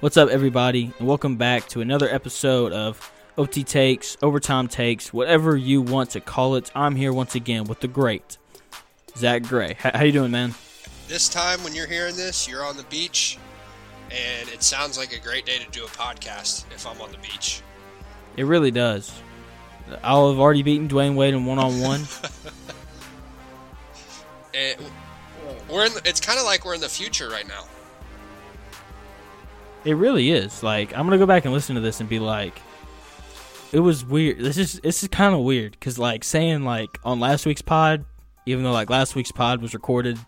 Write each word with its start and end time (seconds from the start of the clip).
What's 0.00 0.16
up, 0.16 0.30
everybody, 0.30 0.94
and 0.98 1.06
welcome 1.06 1.36
back 1.36 1.68
to 1.68 1.82
another 1.82 2.08
episode 2.08 2.72
of 2.72 3.12
OT 3.36 3.62
Takes, 3.62 4.16
Overtime 4.22 4.66
Takes, 4.66 5.12
whatever 5.12 5.58
you 5.58 5.82
want 5.82 6.08
to 6.12 6.20
call 6.20 6.54
it. 6.54 6.70
I'm 6.74 6.96
here 6.96 7.12
once 7.12 7.34
again 7.34 7.64
with 7.64 7.80
the 7.80 7.88
great 7.88 8.38
Zack 9.14 9.42
Gray. 9.42 9.72
H- 9.72 9.94
how 9.94 10.02
you 10.02 10.12
doing, 10.12 10.30
man? 10.30 10.54
This 11.06 11.28
time, 11.28 11.62
when 11.62 11.74
you're 11.74 11.86
hearing 11.86 12.16
this, 12.16 12.48
you're 12.48 12.64
on 12.64 12.78
the 12.78 12.84
beach, 12.84 13.36
and 14.10 14.48
it 14.48 14.62
sounds 14.62 14.96
like 14.96 15.12
a 15.12 15.20
great 15.20 15.44
day 15.44 15.58
to 15.58 15.70
do 15.70 15.84
a 15.84 15.88
podcast 15.88 16.64
if 16.72 16.86
I'm 16.86 16.98
on 17.02 17.12
the 17.12 17.18
beach. 17.18 17.60
It 18.38 18.44
really 18.44 18.70
does. 18.70 19.12
I'll 20.02 20.30
have 20.30 20.40
already 20.40 20.62
beaten 20.62 20.88
Dwyane 20.88 21.14
Wade 21.14 21.34
in 21.34 21.44
one 21.44 21.58
on 21.58 21.78
one. 21.78 22.04
We're 25.68 25.84
in. 25.84 25.92
The, 25.92 26.00
it's 26.06 26.20
kind 26.20 26.38
of 26.38 26.46
like 26.46 26.64
we're 26.64 26.74
in 26.74 26.80
the 26.80 26.88
future 26.88 27.28
right 27.28 27.46
now. 27.46 27.64
It 29.84 29.94
really 29.94 30.30
is. 30.30 30.62
Like 30.62 30.92
I'm 30.96 31.04
gonna 31.06 31.18
go 31.18 31.26
back 31.26 31.44
and 31.44 31.54
listen 31.54 31.74
to 31.74 31.80
this 31.80 32.00
and 32.00 32.08
be 32.08 32.18
like, 32.18 32.60
it 33.72 33.80
was 33.80 34.04
weird. 34.04 34.38
This 34.38 34.56
is 34.58 34.80
this 34.80 35.02
is 35.02 35.08
kind 35.08 35.34
of 35.34 35.40
weird 35.40 35.72
because 35.72 35.98
like 35.98 36.24
saying 36.24 36.64
like 36.64 36.98
on 37.04 37.20
last 37.20 37.46
week's 37.46 37.62
pod, 37.62 38.04
even 38.46 38.64
though 38.64 38.72
like 38.72 38.90
last 38.90 39.14
week's 39.14 39.32
pod 39.32 39.62
was 39.62 39.72
recorded 39.74 40.18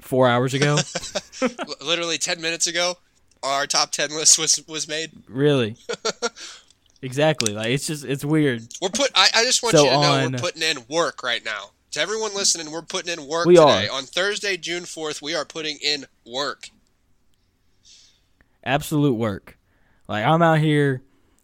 four 0.00 0.28
hours 0.28 0.54
ago, 0.54 0.78
literally 1.84 2.16
ten 2.18 2.40
minutes 2.40 2.66
ago, 2.66 2.94
our 3.42 3.66
top 3.66 3.90
ten 3.90 4.10
list 4.10 4.38
was 4.38 4.62
was 4.66 4.88
made. 4.88 5.10
Really. 5.28 5.76
exactly. 7.02 7.52
Like 7.52 7.68
it's 7.68 7.86
just 7.86 8.04
it's 8.04 8.24
weird. 8.24 8.62
We're 8.80 8.88
put. 8.88 9.10
I, 9.14 9.28
I 9.34 9.44
just 9.44 9.62
want 9.62 9.76
So 9.76 9.84
you 9.84 9.90
to 9.90 9.96
know 9.96 10.02
on- 10.12 10.32
we're 10.32 10.38
putting 10.38 10.62
in 10.62 10.78
work 10.88 11.22
right 11.22 11.44
now. 11.44 11.70
To 11.92 12.00
everyone 12.00 12.34
listening, 12.34 12.72
we're 12.72 12.82
putting 12.82 13.12
in 13.16 13.28
work 13.28 13.46
We 13.46 13.54
today. 13.54 13.86
are. 13.88 13.96
On 13.98 14.02
Thursday, 14.02 14.56
June 14.56 14.84
fourth, 14.84 15.22
we 15.22 15.34
are 15.34 15.44
putting 15.44 15.76
in 15.80 16.06
work. 16.26 16.70
Absolute 18.64 19.14
work. 19.14 19.58
Like 20.08 20.24
I'm 20.24 20.42
out 20.42 20.58
here 20.58 21.02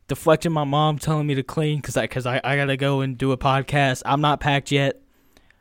deflecting 0.09 0.53
my 0.53 0.65
mom 0.65 0.99
telling 0.99 1.27
me 1.27 1.35
to 1.37 1.43
clean 1.43 1.81
because 1.81 1.97
I 1.97 2.03
because 2.03 2.27
I, 2.27 2.41
I 2.43 2.57
gotta 2.57 2.77
go 2.77 3.01
and 3.01 3.17
do 3.17 3.33
a 3.33 3.37
podcast. 3.39 4.03
I'm 4.05 4.21
not 4.21 4.41
packed 4.41 4.71
yet. 4.73 5.01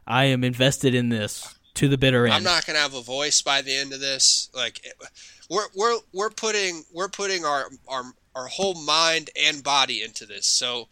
I 0.08 0.26
am 0.26 0.44
invested 0.44 0.96
in 0.96 1.10
this 1.10 1.56
to 1.76 1.88
the 1.88 1.98
bitter 1.98 2.26
end. 2.26 2.34
I'm 2.36 2.44
not 2.44 2.66
gonna 2.66 2.80
have 2.80 2.94
a 2.96 3.02
voice 3.02 3.42
by 3.42 3.62
the 3.62 3.76
end 3.76 3.94
of 3.94 4.00
this. 4.00 4.50
Like, 4.56 4.84
it- 4.86 4.94
we're 5.50 5.68
we're 5.76 5.98
we're 6.14 6.30
putting 6.30 6.84
we're 6.94 7.10
putting 7.10 7.44
our 7.46 7.70
our 7.88 8.04
our 8.36 8.48
whole 8.48 8.76
mind 8.84 9.30
and 9.36 9.64
body 9.64 10.02
into 10.04 10.26
this. 10.26 10.46
So, 10.48 10.88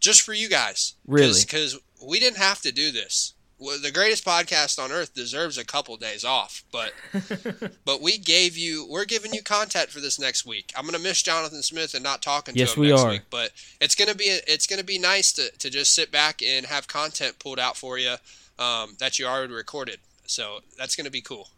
just 0.00 0.22
for 0.22 0.32
you 0.34 0.48
guys, 0.48 0.94
Really? 1.06 1.40
because 1.40 1.78
we 2.06 2.20
didn't 2.20 2.36
have 2.38 2.60
to 2.62 2.72
do 2.72 2.90
this. 2.90 3.33
The 3.58 3.90
greatest 3.92 4.24
podcast 4.24 4.82
on 4.82 4.90
earth 4.92 5.14
deserves 5.14 5.56
a 5.56 5.64
couple 5.64 5.96
days 5.96 6.24
off, 6.24 6.64
but 6.72 6.92
but 7.84 8.02
we 8.02 8.18
gave 8.18 8.56
you 8.56 8.86
we're 8.90 9.04
giving 9.04 9.32
you 9.32 9.42
content 9.42 9.90
for 9.90 10.00
this 10.00 10.18
next 10.18 10.44
week. 10.44 10.72
I'm 10.76 10.84
gonna 10.84 10.98
miss 10.98 11.22
Jonathan 11.22 11.62
Smith 11.62 11.94
and 11.94 12.02
not 12.02 12.20
talking 12.20 12.54
Yes, 12.56 12.74
to 12.74 12.80
him 12.80 12.82
we 12.82 12.90
next 12.90 13.02
are. 13.02 13.10
week, 13.10 13.22
but 13.30 13.52
it's 13.80 13.94
gonna 13.94 14.14
be 14.14 14.24
it's 14.24 14.66
gonna 14.66 14.84
be 14.84 14.98
nice 14.98 15.32
to 15.34 15.50
to 15.58 15.70
just 15.70 15.94
sit 15.94 16.10
back 16.10 16.42
and 16.42 16.66
have 16.66 16.88
content 16.88 17.38
pulled 17.38 17.58
out 17.58 17.76
for 17.76 17.96
you 17.96 18.16
um, 18.58 18.96
that 18.98 19.18
you 19.18 19.26
already 19.26 19.52
recorded. 19.54 19.98
So 20.26 20.60
that's 20.76 20.96
gonna 20.96 21.10
be 21.10 21.22
cool. 21.22 21.48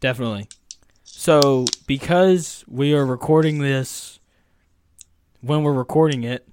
Definitely. 0.00 0.48
So, 1.04 1.64
because 1.86 2.64
we 2.66 2.92
are 2.92 3.06
recording 3.06 3.60
this 3.60 4.18
when 5.40 5.62
we're 5.62 5.72
recording 5.72 6.24
it, 6.24 6.46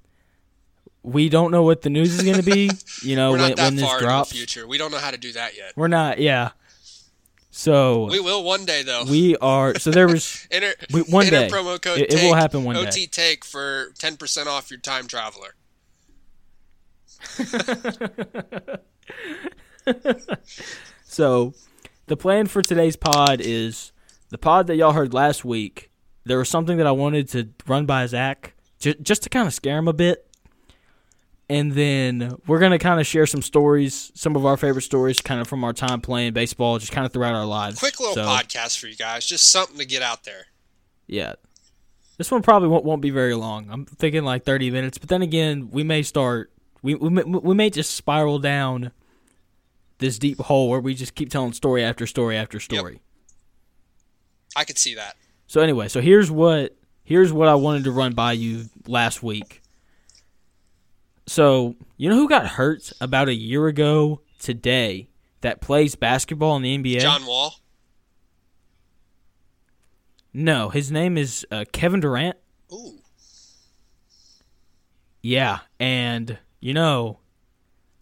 we 1.03 1.29
don't 1.29 1.51
know 1.51 1.63
what 1.63 1.81
the 1.81 1.89
news 1.89 2.13
is 2.15 2.23
going 2.23 2.37
to 2.37 2.43
be. 2.43 2.69
You 3.03 3.15
know, 3.15 3.31
We're 3.31 3.39
when, 3.39 3.53
when 3.55 3.75
this 3.77 3.85
far 3.85 3.99
drops. 3.99 4.31
in 4.31 4.35
the 4.35 4.37
future. 4.39 4.67
We 4.67 4.77
don't 4.77 4.91
know 4.91 4.99
how 4.99 5.09
to 5.09 5.17
do 5.17 5.31
that 5.31 5.57
yet. 5.57 5.73
We're 5.75 5.87
not. 5.87 6.19
Yeah. 6.19 6.51
So 7.49 8.05
We 8.11 8.19
will 8.19 8.43
one 8.43 8.63
day 8.65 8.83
though. 8.83 9.03
we 9.09 9.35
are. 9.37 9.77
So 9.79 9.89
there 9.91 10.07
was. 10.07 10.47
enter, 10.51 10.73
we- 10.93 11.01
one 11.01 11.25
enter 11.25 11.39
day. 11.39 11.49
promo 11.49 11.81
code 11.81 11.97
It- 11.99 12.13
it 12.13 12.23
will 12.23 12.35
happen 12.35 12.63
one 12.63 12.75
OT 12.77 12.91
day. 12.91 13.05
take 13.07 13.43
for 13.43 13.91
ten 13.97 14.17
percent 14.17 14.47
off 14.47 14.69
your 14.69 14.79
time 14.79 15.07
traveler. 15.07 15.55
So, 21.03 21.53
the 22.07 22.15
plan 22.15 22.47
for 22.47 22.61
today's 22.61 22.95
pod 22.95 23.41
is 23.41 23.91
the 24.29 24.37
pod 24.37 24.67
that 24.67 24.75
y'all 24.77 24.93
heard 24.93 25.13
last 25.13 25.43
week. 25.43 25.91
There 26.23 26.37
was 26.37 26.47
something 26.49 26.77
that 26.77 26.87
I 26.87 26.91
wanted 26.91 27.27
to 27.29 27.49
run 27.67 27.85
by 27.85 28.05
Zack, 28.05 28.53
ju- 28.79 28.93
just 29.01 29.23
to 29.23 29.29
kind 29.29 29.47
of 29.47 29.53
scare 29.53 29.77
him 29.77 29.87
a 29.89 29.93
bit. 29.93 30.25
And 31.51 31.73
then 31.73 32.37
we're 32.47 32.59
going 32.59 32.71
to 32.71 32.77
kind 32.79 33.01
of 33.01 33.05
share 33.05 33.25
some 33.25 33.41
stories, 33.41 34.09
some 34.15 34.37
of 34.37 34.45
our 34.45 34.55
favorite 34.55 34.83
stories, 34.83 35.19
kind 35.19 35.41
of 35.41 35.49
from 35.49 35.65
our 35.65 35.73
time 35.73 35.99
playing 35.99 36.31
baseball, 36.31 36.79
just 36.79 36.93
kind 36.93 37.05
of 37.05 37.11
throughout 37.11 37.33
our 37.33 37.45
lives. 37.45 37.77
Quick 37.77 37.99
little 37.99 38.15
So, 38.15 38.23
podcast 38.23 38.79
for 38.79 38.87
you 38.87 38.95
guys, 38.95 39.25
just 39.25 39.51
something 39.51 39.77
to 39.77 39.83
get 39.85 40.01
out 40.01 40.23
there. 40.23 40.45
Yeah. 41.07 41.33
This 42.17 42.31
one 42.31 42.41
probably 42.41 42.69
won't, 42.69 42.85
won't 42.85 43.01
be 43.01 43.09
very 43.09 43.35
long. 43.35 43.67
I'm 43.69 43.83
thinking 43.85 44.23
like 44.23 44.45
30 44.45 44.71
minutes, 44.71 44.97
but 44.97 45.09
then 45.09 45.21
again, 45.21 45.69
we 45.71 45.83
may 45.83 46.03
start 46.03 46.51
we 46.81 46.95
we 46.95 47.09
may, 47.09 47.23
we 47.23 47.53
may 47.53 47.69
just 47.69 47.95
spiral 47.95 48.39
down 48.39 48.91
this 49.97 50.17
deep 50.17 50.39
hole 50.39 50.69
where 50.69 50.79
we 50.79 50.93
just 50.95 51.15
keep 51.15 51.29
telling 51.29 51.51
story 51.51 51.83
after 51.83 52.07
story 52.07 52.37
after 52.37 52.61
story. 52.61 53.01
I 54.55 54.63
could 54.63 54.77
see 54.77 54.95
that. 54.95 55.17
So 55.47 55.59
anyway, 55.59 55.89
so 55.89 55.99
here's 55.99 56.31
what 56.31 56.77
here's 57.03 57.33
what 57.33 57.49
I 57.49 57.55
wanted 57.55 57.83
to 57.83 57.91
run 57.91 58.13
by 58.13 58.31
you 58.33 58.69
last 58.87 59.21
week. 59.21 59.60
So, 61.31 61.77
you 61.95 62.09
know 62.09 62.17
who 62.17 62.27
got 62.27 62.45
hurt 62.45 62.91
about 62.99 63.29
a 63.29 63.33
year 63.33 63.67
ago 63.67 64.19
today 64.37 65.07
that 65.39 65.61
plays 65.61 65.95
basketball 65.95 66.57
in 66.57 66.61
the 66.61 66.77
NBA? 66.77 66.99
John 66.99 67.25
Wall. 67.25 67.55
No, 70.33 70.67
his 70.67 70.91
name 70.91 71.17
is 71.17 71.47
uh, 71.49 71.63
Kevin 71.71 72.01
Durant. 72.01 72.35
Ooh, 72.73 72.99
Yeah, 75.21 75.59
and 75.79 76.37
you 76.59 76.73
know, 76.73 77.19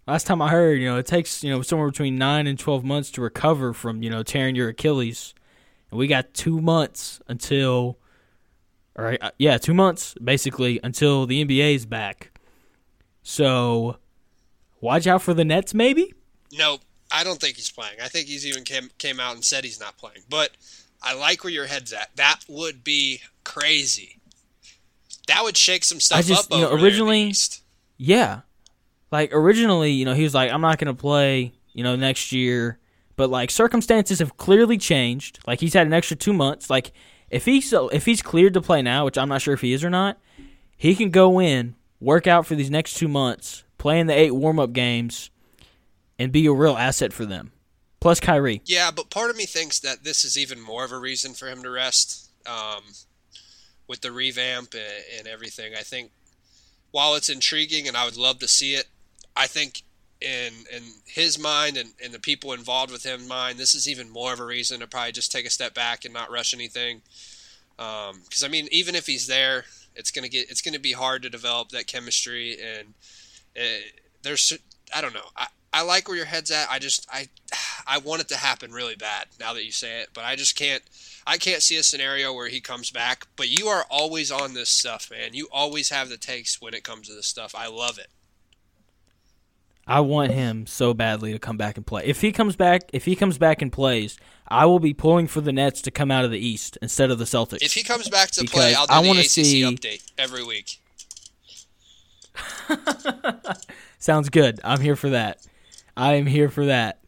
last 0.07 0.25
time 0.25 0.41
I 0.41 0.49
heard, 0.49 0.81
you 0.81 0.89
know, 0.89 0.97
it 0.97 1.05
takes 1.05 1.43
you 1.43 1.51
know 1.51 1.61
somewhere 1.61 1.89
between 1.89 2.17
nine 2.17 2.47
and 2.47 2.57
twelve 2.57 2.83
months 2.83 3.11
to 3.11 3.21
recover 3.21 3.73
from 3.73 4.01
you 4.01 4.09
know 4.09 4.23
tearing 4.23 4.55
your 4.55 4.69
Achilles, 4.69 5.35
and 5.91 5.99
we 5.99 6.07
got 6.07 6.33
two 6.33 6.59
months 6.59 7.21
until, 7.27 7.99
all 8.97 9.05
right, 9.05 9.21
uh, 9.21 9.29
yeah, 9.37 9.59
two 9.59 9.75
months 9.75 10.15
basically 10.15 10.79
until 10.83 11.27
the 11.27 11.45
NBA 11.45 11.75
is 11.75 11.85
back. 11.85 12.31
So, 13.23 13.97
watch 14.81 15.07
out 15.07 15.21
for 15.21 15.33
the 15.33 15.45
Nets, 15.45 15.73
maybe. 15.73 16.13
no, 16.57 16.79
I 17.11 17.23
don't 17.23 17.39
think 17.41 17.55
he's 17.55 17.71
playing. 17.71 17.95
I 18.03 18.07
think 18.07 18.27
he's 18.27 18.45
even 18.45 18.63
came 18.63 18.91
came 18.99 19.19
out 19.19 19.33
and 19.33 19.43
said 19.43 19.63
he's 19.63 19.79
not 19.79 19.97
playing. 19.97 20.21
But 20.29 20.51
I 21.01 21.15
like 21.15 21.43
where 21.43 21.51
your 21.51 21.65
head's 21.65 21.91
at. 21.91 22.09
That 22.15 22.41
would 22.47 22.83
be 22.83 23.21
crazy. 23.43 24.19
That 25.27 25.43
would 25.43 25.57
shake 25.57 25.83
some 25.83 25.99
stuff 25.99 26.25
just- 26.25 26.51
up 26.51 26.57
you 26.57 26.63
know, 26.63 26.69
over 26.69 26.77
there 26.77 26.77
in 26.77 26.81
the 26.81 26.85
originally-. 26.85 27.33
Yeah. 27.97 28.41
Like 29.11 29.33
originally, 29.33 29.91
you 29.91 30.05
know, 30.05 30.13
he 30.13 30.21
was 30.23 30.35
like, 30.35 30.51
I'm 30.51 30.61
not 30.61 30.77
going 30.77 30.95
to 30.95 30.99
play, 30.99 31.53
you 31.73 31.83
know, 31.83 31.95
next 31.95 32.31
year. 32.31 32.77
But 33.15 33.31
like 33.31 33.49
circumstances 33.49 34.19
have 34.19 34.37
clearly 34.37 34.77
changed. 34.77 35.39
Like 35.47 35.59
he's 35.59 35.73
had 35.73 35.87
an 35.87 35.93
extra 35.93 36.15
two 36.15 36.31
months. 36.31 36.69
Like 36.69 36.93
if 37.31 37.43
he's 37.45 37.73
if 37.73 38.05
he's 38.05 38.21
cleared 38.21 38.53
to 38.53 38.61
play 38.61 38.81
now, 38.83 39.05
which 39.05 39.17
I'm 39.17 39.29
not 39.29 39.41
sure 39.41 39.53
if 39.55 39.61
he 39.61 39.73
is 39.73 39.83
or 39.83 39.89
not, 39.89 40.19
he 40.77 40.95
can 40.95 41.09
go 41.09 41.41
in, 41.41 41.75
work 41.99 42.27
out 42.27 42.45
for 42.45 42.55
these 42.55 42.69
next 42.69 42.95
two 42.95 43.07
months, 43.07 43.63
play 43.77 43.99
in 43.99 44.07
the 44.07 44.17
eight 44.17 44.31
warm 44.31 44.59
up 44.59 44.73
games, 44.73 45.29
and 46.17 46.31
be 46.31 46.45
a 46.45 46.51
real 46.51 46.77
asset 46.77 47.13
for 47.13 47.25
them. 47.25 47.51
Plus 47.99 48.19
Kyrie. 48.19 48.61
Yeah, 48.65 48.91
but 48.91 49.09
part 49.09 49.29
of 49.29 49.35
me 49.35 49.45
thinks 49.45 49.79
that 49.81 50.03
this 50.03 50.23
is 50.23 50.37
even 50.37 50.61
more 50.61 50.85
of 50.85 50.91
a 50.91 50.97
reason 50.97 51.33
for 51.33 51.47
him 51.47 51.61
to 51.63 51.69
rest. 51.69 52.29
Um, 52.45 52.83
with 53.87 54.01
the 54.01 54.11
revamp 54.11 54.73
and, 54.73 55.19
and 55.19 55.27
everything, 55.27 55.73
I 55.75 55.81
think 55.81 56.11
while 56.91 57.15
it's 57.15 57.27
intriguing 57.27 57.87
and 57.87 57.97
I 57.97 58.05
would 58.05 58.17
love 58.17 58.39
to 58.39 58.47
see 58.47 58.75
it, 58.75 58.85
I 59.35 59.47
think 59.47 59.83
in 60.21 60.53
in 60.71 60.83
his 61.05 61.39
mind 61.39 61.75
and, 61.75 61.93
and 62.03 62.13
the 62.13 62.19
people 62.19 62.53
involved 62.53 62.91
with 62.91 63.03
him 63.03 63.27
mind, 63.27 63.57
this 63.57 63.73
is 63.73 63.89
even 63.89 64.09
more 64.09 64.31
of 64.31 64.39
a 64.39 64.45
reason 64.45 64.79
to 64.79 64.87
probably 64.87 65.11
just 65.11 65.31
take 65.31 65.45
a 65.45 65.49
step 65.49 65.73
back 65.73 66.05
and 66.05 66.13
not 66.13 66.31
rush 66.31 66.53
anything. 66.53 67.01
Because 67.77 68.43
I 68.43 68.47
mean, 68.47 68.67
even 68.71 68.95
if 68.95 69.07
he's 69.07 69.27
there, 69.27 69.65
it's 69.99 70.11
gonna 70.11 70.29
get 70.29 70.49
it's 70.49 70.61
gonna 70.61 70.79
be 70.79 70.93
hard 70.93 71.21
to 71.23 71.29
develop 71.29 71.69
that 71.69 71.85
chemistry 71.85 72.57
and 72.59 72.93
uh, 73.55 73.81
there's 74.23 74.57
I 74.95 75.01
don't 75.01 75.13
know. 75.13 75.29
I, 75.35 75.47
I 75.71 75.83
like 75.83 76.07
where 76.07 76.17
your 76.17 76.25
head's 76.25 76.49
at. 76.49 76.69
I 76.69 76.79
just 76.79 77.07
I 77.11 77.27
I 77.85 77.99
want 77.99 78.21
it 78.21 78.27
to 78.29 78.37
happen 78.37 78.71
really 78.71 78.95
bad 78.95 79.27
now 79.39 79.53
that 79.53 79.65
you 79.65 79.71
say 79.71 80.01
it, 80.01 80.09
but 80.13 80.23
I 80.23 80.35
just 80.35 80.55
can't 80.55 80.81
I 81.27 81.37
can't 81.37 81.61
see 81.61 81.75
a 81.77 81.83
scenario 81.83 82.33
where 82.33 82.47
he 82.47 82.61
comes 82.61 82.89
back. 82.89 83.27
But 83.35 83.49
you 83.49 83.67
are 83.67 83.85
always 83.89 84.31
on 84.31 84.53
this 84.53 84.69
stuff, 84.69 85.11
man. 85.11 85.33
You 85.33 85.47
always 85.51 85.89
have 85.89 86.09
the 86.09 86.17
takes 86.17 86.61
when 86.61 86.73
it 86.73 86.83
comes 86.83 87.07
to 87.07 87.13
this 87.13 87.27
stuff. 87.27 87.53
I 87.55 87.67
love 87.67 87.99
it. 87.99 88.07
I 89.89 90.01
want 90.01 90.31
him 90.31 90.67
so 90.67 90.93
badly 90.93 91.33
to 91.33 91.39
come 91.39 91.57
back 91.57 91.75
and 91.75 91.85
play. 91.85 92.03
If 92.05 92.21
he 92.21 92.31
comes 92.31 92.55
back, 92.55 92.83
if 92.93 93.05
he 93.05 93.15
comes 93.15 93.39
back 93.39 93.63
and 93.63 93.71
plays, 93.71 94.17
I 94.47 94.65
will 94.65 94.79
be 94.79 94.93
pulling 94.93 95.25
for 95.25 95.41
the 95.41 95.51
Nets 95.51 95.81
to 95.81 95.89
come 95.91 96.11
out 96.11 96.23
of 96.23 96.29
the 96.29 96.37
East 96.37 96.77
instead 96.79 97.09
of 97.09 97.17
the 97.17 97.25
Celtics. 97.25 97.63
If 97.63 97.73
he 97.73 97.81
comes 97.81 98.07
back 98.07 98.29
to 98.31 98.45
play, 98.45 98.75
I'll 98.75 98.85
do 98.85 98.93
I 98.93 99.01
the 99.01 99.19
ACC 99.21 99.27
see- 99.29 99.63
update 99.63 100.11
every 100.15 100.43
week. 100.45 100.79
Sounds 103.99 104.29
good. 104.29 104.59
I'm 104.63 104.79
here 104.79 104.95
for 104.95 105.09
that. 105.09 105.45
I 105.97 106.13
am 106.13 106.27
here 106.27 106.49
for 106.49 106.67
that. 106.67 107.03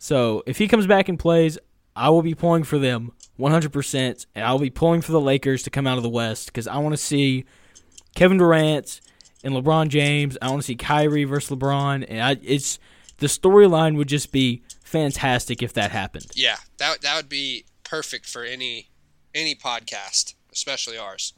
So 0.00 0.42
if 0.44 0.58
he 0.58 0.66
comes 0.66 0.88
back 0.88 1.08
and 1.08 1.18
plays, 1.20 1.56
I 1.94 2.10
will 2.10 2.22
be 2.22 2.34
pulling 2.34 2.64
for 2.64 2.78
them 2.78 3.12
100%, 3.38 4.26
and 4.34 4.44
I'll 4.44 4.58
be 4.58 4.70
pulling 4.70 5.02
for 5.02 5.12
the 5.12 5.20
Lakers 5.20 5.62
to 5.62 5.70
come 5.70 5.86
out 5.86 5.96
of 5.98 6.02
the 6.02 6.08
West 6.08 6.46
because 6.46 6.66
I 6.66 6.78
want 6.78 6.94
to 6.94 6.96
see 7.02 7.44
Kevin 8.16 8.38
Durant 8.38 9.00
and 9.42 9.54
LeBron 9.54 9.88
James. 9.88 10.36
I 10.40 10.48
want 10.50 10.62
to 10.62 10.66
see 10.66 10.76
Kyrie 10.76 11.24
versus 11.24 11.56
LeBron, 11.56 12.04
and 12.08 12.20
I, 12.20 12.36
it's 12.42 12.78
the 13.18 13.26
storyline 13.26 13.96
would 13.96 14.08
just 14.08 14.32
be 14.32 14.62
fantastic 14.82 15.62
if 15.62 15.72
that 15.74 15.90
happened. 15.90 16.26
Yeah, 16.34 16.56
that 16.78 17.02
that 17.02 17.16
would 17.16 17.28
be 17.28 17.64
perfect 17.84 18.26
for 18.26 18.42
any 18.44 18.88
any 19.34 19.54
podcast, 19.54 20.34
especially 20.52 20.98
ours. 20.98 21.34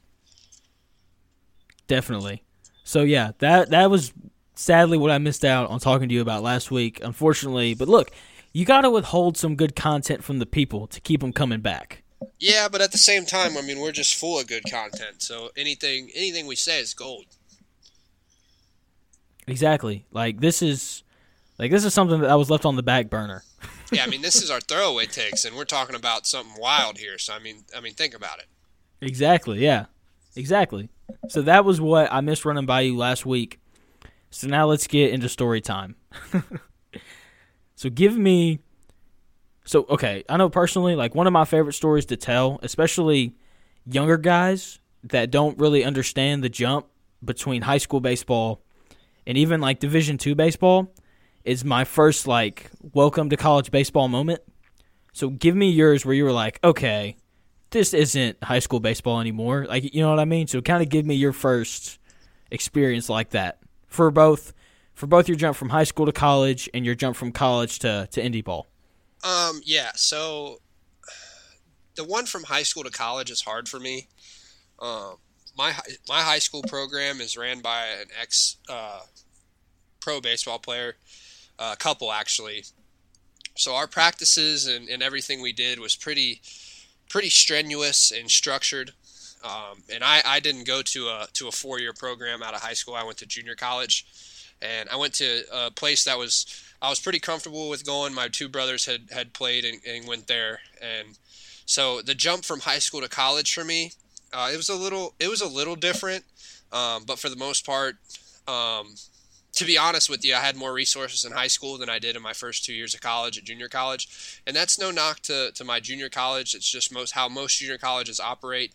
Definitely. 1.87 2.45
So 2.85 3.03
yeah, 3.03 3.33
that 3.39 3.71
that 3.71 3.91
was 3.91 4.13
sadly 4.55 4.99
what 4.99 5.11
I 5.11 5.19
missed 5.19 5.45
out 5.45 5.71
on 5.71 5.81
talking 5.81 6.09
to 6.09 6.15
you 6.15 6.21
about 6.21 6.43
last 6.43 6.71
week, 6.71 7.01
unfortunately. 7.03 7.75
But 7.75 7.89
look, 7.89 8.11
you 8.53 8.65
got 8.65 8.83
to 8.83 8.91
withhold 8.91 9.37
some 9.37 9.57
good 9.57 9.75
content 9.75 10.23
from 10.23 10.39
the 10.39 10.47
people 10.47 10.87
to 10.89 11.01
keep 11.01 11.21
them 11.21 11.33
coming 11.33 11.61
back. 11.61 12.03
Yeah, 12.39 12.69
but 12.69 12.81
at 12.81 12.93
the 12.93 12.99
same 12.99 13.25
time, 13.25 13.57
I 13.57 13.63
mean, 13.63 13.81
we're 13.81 13.93
just 13.93 14.15
full 14.15 14.39
of 14.39 14.47
good 14.47 14.65
content. 14.71 15.23
So 15.23 15.51
anything 15.57 16.11
anything 16.15 16.47
we 16.47 16.57
say 16.57 16.81
is 16.81 16.95
gold. 16.95 17.27
Exactly. 19.47 20.07
Like 20.13 20.41
this 20.41 20.63
is 20.63 21.03
like 21.59 21.71
this 21.71 21.85
is 21.85 21.93
something 21.93 22.21
that 22.21 22.31
I 22.31 22.37
was 22.37 22.51
left 22.51 22.65
on 22.65 22.77
the 22.77 22.83
back 22.83 23.11
burner. 23.11 23.43
yeah, 23.93 24.05
I 24.05 24.07
mean, 24.07 24.23
this 24.23 24.43
is 24.43 24.51
our 24.51 24.61
throwaway 24.61 25.07
takes 25.07 25.45
and 25.45 25.57
we're 25.57 25.65
talking 25.65 25.97
about 25.97 26.27
something 26.27 26.61
wild 26.61 26.99
here. 26.99 27.19
So 27.19 27.35
I 27.35 27.39
mean, 27.39 27.65
I 27.77 27.81
mean, 27.81 27.95
think 27.95 28.15
about 28.15 28.39
it. 28.39 28.47
Exactly. 29.01 29.61
Yeah. 29.61 29.87
Exactly. 30.37 30.89
So 31.29 31.43
that 31.43 31.65
was 31.65 31.81
what 31.81 32.13
I 32.13 32.21
missed 32.21 32.45
running 32.45 32.67
by 32.67 32.83
you 32.83 32.97
last 32.97 33.27
week. 33.27 33.59
So 34.31 34.47
now 34.47 34.67
let's 34.67 34.87
get 34.87 35.13
into 35.13 35.29
story 35.29 35.61
time. 35.61 35.97
so 37.75 37.91
give 37.91 38.17
me 38.17 38.61
so 39.65 39.87
okay, 39.91 40.25
I 40.29 40.37
know 40.37 40.49
personally 40.49 40.95
like 40.95 41.15
one 41.15 41.27
of 41.27 41.33
my 41.33 41.45
favorite 41.45 41.75
stories 41.75 42.07
to 42.07 42.17
tell, 42.17 42.59
especially 42.63 43.35
younger 43.87 44.17
guys 44.17 44.79
that 45.05 45.31
don't 45.31 45.59
really 45.59 45.85
understand 45.85 46.45
the 46.45 46.49
jump 46.49 46.87
between 47.25 47.63
high 47.63 47.79
school 47.79 48.01
baseball 48.01 48.63
and 49.27 49.39
even 49.39 49.61
like 49.61 49.81
Division 49.81 50.19
2 50.19 50.35
baseball 50.35 50.93
is 51.45 51.65
my 51.65 51.85
first 51.85 52.27
like 52.27 52.71
welcome 52.93 53.31
to 53.31 53.37
college 53.37 53.71
baseball 53.71 54.09
moment. 54.09 54.41
So 55.13 55.31
give 55.31 55.57
me 55.57 55.71
yours 55.71 56.05
where 56.05 56.15
you 56.15 56.25
were 56.25 56.33
like, 56.33 56.61
"Okay, 56.63 57.17
this 57.71 57.95
isn't 57.95 58.43
high 58.45 58.59
school 58.59 58.81
baseball 58.81 59.21
anymore." 59.21 59.67
Like, 59.67 59.95
you 59.95 60.03
know 60.03 60.11
what 60.11 60.21
I 60.21 60.25
mean? 60.25 60.47
So 60.47 60.61
kind 60.61 60.83
of 60.83 60.89
give 60.89 61.07
me 61.07 61.15
your 61.15 61.33
first 61.33 61.99
experience 62.51 63.09
like 63.09 63.31
that 63.31 63.59
for 63.87 64.11
both 64.11 64.53
for 64.95 65.07
both 65.07 65.29
your 65.29 65.37
jump 65.37 65.57
from 65.57 65.71
high 65.71 65.85
school 65.85 66.07
to 66.07 66.13
college 66.13 66.69
and 66.75 66.85
your 66.85 66.95
jump 66.95 67.17
from 67.17 67.33
college 67.33 67.79
to 67.81 68.09
to 68.13 68.23
indie 68.23 68.45
ball. 68.45 68.67
Um, 69.25 69.61
yeah. 69.65 69.91
So 69.95 70.61
the 71.97 72.05
one 72.05 72.27
from 72.27 72.45
high 72.45 72.63
school 72.63 72.85
to 72.85 72.91
college 72.91 73.31
is 73.31 73.43
hard 73.43 73.69
for 73.69 73.81
me. 73.81 74.09
Um, 74.79 75.17
my 75.57 75.75
my 76.09 76.21
high 76.21 76.39
school 76.39 76.63
program 76.63 77.21
is 77.21 77.37
ran 77.37 77.61
by 77.61 77.87
an 77.87 78.09
ex 78.21 78.57
uh, 78.69 79.01
pro 80.01 80.21
baseball 80.21 80.59
player, 80.59 80.97
a 81.59 81.77
couple 81.77 82.13
actually. 82.13 82.65
So 83.57 83.75
our 83.75 83.87
practices 83.87 84.67
and, 84.67 84.89
and 84.89 85.03
everything 85.03 85.43
we 85.43 85.53
did 85.53 85.79
was 85.79 85.97
pretty 85.97 86.41
pretty 87.09 87.29
strenuous 87.29 88.11
and 88.11 88.31
structured. 88.31 88.93
Um, 89.43 89.83
and 89.93 90.05
I, 90.05 90.23
I 90.25 90.41
didn't 90.41 90.67
go 90.67 90.83
to 90.83 91.09
a 91.09 91.27
to 91.35 91.49
a 91.49 91.53
four 91.53 91.79
year 91.79 91.93
program 91.93 92.43
out 92.43 92.55
of 92.55 92.61
high 92.61 92.75
school. 92.75 92.95
I 92.95 93.05
went 93.05 93.19
to 93.19 93.27
junior 93.27 93.55
college, 93.55 94.07
and 94.63 94.89
I 94.91 94.97
went 94.97 95.15
to 95.15 95.43
a 95.53 95.71
place 95.71 96.05
that 96.05 96.19
was 96.19 96.47
I 96.81 96.89
was 96.89 97.01
pretty 97.01 97.21
comfortable 97.21 97.69
with 97.69 97.85
going. 97.85 98.15
My 98.15 98.29
two 98.29 98.49
brothers 98.49 98.87
had 98.87 99.11
had 99.13 99.33
played 99.33 99.65
and, 99.65 99.81
and 99.87 100.07
went 100.07 100.27
there, 100.27 100.61
and 100.81 101.19
so 101.67 102.03
the 102.03 102.15
jump 102.15 102.45
from 102.45 102.61
high 102.61 102.81
school 102.81 103.01
to 103.01 103.09
college 103.09 103.53
for 103.53 103.65
me, 103.65 103.93
uh, 104.33 104.51
it 104.53 104.57
was 104.57 104.69
a 104.69 104.75
little 104.75 105.15
it 105.19 105.29
was 105.29 105.41
a 105.41 105.49
little 105.49 105.77
different, 105.77 106.25
um, 106.73 107.05
but 107.07 107.19
for 107.19 107.29
the 107.29 107.37
most 107.37 107.67
part, 107.67 107.97
um, 108.47 108.95
to 109.53 109.65
be 109.65 109.77
honest 109.77 110.09
with 110.09 110.25
you, 110.25 110.35
I 110.35 110.41
had 110.41 110.57
more 110.57 110.73
resources 110.73 111.25
in 111.25 111.33
high 111.33 111.49
school 111.49 111.77
than 111.79 111.89
I 111.89 111.99
did 111.99 112.17
in 112.17 112.23
my 112.23 112.33
first 112.33 112.65
two 112.65 112.73
years 112.73 112.95
of 112.95 113.01
college 113.01 113.39
at 113.39 113.45
junior 113.45 113.69
college, 113.69 114.41
and 114.47 114.55
that's 114.55 114.79
no 114.79 114.91
knock 114.91 115.21
to, 115.21 115.51
to 115.53 115.65
my 115.65 115.81
junior 115.81 116.09
college. 116.09 116.55
It's 116.55 116.71
just 116.71 116.93
most 116.93 117.13
how 117.13 117.29
most 117.29 117.59
junior 117.59 117.79
colleges 117.79 118.21
operate. 118.21 118.73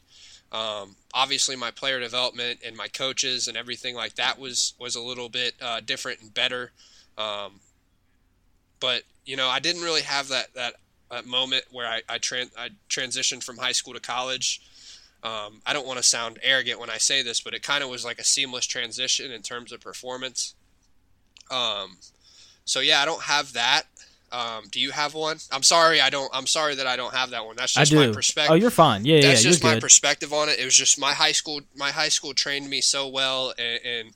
Um, 0.52 0.96
obviously, 1.14 1.56
my 1.56 1.72
player 1.72 2.00
development 2.00 2.60
and 2.66 2.76
my 2.76 2.88
coaches 2.88 3.48
and 3.48 3.58
everything 3.58 3.96
like 3.96 4.16
that 4.16 4.40
was 4.40 4.74
was 4.80 4.96
a 4.96 5.02
little 5.02 5.30
bit 5.30 5.56
uh, 5.62 5.80
different 5.80 6.22
and 6.22 6.34
better. 6.34 6.72
Um, 7.18 7.60
but 8.80 9.04
you 9.26 9.36
know, 9.38 9.48
I 9.48 9.60
didn't 9.60 9.82
really 9.84 10.04
have 10.04 10.28
that 10.30 10.54
that, 10.54 10.76
that 11.10 11.26
moment 11.26 11.66
where 11.72 11.88
I 11.88 12.02
I, 12.08 12.16
I 12.58 12.70
transitioned 12.90 13.44
from 13.44 13.58
high 13.58 13.72
school 13.72 13.94
to 13.94 14.00
college. 14.00 14.62
Um, 15.26 15.62
I 15.66 15.74
don't 15.74 15.88
want 15.88 15.98
to 15.98 16.04
sound 16.04 16.38
arrogant 16.44 16.80
when 16.80 16.92
I 16.92 16.98
say 16.98 17.24
this, 17.24 17.42
but 17.42 17.56
it 17.56 17.64
kind 17.64 17.84
of 17.84 17.90
was 17.90 18.06
like 18.06 18.20
a 18.20 18.24
seamless 18.24 18.68
transition 18.68 19.32
in 19.32 19.42
terms 19.42 19.72
of 19.72 19.82
performance. 19.82 20.54
Um, 21.50 21.98
so 22.64 22.80
yeah, 22.80 23.02
I 23.02 23.06
don't 23.06 23.24
have 23.24 23.54
that. 23.54 23.84
Um, 24.32 24.66
do 24.70 24.80
you 24.80 24.92
have 24.92 25.14
one? 25.14 25.38
I'm 25.52 25.64
sorry, 25.64 26.00
I 26.02 26.10
don't. 26.10 26.30
I'm 26.34 26.46
sorry 26.46 26.76
that 26.76 26.86
I 26.86 26.96
don't 26.96 27.14
have 27.14 27.32
that 27.32 27.46
one. 27.46 27.56
That's 27.56 27.74
just 27.74 27.94
my 27.94 28.12
perspective. 28.12 28.52
Oh, 28.52 28.56
you're 28.56 28.70
fine. 28.70 29.06
Yeah, 29.06 29.22
That's 29.22 29.44
yeah, 29.44 29.52
just 29.52 29.64
my 29.64 29.76
good. 29.76 29.82
perspective 29.82 30.34
on 30.34 30.50
it. 30.50 30.60
It 30.60 30.66
was 30.66 30.76
just 30.76 31.00
my 31.00 31.14
high 31.14 31.32
school. 31.32 31.62
My 31.76 31.92
high 31.92 32.10
school 32.10 32.34
trained 32.34 32.70
me 32.70 32.82
so 32.82 33.08
well 33.08 33.54
and 33.58 33.80
and, 33.86 34.10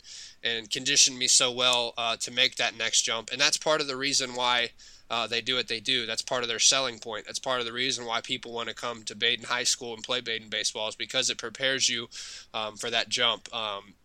and 0.43 0.69
conditioned 0.69 1.17
me 1.17 1.27
so 1.27 1.51
well 1.51 1.93
uh, 1.97 2.17
to 2.17 2.31
make 2.31 2.55
that 2.57 2.77
next 2.77 3.03
jump, 3.03 3.29
and 3.31 3.39
that's 3.39 3.57
part 3.57 3.81
of 3.81 3.87
the 3.87 3.95
reason 3.95 4.35
why. 4.35 4.71
Uh, 5.09 5.25
they 5.27 5.41
do 5.41 5.55
what 5.55 5.67
they 5.67 5.79
do. 5.79 6.05
That's 6.05 6.21
part 6.21 6.43
of 6.43 6.49
their 6.49 6.59
selling 6.59 6.99
point. 6.99 7.25
That's 7.25 7.39
part 7.39 7.59
of 7.59 7.65
the 7.65 7.73
reason 7.73 8.05
why 8.05 8.21
people 8.21 8.53
want 8.53 8.69
to 8.69 8.75
come 8.75 9.03
to 9.03 9.15
Badin 9.15 9.45
High 9.45 9.63
School 9.63 9.93
and 9.93 10.03
play 10.03 10.21
Badin 10.21 10.49
baseball 10.49 10.87
is 10.87 10.95
because 10.95 11.29
it 11.29 11.37
prepares 11.37 11.89
you 11.89 12.09
um, 12.53 12.75
for 12.75 12.89
that 12.89 13.09
jump. 13.09 13.53
Um, 13.53 13.95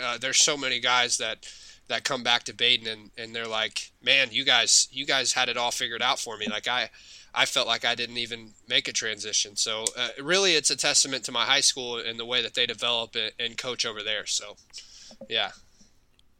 uh, 0.00 0.18
there's 0.18 0.38
so 0.38 0.56
many 0.56 0.80
guys 0.80 1.18
that 1.18 1.46
that 1.88 2.04
come 2.04 2.22
back 2.22 2.44
to 2.44 2.52
Badin 2.52 2.90
and, 2.90 3.10
and 3.18 3.34
they're 3.34 3.46
like, 3.46 3.92
man, 4.02 4.28
you 4.30 4.44
guys, 4.44 4.88
you 4.90 5.04
guys 5.04 5.34
had 5.34 5.48
it 5.48 5.56
all 5.56 5.70
figured 5.70 6.00
out 6.00 6.18
for 6.18 6.36
me. 6.38 6.46
Like 6.48 6.66
I, 6.66 6.88
I 7.34 7.44
felt 7.44 7.66
like 7.66 7.84
I 7.84 7.94
didn't 7.94 8.16
even 8.16 8.52
make 8.68 8.88
a 8.88 8.92
transition. 8.92 9.56
So 9.56 9.84
uh, 9.96 10.08
really, 10.22 10.54
it's 10.54 10.70
a 10.70 10.76
testament 10.76 11.24
to 11.24 11.32
my 11.32 11.44
high 11.44 11.60
school 11.60 11.98
and 11.98 12.18
the 12.18 12.24
way 12.24 12.40
that 12.40 12.54
they 12.54 12.64
develop 12.64 13.16
and 13.38 13.58
coach 13.58 13.84
over 13.84 14.02
there. 14.02 14.24
So, 14.24 14.56
yeah. 15.28 15.50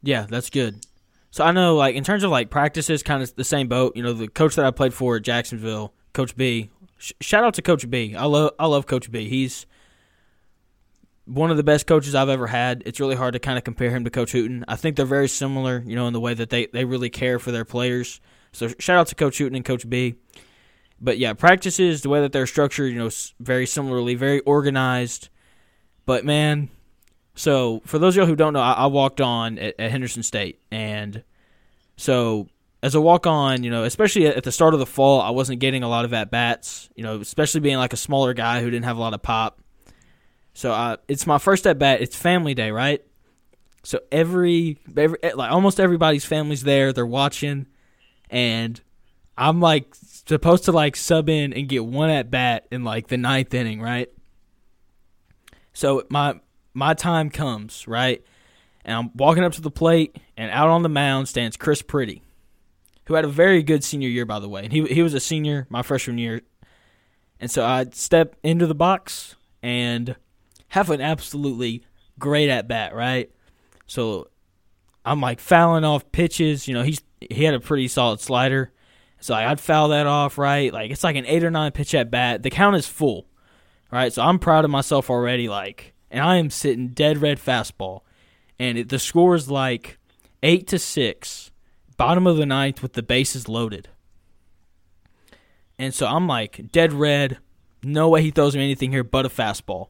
Yeah, 0.01 0.25
that's 0.27 0.49
good. 0.49 0.85
So 1.35 1.43
I 1.43 1.51
know, 1.51 1.75
like 1.75 1.95
in 1.95 2.05
terms 2.05 2.23
of 2.23 2.31
like 2.31 2.49
practices, 2.49 3.03
kind 3.03 3.21
of 3.21 3.35
the 3.35 3.43
same 3.43 3.67
boat. 3.67 3.97
You 3.97 4.03
know, 4.03 4.13
the 4.13 4.29
coach 4.29 4.55
that 4.55 4.63
I 4.63 4.71
played 4.71 4.93
for 4.93 5.17
at 5.17 5.23
Jacksonville, 5.23 5.93
Coach 6.13 6.33
B. 6.37 6.69
Sh- 6.97 7.11
shout 7.19 7.43
out 7.43 7.55
to 7.55 7.61
Coach 7.61 7.89
B. 7.89 8.15
I 8.15 8.23
love 8.23 8.53
I 8.57 8.67
love 8.67 8.85
Coach 8.85 9.11
B. 9.11 9.27
He's 9.27 9.65
one 11.25 11.51
of 11.51 11.57
the 11.57 11.63
best 11.63 11.87
coaches 11.87 12.15
I've 12.15 12.29
ever 12.29 12.47
had. 12.47 12.83
It's 12.85 13.01
really 13.01 13.17
hard 13.17 13.33
to 13.33 13.39
kind 13.39 13.57
of 13.57 13.65
compare 13.65 13.89
him 13.89 14.05
to 14.05 14.09
Coach 14.09 14.31
Hooten. 14.31 14.63
I 14.69 14.77
think 14.77 14.95
they're 14.95 15.05
very 15.05 15.27
similar, 15.27 15.83
you 15.85 15.97
know, 15.97 16.07
in 16.07 16.13
the 16.13 16.21
way 16.21 16.35
that 16.35 16.51
they, 16.51 16.67
they 16.67 16.85
really 16.85 17.09
care 17.09 17.37
for 17.37 17.51
their 17.51 17.65
players. 17.65 18.21
So 18.53 18.69
shout 18.79 18.97
out 18.97 19.07
to 19.07 19.15
Coach 19.15 19.37
Hooten 19.37 19.57
and 19.57 19.65
Coach 19.65 19.89
B. 19.89 20.15
But 21.01 21.17
yeah, 21.17 21.33
practices, 21.33 22.01
the 22.01 22.07
way 22.07 22.21
that 22.21 22.31
they're 22.31 22.47
structured, 22.47 22.93
you 22.93 22.97
know, 22.97 23.09
very 23.41 23.65
similarly, 23.65 24.15
very 24.15 24.39
organized. 24.39 25.27
But 26.05 26.23
man, 26.23 26.69
so 27.35 27.81
for 27.85 27.99
those 27.99 28.15
of 28.15 28.23
you 28.23 28.27
who 28.27 28.35
don't 28.35 28.53
know, 28.53 28.61
I, 28.61 28.71
I 28.73 28.85
walked 28.87 29.21
on 29.21 29.59
at, 29.59 29.75
at, 29.79 29.91
Henderson 29.91 30.23
State, 30.23 30.61
and 30.71 31.23
so 31.97 32.47
as 32.81 32.95
a 32.95 33.01
walk 33.01 33.27
on, 33.27 33.63
you 33.63 33.69
know, 33.69 33.83
especially 33.83 34.27
at 34.27 34.43
the 34.43 34.51
start 34.51 34.73
of 34.73 34.79
the 34.79 34.85
fall, 34.85 35.19
I 35.19 35.31
wasn't 35.31 35.59
getting 35.59 35.83
a 35.83 35.89
lot 35.89 36.05
of 36.05 36.13
at 36.13 36.31
bats. 36.31 36.89
You 36.95 37.03
know, 37.03 37.19
especially 37.19 37.59
being 37.59 37.77
like 37.77 37.93
a 37.93 37.97
smaller 37.97 38.33
guy 38.33 38.61
who 38.61 38.69
didn't 38.69 38.85
have 38.85 38.97
a 38.97 38.99
lot 38.99 39.13
of 39.13 39.21
pop. 39.21 39.59
So 40.53 40.71
uh, 40.71 40.97
it's 41.07 41.27
my 41.27 41.37
first 41.37 41.67
at 41.67 41.77
bat. 41.77 42.01
It's 42.01 42.15
family 42.15 42.53
day, 42.53 42.71
right? 42.71 43.03
So 43.83 43.99
every, 44.11 44.79
every 44.95 45.17
like 45.33 45.51
almost 45.51 45.79
everybody's 45.79 46.25
family's 46.25 46.63
there. 46.63 46.93
They're 46.93 47.05
watching, 47.05 47.67
and 48.29 48.79
I'm 49.37 49.59
like 49.59 49.93
supposed 49.95 50.65
to 50.65 50.71
like 50.71 50.95
sub 50.95 51.27
in 51.27 51.53
and 51.53 51.67
get 51.67 51.85
one 51.85 52.09
at 52.09 52.31
bat 52.31 52.67
in 52.71 52.83
like 52.83 53.07
the 53.07 53.17
ninth 53.17 53.53
inning, 53.53 53.81
right? 53.81 54.09
So 55.73 56.03
my 56.09 56.39
my 56.75 56.93
time 56.93 57.29
comes, 57.29 57.87
right? 57.87 58.23
And 58.83 58.95
I'm 58.95 59.11
walking 59.15 59.43
up 59.43 59.53
to 59.53 59.61
the 59.61 59.71
plate, 59.71 60.17
and 60.37 60.51
out 60.51 60.69
on 60.69 60.83
the 60.83 60.89
mound 60.89 61.27
stands 61.27 61.57
Chris 61.57 61.81
Pretty, 61.81 62.21
who 63.05 63.15
had 63.15 63.25
a 63.25 63.29
very 63.29 63.63
good 63.63 63.83
senior 63.83 64.09
year, 64.09 64.25
by 64.25 64.39
the 64.39 64.49
way. 64.49 64.63
And 64.63 64.71
he 64.71 64.85
he 64.85 65.01
was 65.01 65.15
a 65.15 65.19
senior 65.19 65.65
my 65.69 65.81
freshman 65.81 66.19
year, 66.19 66.41
and 67.39 67.49
so 67.49 67.65
I 67.65 67.87
step 67.93 68.35
into 68.43 68.67
the 68.67 68.75
box 68.75 69.35
and 69.63 70.15
have 70.67 70.91
an 70.91 71.01
absolutely 71.01 71.83
great 72.19 72.49
at 72.49 72.67
bat, 72.67 72.93
right? 72.93 73.31
So 73.87 74.27
I'm 75.03 75.21
like 75.21 75.39
fouling 75.39 75.83
off 75.83 76.11
pitches. 76.11 76.67
You 76.67 76.75
know, 76.75 76.83
he's 76.83 77.01
he 77.19 77.43
had 77.43 77.55
a 77.55 77.59
pretty 77.59 77.87
solid 77.87 78.19
slider, 78.19 78.71
so 79.19 79.33
like, 79.33 79.47
I'd 79.47 79.59
foul 79.59 79.87
that 79.87 80.05
off, 80.05 80.37
right? 80.37 80.71
Like 80.71 80.91
it's 80.91 81.03
like 81.03 81.15
an 81.15 81.25
eight 81.25 81.43
or 81.43 81.49
nine 81.49 81.71
pitch 81.71 81.95
at 81.95 82.11
bat. 82.11 82.43
The 82.43 82.51
count 82.51 82.75
is 82.75 82.85
full, 82.85 83.25
right? 83.91 84.13
So 84.13 84.21
I'm 84.21 84.37
proud 84.37 84.63
of 84.65 84.69
myself 84.69 85.09
already, 85.09 85.49
like 85.49 85.94
and 86.09 86.23
I 86.23 86.37
am 86.37 86.49
sitting 86.49 86.89
dead 86.89 87.19
red 87.19 87.39
fastball, 87.39 88.01
and 88.59 88.77
it, 88.77 88.89
the 88.89 88.99
score 88.99 89.35
is 89.35 89.49
like 89.49 89.97
eight 90.43 90.67
to 90.67 90.79
six, 90.79 91.51
bottom 91.97 92.27
of 92.27 92.37
the 92.37 92.45
ninth 92.45 92.81
with 92.81 92.93
the 92.93 93.03
bases 93.03 93.47
loaded. 93.47 93.89
And 95.77 95.93
so 95.93 96.07
I'm 96.07 96.27
like 96.27 96.71
dead 96.71 96.93
red. 96.93 97.39
No 97.83 98.09
way 98.09 98.21
he 98.21 98.31
throws 98.31 98.55
me 98.55 98.63
anything 98.63 98.91
here 98.91 99.03
but 99.03 99.25
a 99.25 99.29
fastball. 99.29 99.89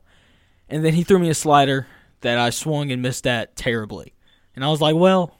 And 0.68 0.84
then 0.84 0.94
he 0.94 1.04
threw 1.04 1.20
me 1.20 1.30
a 1.30 1.36
slider 1.36 1.88
that 2.22 2.38
I 2.38 2.50
swung 2.50 2.92
and 2.92 3.02
missed 3.02 3.28
at 3.28 3.56
terribly. 3.56 4.14
And 4.56 4.66
I 4.66 4.70
was 4.70 4.82
like, 4.82 4.96
well, 4.96 5.38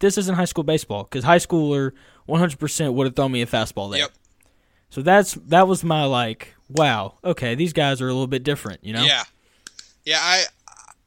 this 0.00 0.18
isn't 0.18 0.34
high 0.34 0.44
school 0.44 0.64
baseball 0.64 1.04
because 1.04 1.24
high 1.24 1.38
schooler 1.38 1.92
100% 2.28 2.92
would 2.92 3.06
have 3.06 3.16
thrown 3.16 3.32
me 3.32 3.42
a 3.42 3.46
fastball 3.46 3.90
there. 3.90 4.00
Yep. 4.00 4.10
So 4.90 5.02
that's 5.02 5.34
that 5.46 5.68
was 5.68 5.84
my 5.84 6.04
like, 6.04 6.54
wow, 6.68 7.14
okay, 7.24 7.54
these 7.54 7.72
guys 7.72 8.00
are 8.02 8.08
a 8.08 8.12
little 8.12 8.26
bit 8.26 8.42
different, 8.42 8.84
you 8.84 8.92
know? 8.92 9.04
Yeah, 9.04 9.22
yeah. 10.04 10.18
I 10.20 10.44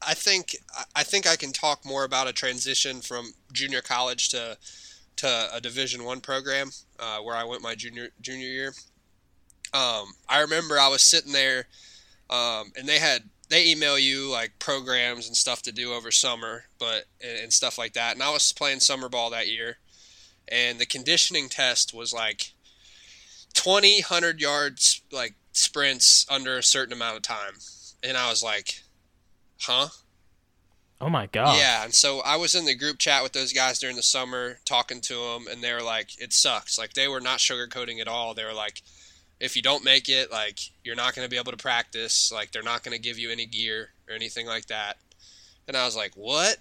I 0.06 0.14
think 0.14 0.56
I 0.94 1.02
think 1.02 1.26
I 1.26 1.36
can 1.36 1.52
talk 1.52 1.84
more 1.84 2.04
about 2.04 2.28
a 2.28 2.32
transition 2.32 3.00
from 3.00 3.34
junior 3.52 3.80
college 3.80 4.28
to 4.30 4.58
to 5.16 5.48
a 5.52 5.60
Division 5.60 6.04
One 6.04 6.20
program 6.20 6.70
uh, 6.98 7.18
where 7.18 7.36
I 7.36 7.44
went 7.44 7.62
my 7.62 7.74
junior 7.74 8.08
junior 8.20 8.48
year. 8.48 8.72
Um, 9.72 10.14
I 10.28 10.40
remember 10.40 10.78
I 10.78 10.88
was 10.88 11.02
sitting 11.02 11.32
there, 11.32 11.66
um, 12.30 12.72
and 12.76 12.88
they 12.88 12.98
had 12.98 13.24
they 13.48 13.70
email 13.70 13.98
you 13.98 14.30
like 14.30 14.58
programs 14.58 15.26
and 15.26 15.36
stuff 15.36 15.62
to 15.62 15.72
do 15.72 15.92
over 15.92 16.10
summer, 16.10 16.64
but 16.78 17.04
and, 17.20 17.38
and 17.44 17.52
stuff 17.52 17.78
like 17.78 17.94
that. 17.94 18.14
And 18.14 18.22
I 18.22 18.30
was 18.30 18.52
playing 18.52 18.80
summer 18.80 19.08
ball 19.08 19.30
that 19.30 19.48
year, 19.48 19.78
and 20.48 20.78
the 20.78 20.86
conditioning 20.86 21.48
test 21.48 21.94
was 21.94 22.12
like 22.12 22.52
20 23.54 24.02
100 24.02 24.40
yards 24.40 25.00
like 25.12 25.34
sprints 25.52 26.26
under 26.28 26.58
a 26.58 26.62
certain 26.62 26.92
amount 26.92 27.16
of 27.16 27.22
time 27.22 27.54
and 28.02 28.16
i 28.16 28.28
was 28.28 28.42
like 28.42 28.82
huh? 29.66 29.88
Oh 31.00 31.08
my 31.10 31.26
god. 31.26 31.58
yeah 31.58 31.84
and 31.84 31.92
so 31.92 32.20
i 32.20 32.36
was 32.36 32.54
in 32.54 32.64
the 32.64 32.74
group 32.74 32.98
chat 32.98 33.22
with 33.22 33.32
those 33.32 33.52
guys 33.52 33.78
during 33.78 33.96
the 33.96 34.02
summer 34.02 34.58
talking 34.64 35.00
to 35.02 35.14
them 35.14 35.46
and 35.50 35.62
they 35.62 35.72
were 35.72 35.82
like 35.82 36.18
it 36.20 36.32
sucks. 36.32 36.78
Like 36.78 36.94
they 36.94 37.08
were 37.08 37.20
not 37.20 37.40
sugarcoating 37.40 38.00
at 38.00 38.08
all. 38.08 38.32
They 38.32 38.44
were 38.44 38.54
like 38.54 38.82
if 39.40 39.56
you 39.56 39.62
don't 39.62 39.84
make 39.84 40.08
it 40.08 40.30
like 40.30 40.60
you're 40.84 40.96
not 40.96 41.14
going 41.14 41.26
to 41.26 41.30
be 41.30 41.36
able 41.36 41.52
to 41.52 41.58
practice. 41.58 42.32
Like 42.32 42.52
they're 42.52 42.62
not 42.62 42.82
going 42.82 42.96
to 42.96 43.02
give 43.02 43.18
you 43.18 43.30
any 43.30 43.44
gear 43.46 43.90
or 44.08 44.14
anything 44.14 44.46
like 44.46 44.66
that. 44.66 44.96
And 45.66 45.76
i 45.76 45.84
was 45.84 45.96
like 45.96 46.12
what? 46.14 46.58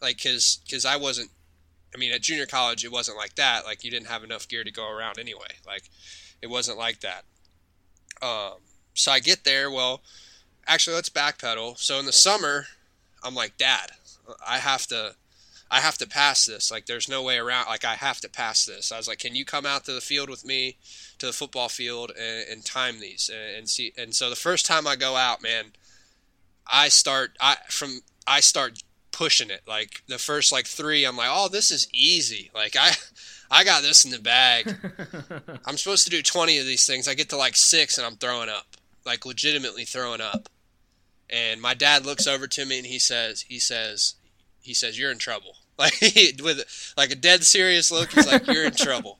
Like 0.00 0.16
because 0.16 0.60
because 0.64 0.84
i 0.84 0.96
wasn't 0.96 1.30
i 1.94 1.98
mean 1.98 2.12
at 2.12 2.22
junior 2.22 2.46
college 2.46 2.84
it 2.84 2.92
wasn't 2.92 3.18
like 3.18 3.34
that. 3.34 3.64
Like 3.64 3.84
you 3.84 3.90
didn't 3.90 4.08
have 4.08 4.24
enough 4.24 4.48
gear 4.48 4.64
to 4.64 4.72
go 4.72 4.88
around 4.88 5.18
anyway. 5.18 5.58
Like 5.66 5.84
it 6.40 6.48
wasn't 6.48 6.78
like 6.78 7.00
that. 7.00 7.24
Um, 8.22 8.58
so 8.94 9.10
i 9.10 9.18
get 9.18 9.44
there. 9.44 9.70
Well 9.70 10.02
actually 10.66 10.94
let's 10.94 11.10
backpedal. 11.10 11.78
So 11.78 11.98
in 11.98 12.06
the 12.06 12.12
summer 12.12 12.66
i'm 13.24 13.34
like 13.34 13.56
dad 13.56 13.92
i 14.46 14.58
have 14.58 14.86
to 14.88 15.14
i 15.70 15.80
have 15.80 15.96
to 15.98 16.06
pass 16.06 16.46
this. 16.46 16.70
Like 16.70 16.86
there's 16.86 17.08
no 17.08 17.22
way 17.22 17.38
around 17.38 17.66
like 17.66 17.84
i 17.84 17.94
have 17.94 18.20
to 18.20 18.28
pass 18.28 18.66
this. 18.66 18.92
I 18.92 18.96
was 18.96 19.08
like 19.08 19.18
can 19.18 19.34
you 19.34 19.44
come 19.44 19.66
out 19.66 19.84
to 19.84 19.92
the 19.92 20.00
field 20.00 20.28
with 20.28 20.44
me 20.44 20.76
to 21.18 21.26
the 21.26 21.32
football 21.32 21.68
field 21.68 22.12
and, 22.18 22.48
and 22.48 22.64
time 22.64 23.00
these 23.00 23.30
and, 23.32 23.56
and 23.58 23.68
see? 23.68 23.92
And 23.96 24.14
so 24.14 24.30
the 24.30 24.36
first 24.36 24.66
time 24.66 24.86
i 24.86 24.96
go 24.96 25.16
out 25.16 25.42
man 25.42 25.72
i 26.70 26.88
start 26.88 27.36
i 27.40 27.56
from 27.68 28.00
i 28.26 28.40
start 28.40 28.82
pushing 29.10 29.50
it. 29.50 29.62
Like 29.66 30.02
the 30.08 30.18
first 30.18 30.52
like 30.52 30.66
three 30.66 31.04
i'm 31.04 31.16
like 31.16 31.30
oh 31.30 31.48
this 31.48 31.70
is 31.70 31.88
easy. 31.92 32.50
Like 32.54 32.76
i 32.78 32.92
i 33.50 33.64
got 33.64 33.82
this 33.82 34.04
in 34.04 34.10
the 34.10 34.18
bag. 34.18 34.76
I'm 35.66 35.76
supposed 35.76 36.04
to 36.04 36.10
do 36.10 36.22
20 36.22 36.58
of 36.58 36.66
these 36.66 36.86
things. 36.86 37.08
I 37.08 37.14
get 37.14 37.28
to 37.30 37.36
like 37.36 37.56
six 37.56 37.98
and 37.98 38.06
i'm 38.06 38.16
throwing 38.16 38.48
up 38.48 38.71
like 39.04 39.26
legitimately 39.26 39.84
throwing 39.84 40.20
up. 40.20 40.48
And 41.30 41.60
my 41.60 41.74
dad 41.74 42.04
looks 42.04 42.26
over 42.26 42.46
to 42.46 42.64
me 42.66 42.78
and 42.78 42.86
he 42.86 42.98
says 42.98 43.42
he 43.42 43.58
says 43.58 44.14
he 44.60 44.74
says 44.74 44.98
you're 44.98 45.10
in 45.10 45.18
trouble. 45.18 45.56
Like 45.78 45.94
with 46.44 46.92
like 46.98 47.10
a 47.10 47.16
dead 47.16 47.42
serious 47.42 47.90
look 47.90 48.12
he's 48.12 48.30
like 48.30 48.46
you're 48.46 48.66
in 48.66 48.74
trouble. 48.74 49.18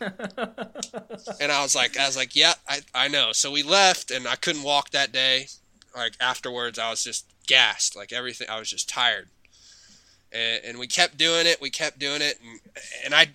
And 0.00 1.52
i 1.52 1.60
was 1.60 1.74
like 1.74 1.98
i 1.98 2.06
was 2.06 2.16
like 2.16 2.36
yeah 2.36 2.54
i, 2.68 2.78
I 2.94 3.08
know. 3.08 3.32
So 3.32 3.50
we 3.50 3.64
left 3.64 4.10
and 4.12 4.26
i 4.26 4.36
couldn't 4.36 4.62
walk 4.62 4.90
that 4.90 5.12
day. 5.12 5.48
Like 5.94 6.14
afterwards 6.20 6.78
i 6.78 6.88
was 6.88 7.02
just 7.02 7.26
gassed. 7.46 7.96
Like 7.96 8.12
everything 8.12 8.48
i 8.48 8.58
was 8.58 8.70
just 8.70 8.88
tired. 8.88 9.28
And, 10.32 10.64
and 10.64 10.78
we 10.78 10.86
kept 10.86 11.18
doing 11.18 11.46
it 11.46 11.60
we 11.60 11.68
kept 11.68 11.98
doing 11.98 12.22
it. 12.22 12.38
And, 12.40 12.60
and 13.04 13.14
i 13.14 13.30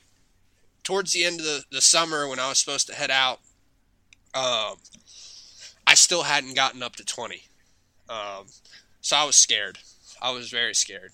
towards 0.84 1.12
the 1.12 1.26
end 1.26 1.42
of 1.42 1.46
the, 1.46 1.66
the 1.70 1.82
summer 1.82 2.28
when 2.28 2.40
i 2.40 2.48
was 2.48 2.58
supposed 2.58 2.88
to 2.88 2.96
head 2.96 3.12
out 3.12 3.42
um, 4.34 4.78
i 5.88 5.94
still 5.94 6.24
hadn't 6.24 6.56
gotten 6.56 6.84
up 6.84 6.96
to 6.96 7.04
20 7.06 7.44
um, 8.10 8.46
so 9.02 9.16
i 9.18 9.24
was 9.24 9.36
scared 9.36 9.80
i 10.22 10.32
was 10.32 10.50
very 10.50 10.74
scared 10.76 11.12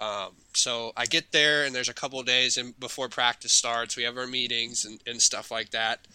um, 0.00 0.32
so 0.54 0.92
I 0.96 1.04
get 1.04 1.30
there, 1.30 1.64
and 1.64 1.74
there's 1.74 1.90
a 1.90 1.94
couple 1.94 2.18
of 2.18 2.24
days 2.24 2.56
in, 2.56 2.72
before 2.78 3.10
practice 3.10 3.52
starts. 3.52 3.98
We 3.98 4.04
have 4.04 4.16
our 4.16 4.26
meetings 4.26 4.86
and, 4.86 4.98
and 5.06 5.20
stuff 5.20 5.50
like 5.50 5.70
that. 5.72 6.08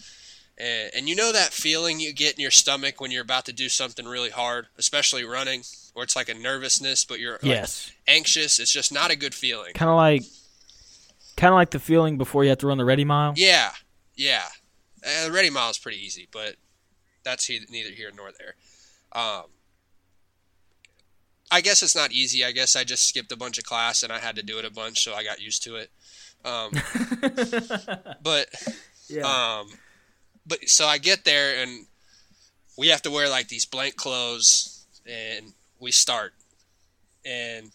And, 0.58 0.90
and 0.96 1.08
you 1.10 1.16
know 1.16 1.32
that 1.32 1.54
feeling 1.54 2.00
you 2.00 2.12
get 2.12 2.34
in 2.34 2.42
your 2.42 2.50
stomach 2.50 3.00
when 3.00 3.12
you're 3.12 3.22
about 3.22 3.46
to 3.46 3.54
do 3.54 3.70
something 3.70 4.08
really 4.08 4.32
hard, 4.32 4.66
especially 4.80 5.24
running, 5.24 5.62
where 5.94 6.04
it's 6.04 6.16
like 6.16 6.30
a 6.30 6.34
nervousness, 6.34 7.06
but 7.06 7.20
you're 7.20 7.34
like, 7.34 7.44
Yes. 7.44 7.92
anxious. 8.08 8.58
It's 8.58 8.74
just 8.74 8.92
not 8.92 9.12
a 9.12 9.16
good 9.16 9.36
feeling. 9.36 9.74
Kind 9.76 9.92
of 9.92 9.98
like 9.98 10.24
kind 11.38 11.54
of 11.54 11.56
like 11.56 11.70
the 11.70 11.80
feeling 11.80 12.18
before 12.18 12.44
you 12.44 12.50
have 12.50 12.60
to 12.60 12.68
run 12.68 12.80
the 12.80 12.86
ready 12.86 13.06
mile. 13.06 13.34
Yeah, 13.36 13.72
yeah. 14.16 14.46
Uh, 15.06 15.28
the 15.28 15.32
ready 15.32 15.52
mile 15.52 15.70
is 15.70 15.78
pretty 15.78 16.04
easy, 16.04 16.28
but 16.32 16.56
that's 17.26 17.46
he- 17.46 17.66
neither 17.70 17.90
here 17.90 18.12
nor 18.16 18.30
there. 18.40 18.56
Um, 19.12 19.46
I 21.52 21.62
guess 21.62 21.84
it's 21.84 21.96
not 21.96 22.12
easy. 22.12 22.46
I 22.46 22.52
guess 22.52 22.76
I 22.76 22.84
just 22.84 23.08
skipped 23.08 23.32
a 23.32 23.38
bunch 23.38 23.58
of 23.58 23.66
class 23.66 24.04
and 24.04 24.12
I 24.12 24.20
had 24.20 24.36
to 24.38 24.44
do 24.44 24.58
it 24.58 24.66
a 24.66 24.72
bunch, 24.72 25.04
so 25.04 25.14
I 25.14 25.24
got 25.24 25.42
used 25.42 25.64
to 25.64 25.76
it. 25.76 25.90
Um, 26.44 26.72
but 28.24 28.48
yeah. 29.10 29.24
um, 29.60 29.70
but 30.46 30.68
so 30.70 30.86
I 30.86 30.98
get 30.98 31.26
there 31.26 31.62
and 31.62 31.86
we 32.78 32.88
have 32.90 33.02
to 33.04 33.12
wear 33.12 33.30
like 33.30 33.48
these 33.48 33.66
blank 33.66 33.96
clothes 33.96 34.86
and 35.06 35.54
we 35.80 35.92
start. 35.92 36.34
And 37.26 37.72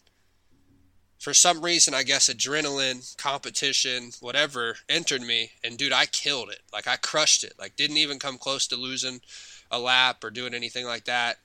for 1.20 1.34
some 1.34 1.60
reason, 1.60 1.92
I 1.92 2.02
guess 2.02 2.30
adrenaline, 2.30 3.14
competition, 3.18 4.12
whatever 4.20 4.76
entered 4.88 5.20
me. 5.20 5.52
And 5.62 5.76
dude, 5.76 5.92
I 5.92 6.06
killed 6.06 6.48
it. 6.48 6.62
Like 6.72 6.88
I 6.88 6.96
crushed 6.96 7.44
it. 7.44 7.52
Like 7.58 7.76
didn't 7.76 7.98
even 7.98 8.18
come 8.18 8.38
close 8.38 8.66
to 8.68 8.76
losing 8.76 9.20
a 9.70 9.78
lap 9.78 10.24
or 10.24 10.30
doing 10.30 10.54
anything 10.54 10.86
like 10.86 11.04
that. 11.04 11.36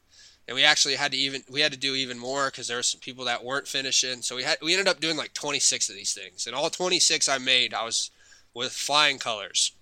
And 0.48 0.55
we 0.55 0.63
actually 0.63 0.96
had 0.96 1.12
to 1.12 1.17
even 1.17 1.44
we 1.50 1.60
had 1.60 1.74
to 1.74 1.77
do 1.77 1.94
even 1.94 2.17
more 2.17 2.46
because 2.46 2.70
there 2.70 2.77
were 2.77 2.84
some 2.84 3.01
people 3.01 3.25
that 3.25 3.44
weren't 3.44 3.67
finishing. 3.67 4.22
So 4.22 4.38
we 4.38 4.44
had 4.44 4.60
we 4.62 4.72
ended 4.72 4.88
up 4.88 5.01
doing 5.01 5.17
like 5.17 5.34
26 5.34 5.89
of 5.89 5.96
these 5.96 6.13
things, 6.13 6.48
and 6.48 6.55
all 6.55 6.70
26 6.70 7.27
I 7.27 7.38
made, 7.38 7.74
I 7.74 7.84
was 7.84 8.12
with 8.53 8.72
flying 8.72 9.20
colors. 9.20 9.74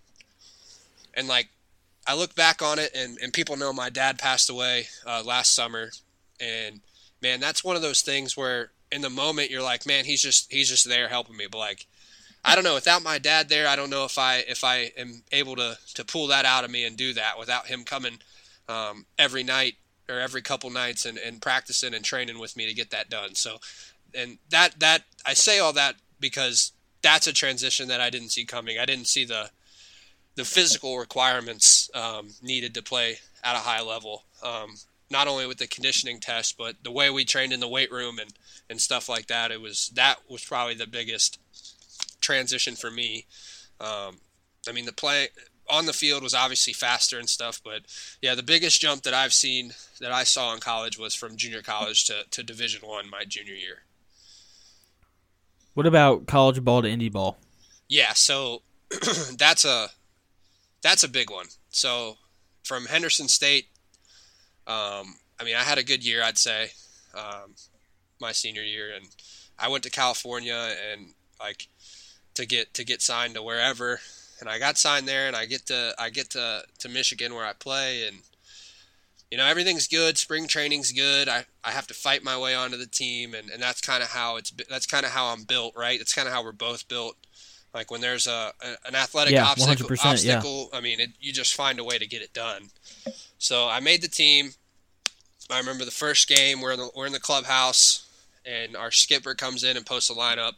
And 1.14 1.28
like, 1.28 1.50
I 2.08 2.16
look 2.16 2.34
back 2.34 2.62
on 2.62 2.80
it, 2.80 2.92
and, 2.96 3.20
and 3.22 3.32
people 3.32 3.56
know 3.56 3.72
my 3.72 3.90
dad 3.90 4.18
passed 4.18 4.50
away 4.50 4.88
uh, 5.06 5.22
last 5.24 5.54
summer, 5.54 5.92
and 6.40 6.82
man, 7.22 7.40
that's 7.40 7.64
one 7.64 7.76
of 7.76 7.82
those 7.82 8.02
things 8.02 8.36
where 8.36 8.72
in 8.94 9.02
the 9.02 9.10
moment 9.10 9.50
you're 9.50 9.64
like, 9.64 9.86
man, 9.86 10.06
he's 10.06 10.22
just 10.22 10.52
he's 10.52 10.70
just 10.70 10.88
there 10.88 11.10
helping 11.10 11.36
me, 11.36 11.48
but 11.52 11.58
like, 11.58 11.88
I 12.46 12.56
don't 12.56 12.64
know. 12.64 12.76
Without 12.76 13.04
my 13.04 13.18
dad 13.18 13.50
there, 13.50 13.68
I 13.68 13.76
don't 13.76 13.90
know 13.90 14.06
if 14.06 14.18
I 14.18 14.38
if 14.48 14.64
I 14.64 14.92
am 14.98 15.24
able 15.32 15.56
to 15.56 15.78
to 15.96 16.06
pull 16.06 16.28
that 16.28 16.46
out 16.46 16.64
of 16.64 16.72
me 16.72 16.86
and 16.86 16.96
do 16.96 17.14
that 17.14 17.40
without 17.40 17.68
him 17.68 17.84
coming 17.84 18.20
um, 18.70 19.06
every 19.18 19.44
night 19.44 19.76
or 20.08 20.20
every 20.20 20.42
couple 20.42 20.70
nights 20.70 21.06
and, 21.06 21.18
and 21.18 21.42
practicing 21.42 21.94
and 21.94 22.06
training 22.06 22.40
with 22.40 22.56
me 22.56 22.68
to 22.68 22.74
get 22.74 22.92
that 22.92 23.10
done. 23.10 23.36
So, 23.36 23.58
and 24.14 24.38
that 24.50 24.80
that 24.80 25.04
I 25.26 25.34
say 25.34 25.60
all 25.60 25.74
that 25.74 25.96
because 26.20 26.72
that's 27.02 27.28
a 27.28 27.34
transition 27.34 27.88
that 27.88 28.00
I 28.00 28.10
didn't 28.10 28.30
see 28.30 28.46
coming. 28.46 28.78
I 28.78 28.86
didn't 28.86 29.08
see 29.08 29.26
the 29.26 29.50
the 30.36 30.46
physical 30.46 30.98
requirements 30.98 31.90
um, 31.94 32.30
needed 32.42 32.74
to 32.76 32.84
play 32.84 33.18
at 33.44 33.56
a 33.56 33.60
high 33.60 33.82
level. 33.82 34.24
Um, 34.44 34.76
not 35.14 35.28
only 35.28 35.48
with 35.48 35.60
the 35.60 35.68
conditioning 35.68 36.20
test, 36.20 36.58
but 36.58 36.84
the 36.84 36.92
way 36.92 37.10
we 37.10 37.24
trained 37.24 37.54
in 37.54 37.62
the 37.62 37.68
weight 37.68 37.92
room 37.92 38.20
and, 38.20 38.34
and 38.70 38.82
stuff 38.82 39.08
like 39.08 39.28
that. 39.28 39.52
It 39.52 39.62
was 39.62 39.92
that 39.96 40.18
was 40.28 40.44
probably 40.44 40.74
the 40.74 40.88
biggest 40.88 41.40
transition 42.20 42.76
for 42.76 42.92
me. 42.92 43.26
Um, 43.80 44.18
I 44.68 44.72
mean, 44.74 44.86
the 44.86 44.92
play 44.92 45.30
on 45.70 45.86
the 45.86 45.94
field 45.94 46.24
was 46.24 46.34
obviously 46.34 46.74
faster 46.74 47.20
and 47.20 47.30
stuff, 47.30 47.62
but 47.64 47.84
yeah, 48.22 48.36
the 48.36 48.44
biggest 48.44 48.82
jump 48.82 49.04
that 49.04 49.14
I've 49.14 49.34
seen 49.34 49.74
that 50.02 50.12
I 50.12 50.24
saw 50.24 50.54
in 50.54 50.60
college 50.60 50.98
was 50.98 51.16
from 51.16 51.38
junior 51.38 51.62
college 51.62 52.06
to, 52.06 52.24
to 52.32 52.44
Division 52.44 52.88
One 52.88 53.10
my 53.10 53.24
junior 53.24 53.54
year. 53.54 53.84
What 55.76 55.86
about 55.86 56.26
college 56.26 56.64
ball 56.64 56.82
to 56.82 56.88
indie 56.88 57.12
ball? 57.12 57.38
Yeah, 57.88 58.14
so 58.14 58.64
that's 59.38 59.64
a 59.64 59.90
that's 60.82 61.04
a 61.04 61.10
big 61.10 61.30
one. 61.30 61.48
So 61.70 62.18
from 62.64 62.86
Henderson 62.86 63.28
State, 63.28 63.68
um, 64.68 65.16
I 65.40 65.44
mean, 65.44 65.56
I 65.56 65.64
had 65.64 65.78
a 65.78 65.84
good 65.84 66.06
year, 66.06 66.24
I'd 66.24 66.38
say, 66.38 66.72
um, 67.16 67.56
my 68.20 68.32
senior 68.32 68.64
year, 68.64 68.94
and 68.96 69.06
I 69.60 69.68
went 69.68 69.84
to 69.84 69.90
California 69.90 70.76
and 70.92 71.14
like 71.40 71.68
to 72.36 72.46
get 72.46 72.74
to 72.76 72.84
get 72.84 73.02
signed 73.02 73.36
to 73.36 73.44
wherever, 73.44 74.00
and 74.40 74.50
I 74.50 74.60
got 74.60 74.78
signed 74.78 75.08
there, 75.08 75.28
and 75.28 75.36
I 75.36 75.46
get 75.46 75.66
to 75.68 75.94
I 76.00 76.10
get 76.10 76.30
to 76.32 76.64
to 76.80 76.90
Michigan 76.90 77.34
where 77.34 77.46
I 77.46 77.54
play, 77.54 78.08
and 78.08 78.18
you 79.32 79.38
know 79.38 79.46
everything's 79.46 79.88
good. 79.88 80.18
Spring 80.18 80.48
training's 80.48 80.92
good. 80.92 81.28
I, 81.28 81.46
I 81.64 81.72
have 81.72 81.88
to 81.88 81.94
fight 81.94 82.24
my 82.24 82.38
way 82.38 82.54
onto 82.56 82.78
the 82.78 82.86
team, 82.86 83.34
and, 83.34 83.50
and 83.50 83.62
that's 83.62 83.82
kind 83.82 84.04
of 84.04 84.10
how 84.10 84.38
it's 84.38 84.52
that's 84.70 84.86
kind 84.86 85.06
of 85.06 85.12
how 85.12 85.28
I'm 85.28 85.44
built, 85.44 85.74
right? 85.76 86.00
That's 86.00 86.14
kind 86.14 86.28
of 86.28 86.34
how 86.34 86.44
we're 86.44 86.52
both 86.52 86.88
built. 86.88 87.18
Like 87.74 87.90
when 87.90 88.02
there's 88.02 88.28
a, 88.28 88.54
an 88.86 88.94
athletic 88.94 89.34
Yeah, 89.34 89.46
obstacle, 89.46 89.90
100%, 89.90 90.24
yeah. 90.24 90.78
I 90.78 90.82
mean, 90.82 91.00
it, 91.00 91.10
you 91.20 91.34
just 91.34 91.56
find 91.56 91.80
a 91.80 91.84
way 91.84 91.98
to 91.98 92.06
get 92.06 92.22
it 92.22 92.32
done. 92.32 92.70
So 93.44 93.68
I 93.68 93.82
made 93.82 94.02
the 94.02 94.08
team. 94.08 94.52
I 95.52 95.60
remember 95.60 95.84
the 95.84 95.92
first 95.92 96.30
game. 96.30 96.62
We're 96.62 96.72
in 96.72 96.80
the, 96.80 96.90
we're 96.96 97.08
in 97.08 97.12
the 97.12 97.20
clubhouse, 97.20 98.08
and 98.46 98.74
our 98.78 98.90
skipper 98.90 99.36
comes 99.36 99.66
in 99.66 99.76
and 99.76 99.86
posts 99.86 100.10
a 100.10 100.14
lineup. 100.14 100.54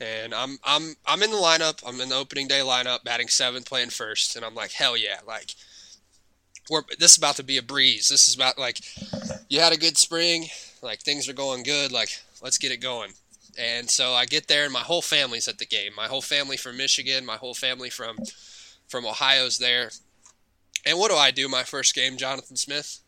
And 0.00 0.34
I'm 0.34 0.58
I'm 0.64 0.96
I'm 1.06 1.22
in 1.22 1.30
the 1.30 1.36
lineup. 1.36 1.80
I'm 1.86 2.00
in 2.00 2.08
the 2.08 2.16
opening 2.16 2.48
day 2.48 2.58
lineup, 2.58 3.04
batting 3.04 3.28
seventh, 3.28 3.68
playing 3.68 3.90
first, 3.90 4.34
and 4.34 4.44
I'm 4.44 4.56
like, 4.56 4.72
hell 4.72 4.96
yeah! 4.96 5.18
Like, 5.24 5.54
we're 6.68 6.82
this 6.98 7.12
is 7.12 7.18
about 7.18 7.36
to 7.36 7.44
be 7.44 7.56
a 7.56 7.62
breeze. 7.62 8.08
This 8.08 8.26
is 8.26 8.34
about 8.34 8.58
like, 8.58 8.80
you 9.48 9.60
had 9.60 9.72
a 9.72 9.78
good 9.78 9.96
spring, 9.96 10.48
like 10.82 11.02
things 11.02 11.28
are 11.28 11.34
going 11.34 11.62
good. 11.62 11.92
Like, 11.92 12.18
let's 12.42 12.58
get 12.58 12.72
it 12.72 12.78
going. 12.78 13.12
And 13.56 13.88
so 13.88 14.12
I 14.12 14.26
get 14.26 14.48
there, 14.48 14.64
and 14.64 14.72
my 14.72 14.80
whole 14.80 15.02
family's 15.02 15.46
at 15.46 15.58
the 15.58 15.66
game. 15.66 15.92
My 15.96 16.08
whole 16.08 16.22
family 16.22 16.56
from 16.56 16.78
Michigan, 16.78 17.24
my 17.24 17.36
whole 17.36 17.54
family 17.54 17.90
from 17.90 18.16
from 18.88 19.06
Ohio's 19.06 19.58
there. 19.58 19.90
And 20.84 20.98
what 20.98 21.10
do 21.10 21.16
I 21.16 21.30
do 21.30 21.48
my 21.48 21.62
first 21.62 21.94
game, 21.94 22.16
Jonathan 22.16 22.56
Smith? 22.56 23.00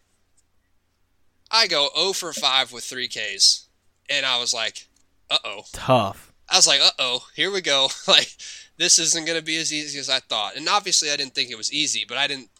I 1.51 1.67
go 1.67 1.89
0 1.97 2.13
for 2.13 2.33
5 2.33 2.73
with 2.73 2.85
3 2.85 3.09
Ks. 3.09 3.69
And 4.09 4.27
I 4.27 4.39
was 4.39 4.53
like, 4.53 4.87
uh 5.31 5.39
oh. 5.45 5.63
Tough. 5.73 6.33
I 6.49 6.57
was 6.57 6.67
like, 6.67 6.81
uh 6.81 6.91
oh, 6.99 7.27
here 7.35 7.51
we 7.51 7.61
go. 7.61 7.89
like, 8.09 8.37
this 8.77 8.99
isn't 8.99 9.27
going 9.27 9.39
to 9.39 9.45
be 9.45 9.57
as 9.57 9.73
easy 9.73 9.99
as 9.99 10.11
I 10.11 10.21
thought. 10.21 10.57
And 10.57 10.69
obviously, 10.69 11.11
I 11.11 11.17
didn't 11.17 11.35
think 11.35 11.51
it 11.51 11.59
was 11.59 11.73
easy, 11.73 12.05
but 12.07 12.19
I 12.19 12.27
didn't. 12.27 12.51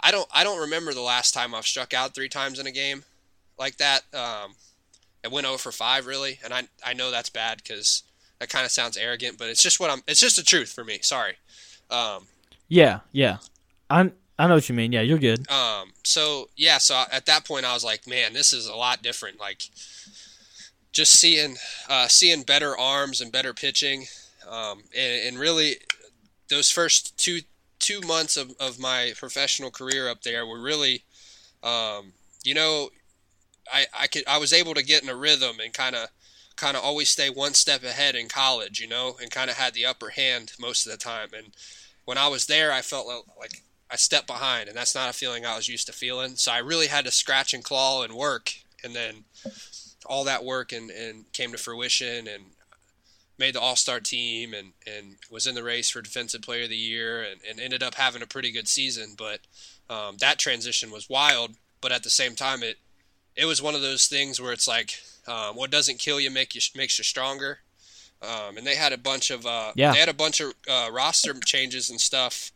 I 0.00 0.10
don't. 0.10 0.28
I 0.32 0.44
don't 0.44 0.60
remember 0.60 0.94
the 0.94 1.00
last 1.00 1.34
time 1.34 1.54
I've 1.54 1.66
struck 1.66 1.92
out 1.92 2.14
three 2.14 2.28
times 2.28 2.58
in 2.58 2.66
a 2.66 2.72
game 2.72 3.04
like 3.58 3.76
that. 3.78 4.02
Um, 4.14 4.54
I 5.24 5.28
went 5.28 5.46
0 5.46 5.58
for 5.58 5.72
5 5.72 6.06
really, 6.06 6.38
and 6.44 6.54
I 6.54 6.68
I 6.84 6.94
know 6.94 7.10
that's 7.10 7.30
bad 7.30 7.58
because 7.58 8.04
that 8.38 8.48
kind 8.48 8.64
of 8.64 8.70
sounds 8.70 8.96
arrogant, 8.96 9.38
but 9.38 9.48
it's 9.48 9.62
just 9.62 9.80
what 9.80 9.90
I'm. 9.90 10.02
It's 10.06 10.20
just 10.20 10.36
the 10.36 10.42
truth 10.42 10.72
for 10.72 10.84
me. 10.84 11.00
Sorry. 11.02 11.34
Um, 11.90 12.26
Yeah, 12.68 13.00
yeah. 13.12 13.38
I 13.90 14.12
I 14.38 14.46
know 14.46 14.54
what 14.54 14.68
you 14.68 14.74
mean. 14.74 14.92
Yeah, 14.92 15.00
you're 15.00 15.18
good. 15.18 15.50
Um, 15.50 15.92
so 16.04 16.48
yeah, 16.56 16.78
so 16.78 17.04
at 17.10 17.26
that 17.26 17.44
point 17.44 17.66
I 17.66 17.74
was 17.74 17.84
like, 17.84 18.06
man, 18.06 18.32
this 18.32 18.52
is 18.52 18.66
a 18.66 18.74
lot 18.74 19.02
different. 19.02 19.40
Like 19.40 19.64
just 20.92 21.12
seeing 21.14 21.56
uh, 21.88 22.08
seeing 22.08 22.42
better 22.42 22.78
arms 22.78 23.20
and 23.20 23.32
better 23.32 23.52
pitching, 23.52 24.06
um, 24.48 24.82
and, 24.96 25.28
and 25.28 25.38
really 25.38 25.76
those 26.48 26.70
first 26.70 27.18
two 27.18 27.40
two 27.80 28.00
months 28.02 28.36
of, 28.36 28.54
of 28.60 28.78
my 28.78 29.12
professional 29.16 29.70
career 29.70 30.08
up 30.08 30.22
there 30.22 30.46
were 30.46 30.60
really, 30.60 31.04
um, 31.62 32.12
you 32.44 32.54
know, 32.54 32.90
I 33.72 33.86
I 33.98 34.06
could 34.06 34.24
I 34.28 34.38
was 34.38 34.52
able 34.52 34.74
to 34.74 34.84
get 34.84 35.02
in 35.02 35.08
a 35.08 35.16
rhythm 35.16 35.58
and 35.62 35.72
kind 35.74 35.96
of 35.96 36.08
kind 36.54 36.76
of 36.76 36.84
always 36.84 37.08
stay 37.08 37.30
one 37.30 37.54
step 37.54 37.82
ahead 37.82 38.14
in 38.14 38.28
college, 38.28 38.80
you 38.80 38.88
know, 38.88 39.16
and 39.20 39.30
kind 39.30 39.50
of 39.50 39.56
had 39.56 39.74
the 39.74 39.86
upper 39.86 40.10
hand 40.10 40.52
most 40.60 40.86
of 40.86 40.92
the 40.92 40.98
time. 40.98 41.28
And 41.36 41.48
when 42.04 42.18
I 42.18 42.28
was 42.28 42.46
there, 42.46 42.72
I 42.72 42.82
felt 42.82 43.06
like 43.38 43.62
I 43.90 43.96
stepped 43.96 44.26
behind, 44.26 44.68
and 44.68 44.76
that's 44.76 44.94
not 44.94 45.08
a 45.10 45.12
feeling 45.14 45.46
I 45.46 45.56
was 45.56 45.68
used 45.68 45.86
to 45.86 45.92
feeling. 45.92 46.36
So 46.36 46.52
I 46.52 46.58
really 46.58 46.88
had 46.88 47.04
to 47.06 47.10
scratch 47.10 47.54
and 47.54 47.64
claw 47.64 48.02
and 48.02 48.12
work, 48.14 48.52
and 48.84 48.94
then 48.94 49.24
all 50.06 50.24
that 50.24 50.44
work 50.44 50.72
and, 50.72 50.90
and 50.90 51.30
came 51.32 51.52
to 51.52 51.58
fruition 51.58 52.28
and 52.28 52.44
made 53.38 53.54
the 53.54 53.60
All 53.60 53.76
Star 53.76 54.00
team 54.00 54.52
and, 54.52 54.72
and 54.86 55.16
was 55.30 55.46
in 55.46 55.54
the 55.54 55.62
race 55.62 55.88
for 55.90 56.02
Defensive 56.02 56.42
Player 56.42 56.64
of 56.64 56.70
the 56.70 56.76
Year 56.76 57.22
and, 57.22 57.40
and 57.48 57.60
ended 57.60 57.82
up 57.82 57.94
having 57.94 58.22
a 58.22 58.26
pretty 58.26 58.50
good 58.50 58.68
season. 58.68 59.14
But 59.16 59.40
um, 59.88 60.16
that 60.18 60.38
transition 60.38 60.90
was 60.90 61.08
wild, 61.08 61.52
but 61.80 61.92
at 61.92 62.02
the 62.02 62.10
same 62.10 62.34
time, 62.34 62.62
it 62.62 62.76
it 63.36 63.44
was 63.44 63.62
one 63.62 63.74
of 63.76 63.82
those 63.82 64.06
things 64.06 64.40
where 64.40 64.52
it's 64.52 64.66
like 64.66 64.94
um, 65.28 65.54
what 65.56 65.70
doesn't 65.70 65.98
kill 65.98 66.18
you 66.20 66.30
make 66.30 66.54
you 66.54 66.60
makes 66.74 66.98
you 66.98 67.04
stronger. 67.04 67.60
Um, 68.20 68.56
and 68.56 68.66
they 68.66 68.74
had 68.74 68.92
a 68.92 68.98
bunch 68.98 69.30
of 69.30 69.46
uh, 69.46 69.72
Yeah. 69.76 69.92
they 69.92 69.98
had 70.00 70.08
a 70.08 70.14
bunch 70.14 70.40
of 70.40 70.52
uh, 70.68 70.88
roster 70.92 71.32
changes 71.34 71.88
and 71.88 72.00
stuff 72.00 72.50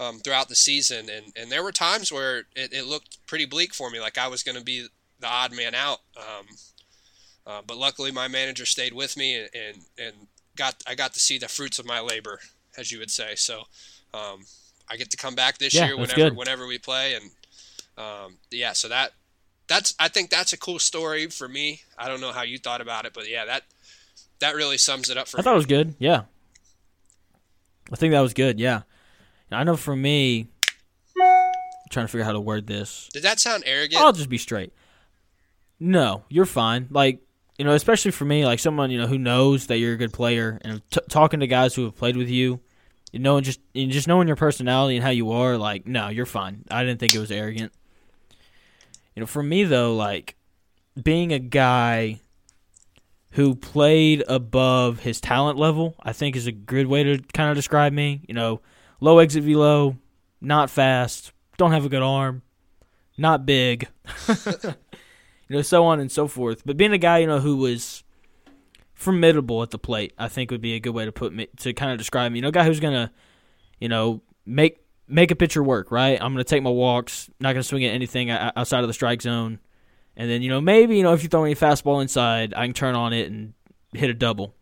um, 0.00 0.18
throughout 0.18 0.48
the 0.48 0.56
season, 0.56 1.10
and, 1.10 1.26
and 1.36 1.52
there 1.52 1.62
were 1.62 1.72
times 1.72 2.10
where 2.10 2.38
it, 2.56 2.72
it 2.72 2.86
looked 2.86 3.24
pretty 3.26 3.44
bleak 3.44 3.74
for 3.74 3.90
me, 3.90 4.00
like 4.00 4.16
I 4.18 4.28
was 4.28 4.42
going 4.42 4.56
to 4.56 4.64
be 4.64 4.88
the 5.20 5.26
odd 5.26 5.54
man 5.54 5.74
out. 5.74 5.98
Um, 6.16 6.46
uh, 7.46 7.60
but 7.66 7.76
luckily, 7.76 8.10
my 8.10 8.26
manager 8.26 8.64
stayed 8.64 8.94
with 8.94 9.16
me, 9.16 9.36
and, 9.36 9.50
and 9.54 9.76
and 9.98 10.14
got 10.56 10.82
I 10.86 10.94
got 10.94 11.12
to 11.14 11.20
see 11.20 11.38
the 11.38 11.48
fruits 11.48 11.78
of 11.78 11.86
my 11.86 12.00
labor, 12.00 12.40
as 12.78 12.90
you 12.90 12.98
would 12.98 13.10
say. 13.10 13.34
So 13.34 13.64
um, 14.14 14.44
I 14.88 14.96
get 14.96 15.10
to 15.10 15.16
come 15.16 15.34
back 15.34 15.58
this 15.58 15.74
Yeah, 15.74 15.86
year 15.86 15.96
whenever 15.96 16.14
good. 16.14 16.36
whenever 16.36 16.66
we 16.66 16.78
play, 16.78 17.14
and 17.14 17.30
um, 17.98 18.36
yeah, 18.50 18.72
so 18.72 18.88
that 18.88 19.12
that's 19.68 19.94
I 19.98 20.08
think 20.08 20.30
that's 20.30 20.52
a 20.52 20.58
cool 20.58 20.78
story 20.78 21.26
for 21.26 21.48
me. 21.48 21.82
I 21.98 22.08
don't 22.08 22.20
know 22.20 22.32
how 22.32 22.42
you 22.42 22.58
thought 22.58 22.80
about 22.80 23.04
it, 23.04 23.12
but 23.12 23.28
yeah, 23.28 23.44
that 23.44 23.64
that 24.40 24.54
really 24.54 24.78
sums 24.78 25.10
it 25.10 25.18
up 25.18 25.28
for 25.28 25.36
I 25.36 25.40
me. 25.40 25.42
I 25.42 25.44
thought 25.44 25.52
it 25.52 25.56
was 25.56 25.66
good. 25.66 25.94
Yeah. 25.98 26.22
I 27.92 27.96
think 27.96 28.12
that 28.12 28.20
was 28.20 28.34
good. 28.34 28.60
Yeah. 28.60 28.82
I 29.52 29.64
know 29.64 29.76
for 29.76 29.96
me, 29.96 30.48
I'm 31.16 31.52
trying 31.90 32.06
to 32.06 32.08
figure 32.08 32.22
out 32.22 32.26
how 32.26 32.32
to 32.32 32.40
word 32.40 32.66
this. 32.66 33.08
Did 33.12 33.22
that 33.24 33.40
sound 33.40 33.64
arrogant? 33.66 34.02
I'll 34.02 34.12
just 34.12 34.28
be 34.28 34.38
straight. 34.38 34.72
No, 35.78 36.24
you're 36.28 36.46
fine. 36.46 36.88
Like 36.90 37.20
you 37.58 37.64
know, 37.64 37.72
especially 37.72 38.10
for 38.10 38.24
me, 38.24 38.46
like 38.46 38.58
someone 38.58 38.90
you 38.90 38.98
know 38.98 39.06
who 39.06 39.18
knows 39.18 39.66
that 39.66 39.78
you're 39.78 39.92
a 39.92 39.96
good 39.98 40.12
player, 40.12 40.58
and 40.62 40.80
t- 40.90 41.00
talking 41.08 41.40
to 41.40 41.46
guys 41.46 41.74
who 41.74 41.84
have 41.84 41.96
played 41.96 42.16
with 42.16 42.30
you, 42.30 42.60
you 43.12 43.18
know, 43.18 43.40
just 43.40 43.60
and 43.74 43.90
just 43.90 44.08
knowing 44.08 44.28
your 44.28 44.36
personality 44.36 44.96
and 44.96 45.04
how 45.04 45.10
you 45.10 45.30
are, 45.32 45.58
like, 45.58 45.86
no, 45.86 46.08
you're 46.08 46.26
fine. 46.26 46.64
I 46.70 46.84
didn't 46.84 47.00
think 47.00 47.14
it 47.14 47.18
was 47.18 47.30
arrogant. 47.30 47.72
You 49.14 49.20
know, 49.20 49.26
for 49.26 49.42
me 49.42 49.64
though, 49.64 49.94
like 49.94 50.36
being 51.02 51.32
a 51.32 51.38
guy 51.38 52.20
who 53.32 53.54
played 53.54 54.24
above 54.26 55.00
his 55.00 55.20
talent 55.20 55.58
level, 55.58 55.94
I 56.02 56.12
think 56.12 56.36
is 56.36 56.46
a 56.46 56.52
good 56.52 56.86
way 56.86 57.02
to 57.02 57.18
kind 57.34 57.50
of 57.50 57.56
describe 57.56 57.92
me. 57.92 58.22
You 58.26 58.34
know, 58.34 58.60
low 59.00 59.18
exit 59.18 59.44
velo, 59.44 59.96
not 60.40 60.70
fast, 60.70 61.32
don't 61.56 61.72
have 61.72 61.84
a 61.84 61.88
good 61.88 62.02
arm, 62.02 62.42
not 63.18 63.44
big. 63.44 63.88
you 64.28 64.36
know, 65.48 65.62
so 65.62 65.84
on 65.84 66.00
and 66.00 66.10
so 66.10 66.26
forth. 66.26 66.62
But 66.64 66.76
being 66.76 66.92
a 66.92 66.98
guy, 66.98 67.18
you 67.18 67.26
know, 67.26 67.40
who 67.40 67.56
was 67.56 68.02
formidable 68.94 69.62
at 69.62 69.70
the 69.70 69.78
plate, 69.78 70.12
I 70.18 70.28
think 70.28 70.50
would 70.50 70.60
be 70.60 70.74
a 70.74 70.80
good 70.80 70.94
way 70.94 71.04
to 71.04 71.12
put 71.12 71.32
me 71.32 71.48
to 71.58 71.72
kind 71.72 71.92
of 71.92 71.98
describe 71.98 72.32
me. 72.32 72.38
You 72.38 72.42
know, 72.42 72.48
a 72.48 72.52
guy 72.52 72.64
who's 72.64 72.80
gonna, 72.80 73.12
you 73.78 73.88
know, 73.88 74.22
make 74.46 74.84
make 75.08 75.30
a 75.30 75.36
pitcher 75.36 75.62
work. 75.62 75.90
Right, 75.90 76.20
I'm 76.20 76.32
gonna 76.32 76.44
take 76.44 76.62
my 76.62 76.70
walks, 76.70 77.30
not 77.40 77.52
gonna 77.52 77.62
swing 77.62 77.84
at 77.84 77.94
anything 77.94 78.30
outside 78.30 78.82
of 78.82 78.88
the 78.88 78.94
strike 78.94 79.22
zone, 79.22 79.58
and 80.16 80.30
then 80.30 80.42
you 80.42 80.48
know 80.48 80.60
maybe 80.60 80.96
you 80.96 81.02
know 81.02 81.12
if 81.14 81.22
you 81.22 81.28
throw 81.28 81.44
any 81.44 81.54
fastball 81.54 82.02
inside, 82.02 82.54
I 82.56 82.66
can 82.66 82.74
turn 82.74 82.94
on 82.94 83.12
it 83.12 83.30
and 83.30 83.54
hit 83.92 84.10
a 84.10 84.14
double. 84.14 84.54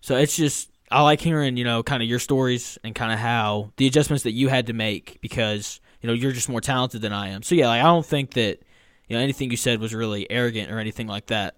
So 0.00 0.16
it's 0.16 0.36
just 0.36 0.70
I 0.90 1.02
like 1.02 1.20
hearing 1.20 1.56
you 1.56 1.64
know 1.64 1.82
kind 1.82 2.02
of 2.02 2.08
your 2.08 2.18
stories 2.18 2.78
and 2.84 2.94
kind 2.94 3.12
of 3.12 3.18
how 3.18 3.72
the 3.76 3.86
adjustments 3.86 4.24
that 4.24 4.32
you 4.32 4.48
had 4.48 4.66
to 4.66 4.72
make 4.72 5.18
because 5.20 5.80
you 6.00 6.06
know 6.06 6.12
you're 6.12 6.32
just 6.32 6.48
more 6.48 6.60
talented 6.60 7.02
than 7.02 7.12
I 7.12 7.28
am. 7.28 7.42
So 7.42 7.54
yeah, 7.54 7.68
like 7.68 7.80
I 7.80 7.84
don't 7.84 8.06
think 8.06 8.34
that 8.34 8.62
you 9.08 9.16
know 9.16 9.22
anything 9.22 9.50
you 9.50 9.56
said 9.56 9.80
was 9.80 9.94
really 9.94 10.30
arrogant 10.30 10.70
or 10.70 10.78
anything 10.78 11.06
like 11.06 11.26
that. 11.26 11.56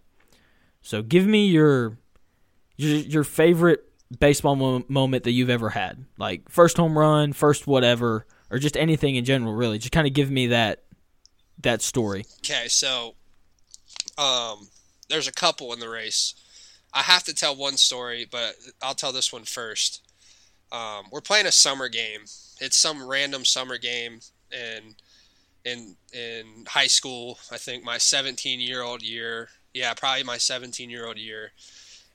So 0.80 1.02
give 1.02 1.26
me 1.26 1.46
your 1.46 1.98
your, 2.76 2.96
your 2.96 3.24
favorite 3.24 3.84
baseball 4.18 4.56
mo- 4.56 4.84
moment 4.88 5.24
that 5.24 5.32
you've 5.32 5.50
ever 5.50 5.70
had, 5.70 6.04
like 6.18 6.48
first 6.48 6.76
home 6.76 6.96
run, 6.96 7.32
first 7.32 7.66
whatever, 7.66 8.26
or 8.50 8.58
just 8.58 8.76
anything 8.76 9.16
in 9.16 9.24
general. 9.24 9.52
Really, 9.52 9.78
just 9.78 9.92
kind 9.92 10.06
of 10.06 10.12
give 10.12 10.30
me 10.30 10.48
that 10.48 10.84
that 11.62 11.82
story. 11.82 12.24
Okay, 12.38 12.68
so 12.68 13.14
um, 14.18 14.68
there's 15.08 15.28
a 15.28 15.32
couple 15.32 15.72
in 15.72 15.80
the 15.80 15.88
race. 15.88 16.34
I 16.96 17.02
have 17.02 17.24
to 17.24 17.35
tell 17.35 17.54
one 17.54 17.76
story, 17.76 18.26
but 18.28 18.56
I'll 18.82 18.94
tell 18.94 19.12
this 19.12 19.32
one 19.32 19.44
first. 19.44 20.02
Um, 20.72 21.06
we're 21.12 21.20
playing 21.20 21.46
a 21.46 21.52
summer 21.52 21.88
game. 21.88 22.22
It's 22.61 22.76
some 22.76 23.06
random 23.06 23.44
summer 23.44 23.78
game 23.78 24.20
in 24.50 24.94
in 25.64 25.96
in 26.12 26.64
high 26.68 26.87
school. 26.87 27.38
I 27.52 27.59
think 27.59 27.85
my 27.85 27.98
17 27.98 28.61
year 28.61 28.82
old 28.82 29.02
year. 29.02 29.48
Yeah, 29.74 29.92
probably 29.94 30.24
my 30.24 30.38
17 30.38 30.88
year 30.90 31.06
old 31.06 31.18
year. 31.18 31.52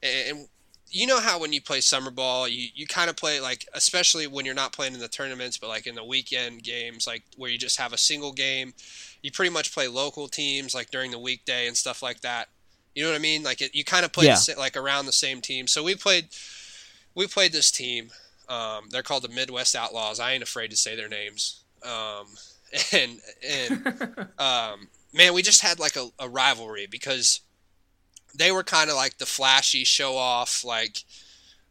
And, 0.02 0.38
and 0.38 0.48
you 0.90 1.08
know 1.08 1.20
how 1.20 1.40
when 1.40 1.54
you 1.54 1.62
play 1.62 1.80
summer 1.80 2.12
ball, 2.12 2.48
you, 2.48 2.68
you 2.76 2.86
kind 2.86 3.10
of 3.10 3.16
play 3.16 3.40
like, 3.40 3.66
especially 3.74 4.28
when 4.28 4.46
you're 4.46 4.56
not 4.56 4.74
playing 4.74 4.94
in 4.94 5.00
the 5.00 5.08
tournaments, 5.08 5.58
but 5.58 5.70
like 5.70 5.88
in 5.88 5.96
the 5.96 6.04
weekend 6.04 6.64
games, 6.64 7.08
like 7.08 7.24
where 7.38 7.50
you 7.50 7.58
just 7.58 7.80
have 7.80 7.94
a 7.94 7.98
single 7.98 8.34
game 8.34 8.74
you 9.22 9.32
pretty 9.32 9.52
much 9.52 9.74
play 9.74 9.88
local 9.88 10.28
teams 10.28 10.74
like 10.74 10.90
during 10.92 11.12
the 11.12 11.20
weekday 11.20 11.68
and 11.68 11.78
stuff 11.78 12.02
like 12.02 12.22
that. 12.22 12.50
You 12.96 13.04
know 13.04 13.10
what 13.10 13.16
I 13.16 13.20
mean? 13.22 13.44
Like 13.44 13.62
it, 13.62 13.74
you 13.76 13.84
kind 13.84 14.06
of 14.06 14.12
play 14.12 14.26
Yeah. 14.26 14.36
the 14.36 14.56
like 14.58 14.76
around 14.78 15.06
the 15.06 15.12
same 15.14 15.42
team. 15.42 15.68
So 15.68 15.84
we 15.84 15.96
played 15.96 16.28
we 17.16 17.28
played 17.28 17.52
this 17.54 17.72
team. 17.72 18.12
Um, 18.50 18.90
they're 18.90 19.04
called 19.04 19.24
the 19.24 19.30
Midwest 19.30 19.76
Outlaws. 19.76 20.20
I 20.20 20.34
ain't 20.34 20.44
afraid 20.44 20.72
to 20.72 20.78
say 20.78 20.96
their 20.96 21.10
names. 21.10 21.62
Um, 21.84 22.28
and 22.94 23.20
and 23.48 24.28
um, 24.40 24.88
man, 25.14 25.34
we 25.34 25.42
just 25.42 25.62
had 25.62 25.80
like 25.80 25.96
a, 25.96 26.10
a 26.20 26.28
rivalry 26.30 26.88
because 26.90 27.42
they 28.38 28.52
were 28.52 28.64
kind 28.64 28.90
of 28.90 28.96
like 28.96 29.18
the 29.18 29.26
flashy 29.26 29.84
show 29.84 30.16
off 30.18 30.64
like 30.64 31.04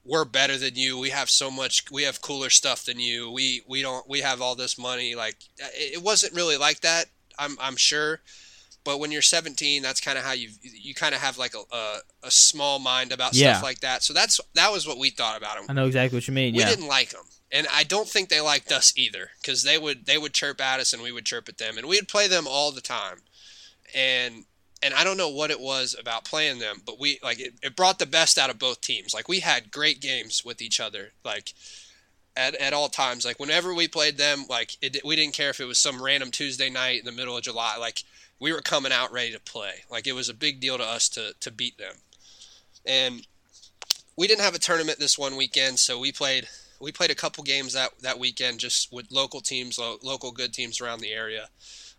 we're 0.04 0.24
better 0.24 0.56
than 0.56 0.76
you. 0.76 0.98
We 0.98 1.10
have 1.10 1.28
so 1.28 1.50
much. 1.50 1.90
We 1.90 2.04
have 2.04 2.22
cooler 2.22 2.50
stuff 2.50 2.84
than 2.84 2.98
you. 2.98 3.30
We 3.30 3.62
we 3.68 3.82
don't. 3.82 4.08
We 4.08 4.20
have 4.20 4.40
all 4.40 4.54
this 4.54 4.78
money. 4.78 5.14
Like 5.14 5.36
it 5.58 5.96
it 5.96 6.02
wasn't 6.02 6.34
really 6.34 6.56
like 6.56 6.80
that. 6.80 7.06
I'm 7.38 7.56
I'm 7.60 7.76
sure, 7.76 8.20
but 8.84 8.98
when 8.98 9.12
you're 9.12 9.22
17, 9.22 9.82
that's 9.82 10.00
kind 10.00 10.16
of 10.18 10.24
how 10.24 10.32
you 10.32 10.48
you 10.62 10.94
kind 10.94 11.14
of 11.14 11.20
have 11.20 11.38
like 11.38 11.54
a, 11.54 11.74
a, 11.74 11.98
a 12.24 12.30
small 12.30 12.78
mind 12.78 13.12
about 13.12 13.34
Yeah. 13.34 13.52
stuff 13.54 13.62
like 13.62 13.80
that. 13.80 14.02
So 14.02 14.12
that's 14.12 14.40
that 14.54 14.72
was 14.72 14.86
what 14.86 14.98
we 14.98 15.10
thought 15.10 15.36
about 15.36 15.58
him. 15.58 15.64
I 15.68 15.72
know 15.72 15.86
exactly 15.86 16.16
what 16.16 16.26
you 16.28 16.34
mean. 16.34 16.54
We 16.54 16.60
yeah. 16.60 16.68
didn't 16.70 16.86
like 16.88 17.10
them, 17.10 17.24
and 17.52 17.66
I 17.72 17.84
don't 17.84 18.08
think 18.08 18.28
they 18.28 18.40
liked 18.40 18.72
us 18.72 18.92
either, 18.96 19.30
because 19.40 19.62
they 19.62 19.78
would 19.78 20.06
they 20.06 20.18
would 20.18 20.32
chirp 20.32 20.60
at 20.60 20.80
us 20.80 20.92
and 20.92 21.02
we 21.02 21.12
would 21.12 21.26
chirp 21.26 21.48
at 21.48 21.58
them, 21.58 21.78
and 21.78 21.86
we'd 21.86 22.08
play 22.08 22.26
them 22.28 22.46
all 22.48 22.72
the 22.72 22.80
time, 22.80 23.18
and 23.94 24.44
and 24.82 24.94
I 24.94 25.04
don't 25.04 25.18
know 25.18 25.28
what 25.28 25.50
it 25.50 25.60
was 25.60 25.94
about 25.98 26.24
playing 26.24 26.58
them, 26.58 26.80
but 26.86 26.98
we 26.98 27.18
like 27.22 27.38
it, 27.38 27.54
it 27.62 27.76
brought 27.76 27.98
the 27.98 28.06
best 28.06 28.38
out 28.38 28.48
of 28.50 28.58
both 28.58 28.80
teams. 28.80 29.12
Like 29.12 29.28
we 29.28 29.40
had 29.40 29.70
great 29.70 30.00
games 30.00 30.42
with 30.44 30.62
each 30.62 30.80
other, 30.80 31.12
like 31.22 31.52
at, 32.34 32.54
at 32.54 32.72
all 32.72 32.88
times. 32.88 33.26
Like 33.26 33.38
whenever 33.38 33.74
we 33.74 33.88
played 33.88 34.16
them, 34.16 34.46
like 34.48 34.76
it, 34.80 35.04
we 35.04 35.16
didn't 35.16 35.34
care 35.34 35.50
if 35.50 35.60
it 35.60 35.66
was 35.66 35.78
some 35.78 36.02
random 36.02 36.30
Tuesday 36.30 36.70
night 36.70 37.00
in 37.00 37.04
the 37.04 37.12
middle 37.12 37.36
of 37.36 37.42
July. 37.42 37.76
Like 37.78 38.04
we 38.40 38.52
were 38.52 38.62
coming 38.62 38.90
out 38.90 39.12
ready 39.12 39.32
to 39.32 39.40
play. 39.40 39.84
Like 39.90 40.06
it 40.06 40.14
was 40.14 40.28
a 40.28 40.34
big 40.34 40.60
deal 40.60 40.78
to 40.78 40.84
us 40.84 41.08
to 41.10 41.34
to 41.38 41.50
beat 41.50 41.78
them, 41.78 41.94
and 42.84 43.26
we 44.16 44.26
didn't 44.26 44.42
have 44.44 44.54
a 44.54 44.58
tournament 44.58 44.98
this 44.98 45.18
one 45.18 45.36
weekend, 45.36 45.78
so 45.78 45.98
we 45.98 46.10
played 46.10 46.48
we 46.80 46.90
played 46.90 47.10
a 47.10 47.14
couple 47.14 47.44
games 47.44 47.74
that 47.74 47.90
that 48.00 48.18
weekend 48.18 48.58
just 48.58 48.92
with 48.92 49.12
local 49.12 49.40
teams, 49.40 49.78
lo- 49.78 49.98
local 50.02 50.32
good 50.32 50.52
teams 50.52 50.80
around 50.80 51.00
the 51.00 51.12
area 51.12 51.48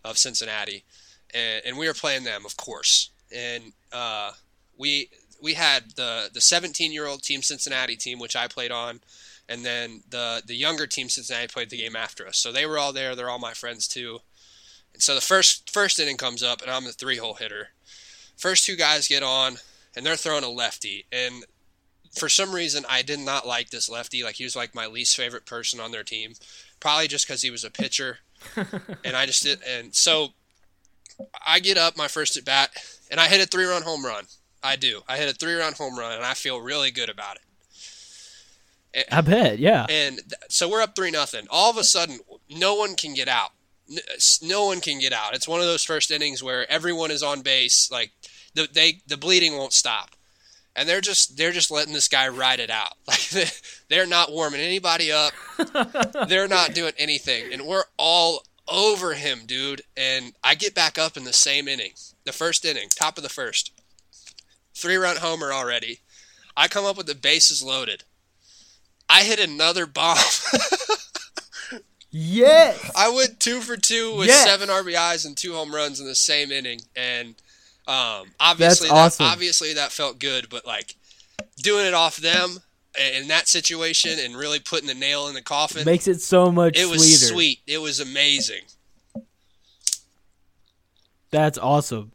of 0.04 0.18
Cincinnati, 0.18 0.84
and, 1.32 1.62
and 1.64 1.78
we 1.78 1.86
were 1.86 1.94
playing 1.94 2.24
them, 2.24 2.44
of 2.44 2.56
course, 2.56 3.10
and 3.34 3.72
uh, 3.92 4.32
we 4.76 5.08
we 5.40 5.54
had 5.54 5.92
the 5.96 6.28
the 6.32 6.40
17 6.40 6.92
year 6.92 7.06
old 7.06 7.22
team 7.22 7.42
Cincinnati 7.42 7.96
team, 7.96 8.18
which 8.18 8.36
I 8.36 8.48
played 8.48 8.72
on, 8.72 9.00
and 9.48 9.64
then 9.64 10.02
the 10.10 10.42
the 10.44 10.56
younger 10.56 10.86
team 10.86 11.08
Cincinnati 11.08 11.48
played 11.48 11.70
the 11.70 11.78
game 11.78 11.96
after 11.96 12.26
us. 12.26 12.38
So 12.38 12.52
they 12.52 12.66
were 12.66 12.78
all 12.78 12.92
there. 12.92 13.14
They're 13.14 13.30
all 13.30 13.38
my 13.38 13.54
friends 13.54 13.86
too. 13.86 14.20
And 15.02 15.04
so 15.04 15.16
the 15.16 15.20
first 15.20 15.68
first 15.68 15.98
inning 15.98 16.16
comes 16.16 16.44
up, 16.44 16.62
and 16.62 16.70
I'm 16.70 16.84
the 16.84 16.92
three 16.92 17.16
hole 17.16 17.34
hitter. 17.34 17.70
First 18.36 18.64
two 18.64 18.76
guys 18.76 19.08
get 19.08 19.24
on, 19.24 19.56
and 19.96 20.06
they're 20.06 20.14
throwing 20.14 20.44
a 20.44 20.48
lefty, 20.48 21.06
and 21.10 21.44
for 22.16 22.28
some 22.28 22.54
reason 22.54 22.84
I 22.88 23.02
did 23.02 23.18
not 23.18 23.44
like 23.44 23.70
this 23.70 23.88
lefty. 23.88 24.22
Like 24.22 24.36
he 24.36 24.44
was 24.44 24.54
like 24.54 24.76
my 24.76 24.86
least 24.86 25.16
favorite 25.16 25.44
person 25.44 25.80
on 25.80 25.90
their 25.90 26.04
team, 26.04 26.34
probably 26.78 27.08
just 27.08 27.26
because 27.26 27.42
he 27.42 27.50
was 27.50 27.64
a 27.64 27.70
pitcher, 27.70 28.18
and 29.04 29.16
I 29.16 29.26
just 29.26 29.42
did. 29.42 29.58
And 29.68 29.92
so 29.92 30.34
I 31.44 31.58
get 31.58 31.76
up 31.76 31.96
my 31.96 32.06
first 32.06 32.36
at 32.36 32.44
bat, 32.44 32.70
and 33.10 33.18
I 33.18 33.26
hit 33.26 33.42
a 33.42 33.46
three 33.46 33.64
run 33.64 33.82
home 33.82 34.06
run. 34.06 34.26
I 34.62 34.76
do. 34.76 35.02
I 35.08 35.16
hit 35.16 35.28
a 35.28 35.36
three 35.36 35.54
run 35.54 35.72
home 35.72 35.98
run, 35.98 36.12
and 36.12 36.24
I 36.24 36.34
feel 36.34 36.60
really 36.60 36.92
good 36.92 37.10
about 37.10 37.38
it. 38.94 39.06
I 39.10 39.20
bet. 39.22 39.58
Yeah. 39.58 39.84
And 39.90 40.18
th- 40.18 40.34
so 40.48 40.68
we're 40.68 40.80
up 40.80 40.94
three 40.94 41.10
nothing. 41.10 41.48
All 41.50 41.70
of 41.70 41.76
a 41.76 41.82
sudden, 41.82 42.20
no 42.48 42.76
one 42.76 42.94
can 42.94 43.14
get 43.14 43.26
out. 43.26 43.50
No 44.42 44.66
one 44.66 44.80
can 44.80 44.98
get 44.98 45.12
out. 45.12 45.34
It's 45.34 45.48
one 45.48 45.60
of 45.60 45.66
those 45.66 45.84
first 45.84 46.10
innings 46.10 46.42
where 46.42 46.70
everyone 46.70 47.10
is 47.10 47.22
on 47.22 47.42
base. 47.42 47.90
Like 47.90 48.12
the 48.54 48.68
they 48.72 49.02
the 49.06 49.16
bleeding 49.16 49.56
won't 49.56 49.72
stop, 49.72 50.10
and 50.74 50.88
they're 50.88 51.00
just 51.00 51.36
they're 51.36 51.52
just 51.52 51.70
letting 51.70 51.92
this 51.92 52.08
guy 52.08 52.28
ride 52.28 52.60
it 52.60 52.70
out. 52.70 52.94
Like 53.06 53.52
they're 53.88 54.06
not 54.06 54.32
warming 54.32 54.60
anybody 54.60 55.12
up. 55.12 55.32
they're 56.28 56.48
not 56.48 56.74
doing 56.74 56.92
anything, 56.98 57.52
and 57.52 57.66
we're 57.66 57.84
all 57.98 58.44
over 58.68 59.14
him, 59.14 59.40
dude. 59.46 59.82
And 59.96 60.32
I 60.42 60.54
get 60.54 60.74
back 60.74 60.98
up 60.98 61.16
in 61.16 61.24
the 61.24 61.32
same 61.32 61.68
inning, 61.68 61.92
the 62.24 62.32
first 62.32 62.64
inning, 62.64 62.88
top 62.88 63.16
of 63.16 63.22
the 63.22 63.28
first, 63.28 63.72
three 64.74 64.96
run 64.96 65.16
homer 65.16 65.52
already. 65.52 66.00
I 66.56 66.68
come 66.68 66.84
up 66.84 66.96
with 66.96 67.06
the 67.06 67.14
bases 67.14 67.62
loaded. 67.62 68.04
I 69.08 69.24
hit 69.24 69.38
another 69.38 69.86
bomb. 69.86 70.16
Yes. 72.12 72.90
I 72.94 73.08
went 73.10 73.40
two 73.40 73.60
for 73.62 73.76
two 73.76 74.14
with 74.16 74.28
Yes. 74.28 74.44
seven 74.46 74.68
RBIs 74.68 75.24
and 75.26 75.36
two 75.36 75.54
home 75.54 75.74
runs 75.74 75.98
in 75.98 76.06
the 76.06 76.14
same 76.14 76.52
inning, 76.52 76.80
and 76.94 77.34
um, 77.88 78.32
obviously, 78.38 78.88
That's 78.88 79.16
that, 79.16 79.32
obviously 79.32 79.72
that 79.74 79.90
felt 79.92 80.18
good. 80.18 80.48
But 80.50 80.66
like 80.66 80.94
doing 81.56 81.86
it 81.86 81.94
off 81.94 82.18
them 82.18 82.58
in 83.16 83.28
that 83.28 83.48
situation 83.48 84.18
and 84.20 84.36
really 84.36 84.60
putting 84.60 84.86
the 84.88 84.94
nail 84.94 85.26
in 85.28 85.34
the 85.34 85.42
coffin, 85.42 85.84
Makes 85.86 86.06
it 86.06 86.20
so 86.20 86.52
much 86.52 86.78
it 86.78 86.86
was 86.86 87.00
sweeter. 87.02 87.32
sweet. 87.34 87.58
It 87.66 87.78
was 87.78 87.98
amazing. 87.98 88.60
That's 91.30 91.56
awesome. 91.58 92.12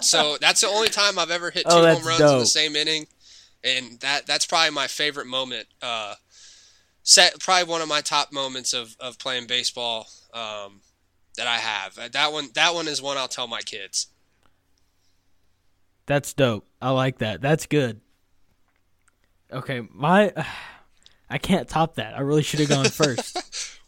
So 0.00 0.36
that's 0.40 0.60
the 0.62 0.66
only 0.68 0.88
time 0.88 1.18
I've 1.18 1.30
ever 1.30 1.50
hit 1.50 1.62
two 1.68 1.76
Oh, 1.76 1.94
home 1.94 2.04
runs 2.06 2.20
in 2.20 2.38
the 2.38 2.46
same 2.46 2.74
inning, 2.76 3.06
and 3.62 4.00
that 4.00 4.26
that's 4.26 4.46
probably 4.46 4.70
my 4.72 4.88
favorite 4.88 5.26
moment. 5.26 5.68
Uh, 5.80 6.14
set 7.02 7.38
probably 7.40 7.70
one 7.70 7.82
of 7.82 7.88
my 7.88 8.00
top 8.00 8.32
moments 8.32 8.72
of, 8.72 8.96
of 9.00 9.18
playing 9.18 9.46
baseball 9.46 10.06
um, 10.34 10.80
that 11.36 11.46
I 11.46 11.56
have. 11.56 11.98
Uh, 11.98 12.08
That 12.08 12.32
one 12.32 12.48
that 12.54 12.74
one 12.74 12.88
is 12.88 13.00
one 13.00 13.16
I'll 13.16 13.28
tell 13.28 13.46
my 13.46 13.60
kids. 13.60 14.08
That's 16.06 16.32
dope. 16.32 16.66
I 16.82 16.90
like 16.90 17.18
that. 17.18 17.40
That's 17.40 17.66
good. 17.66 18.00
Okay, 19.52 19.82
my 19.92 20.32
I 21.30 21.38
can't 21.38 21.68
top 21.68 21.94
that. 21.94 22.16
I 22.16 22.20
really 22.20 22.42
should 22.42 22.60
have 22.60 22.68
gone 22.68 22.86
first. 22.86 23.78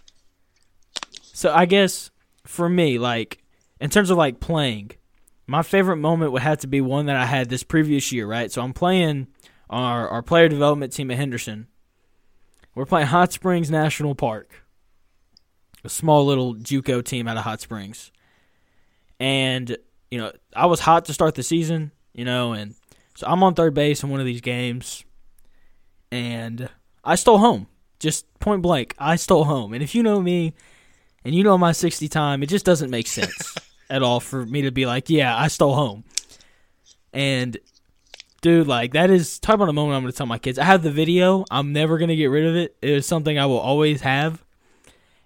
so 1.22 1.53
I 1.53 1.66
guess 1.66 2.11
for 2.46 2.68
me, 2.68 2.98
like 2.98 3.42
in 3.81 3.90
terms 3.90 4.11
of 4.11 4.16
like 4.16 4.38
playing, 4.38 4.92
my 5.46 5.62
favorite 5.62 5.96
moment 5.96 6.31
would 6.33 6.42
have 6.42 6.59
to 6.59 6.68
be 6.68 6.81
one 6.81 7.07
that 7.07 7.16
I 7.16 7.27
had 7.27 7.48
this 7.48 7.64
previous 7.64 8.12
year, 8.12 8.29
right? 8.29 8.51
So 8.51 8.62
I'm 8.62 8.72
playing 8.72 9.27
our 9.68 10.09
our 10.09 10.22
player 10.22 10.48
development 10.48 10.92
team 10.92 11.11
at 11.11 11.16
Henderson. 11.16 11.66
We're 12.74 12.87
playing 12.87 13.08
Hot 13.08 13.32
Springs 13.32 13.70
National 13.70 14.14
Park. 14.14 14.64
A 15.85 15.88
small 15.88 16.24
little 16.24 16.54
JUCO 16.54 17.04
team 17.04 17.28
out 17.28 17.37
of 17.37 17.42
Hot 17.42 17.61
Springs. 17.61 18.12
And, 19.20 19.76
you 20.11 20.18
know, 20.18 20.32
I 20.54 20.66
was 20.66 20.80
hot 20.80 21.04
to 21.06 21.14
start 21.14 21.35
the 21.35 21.42
season, 21.42 21.92
you 22.12 22.24
know, 22.24 22.52
and 22.52 22.74
so 23.14 23.26
I'm 23.26 23.42
on 23.42 23.54
third 23.54 23.74
base 23.74 24.02
in 24.02 24.11
one 24.11 24.20
of 24.20 24.26
these 24.26 24.40
games, 24.40 25.04
and 26.11 26.68
I 27.04 27.14
stole 27.16 27.38
home. 27.38 27.66
Just 27.98 28.26
point 28.40 28.62
blank, 28.62 28.94
I 28.98 29.16
stole 29.16 29.44
home. 29.44 29.74
And 29.74 29.82
if 29.82 29.94
you 29.94 30.02
know 30.02 30.20
me, 30.20 30.54
and 31.24 31.35
you 31.35 31.44
know 31.44 31.56
my 31.56 31.72
60 31.72 32.08
time, 32.08 32.42
it 32.42 32.48
just 32.48 32.64
doesn't 32.64 32.90
make 32.90 33.06
sense 33.06 33.54
at 33.90 34.02
all 34.02 34.18
for 34.18 34.44
me 34.44 34.62
to 34.62 34.72
be 34.72 34.87
like, 34.87 35.08
yeah, 35.08 35.37
I 35.37 35.48
stole 35.48 35.74
home. 35.74 36.04
And, 37.12 37.58
dude, 38.42 38.66
like, 38.66 38.92
that 38.92 39.09
is, 39.09 39.38
talk 39.38 39.55
about 39.55 39.70
a 39.70 39.72
moment 39.72 39.96
I'm 39.96 40.05
to 40.05 40.12
tell 40.12 40.26
my 40.26 40.38
kids. 40.38 40.59
I 40.59 40.64
have 40.64 40.83
the 40.83 40.90
video. 40.90 41.46
I'm 41.50 41.72
never 41.72 41.98
to 41.98 42.16
get 42.16 42.26
rid 42.26 42.44
of 42.44 42.57
it. 42.57 42.76
It 42.83 42.90
is 42.90 43.07
something 43.07 43.38
I 43.38 43.46
will 43.46 43.59
always 43.59 44.02
have. 44.02 44.44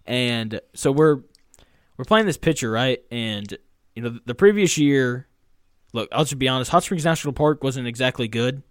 And 0.06 0.60
so 0.74 0.92
we're, 0.92 1.16
we're 1.96 2.04
playing 2.04 2.26
this 2.26 2.36
pitcher, 2.36 2.70
right? 2.70 3.02
And, 3.10 3.56
you 3.96 4.02
know, 4.02 4.20
the 4.24 4.34
previous 4.34 4.78
year, 4.78 5.26
look, 5.92 6.08
I'll 6.12 6.24
just 6.24 6.38
be 6.38 6.46
honest. 6.46 6.70
Hot 6.70 6.84
Springs 6.84 7.04
National 7.04 7.32
Park 7.32 7.64
wasn't 7.64 7.88
exactly 7.88 8.28
good, 8.28 8.62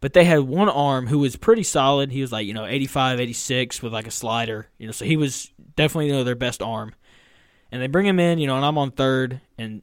but 0.00 0.14
they 0.14 0.24
had 0.24 0.40
one 0.40 0.68
arm 0.68 1.06
who 1.06 1.18
was 1.18 1.36
pretty 1.36 1.62
solid. 1.62 2.10
He 2.10 2.22
was 2.22 2.32
like, 2.32 2.46
you 2.46 2.54
know, 2.54 2.64
85, 2.64 3.20
86 3.20 3.82
with 3.82 3.92
like 3.92 4.06
a 4.06 4.10
slider, 4.10 4.68
you 4.78 4.86
know, 4.86 4.92
so 4.92 5.04
he 5.04 5.16
was 5.16 5.52
definitely, 5.76 6.06
you 6.06 6.12
know, 6.12 6.24
their 6.24 6.34
best 6.34 6.62
arm. 6.62 6.94
And 7.70 7.82
they 7.82 7.88
bring 7.88 8.06
him 8.06 8.18
in, 8.18 8.38
you 8.38 8.46
know, 8.46 8.56
and 8.56 8.64
I'm 8.64 8.78
on 8.78 8.90
third, 8.92 9.40
and 9.58 9.82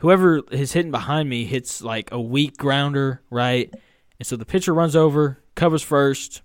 whoever 0.00 0.42
is 0.50 0.72
hitting 0.72 0.90
behind 0.90 1.28
me 1.28 1.44
hits 1.44 1.80
like 1.80 2.12
a 2.12 2.20
weak 2.20 2.56
grounder, 2.58 3.22
right? 3.30 3.72
And 4.18 4.26
so 4.26 4.36
the 4.36 4.44
pitcher 4.44 4.74
runs 4.74 4.94
over, 4.94 5.38
covers 5.54 5.82
first, 5.82 6.42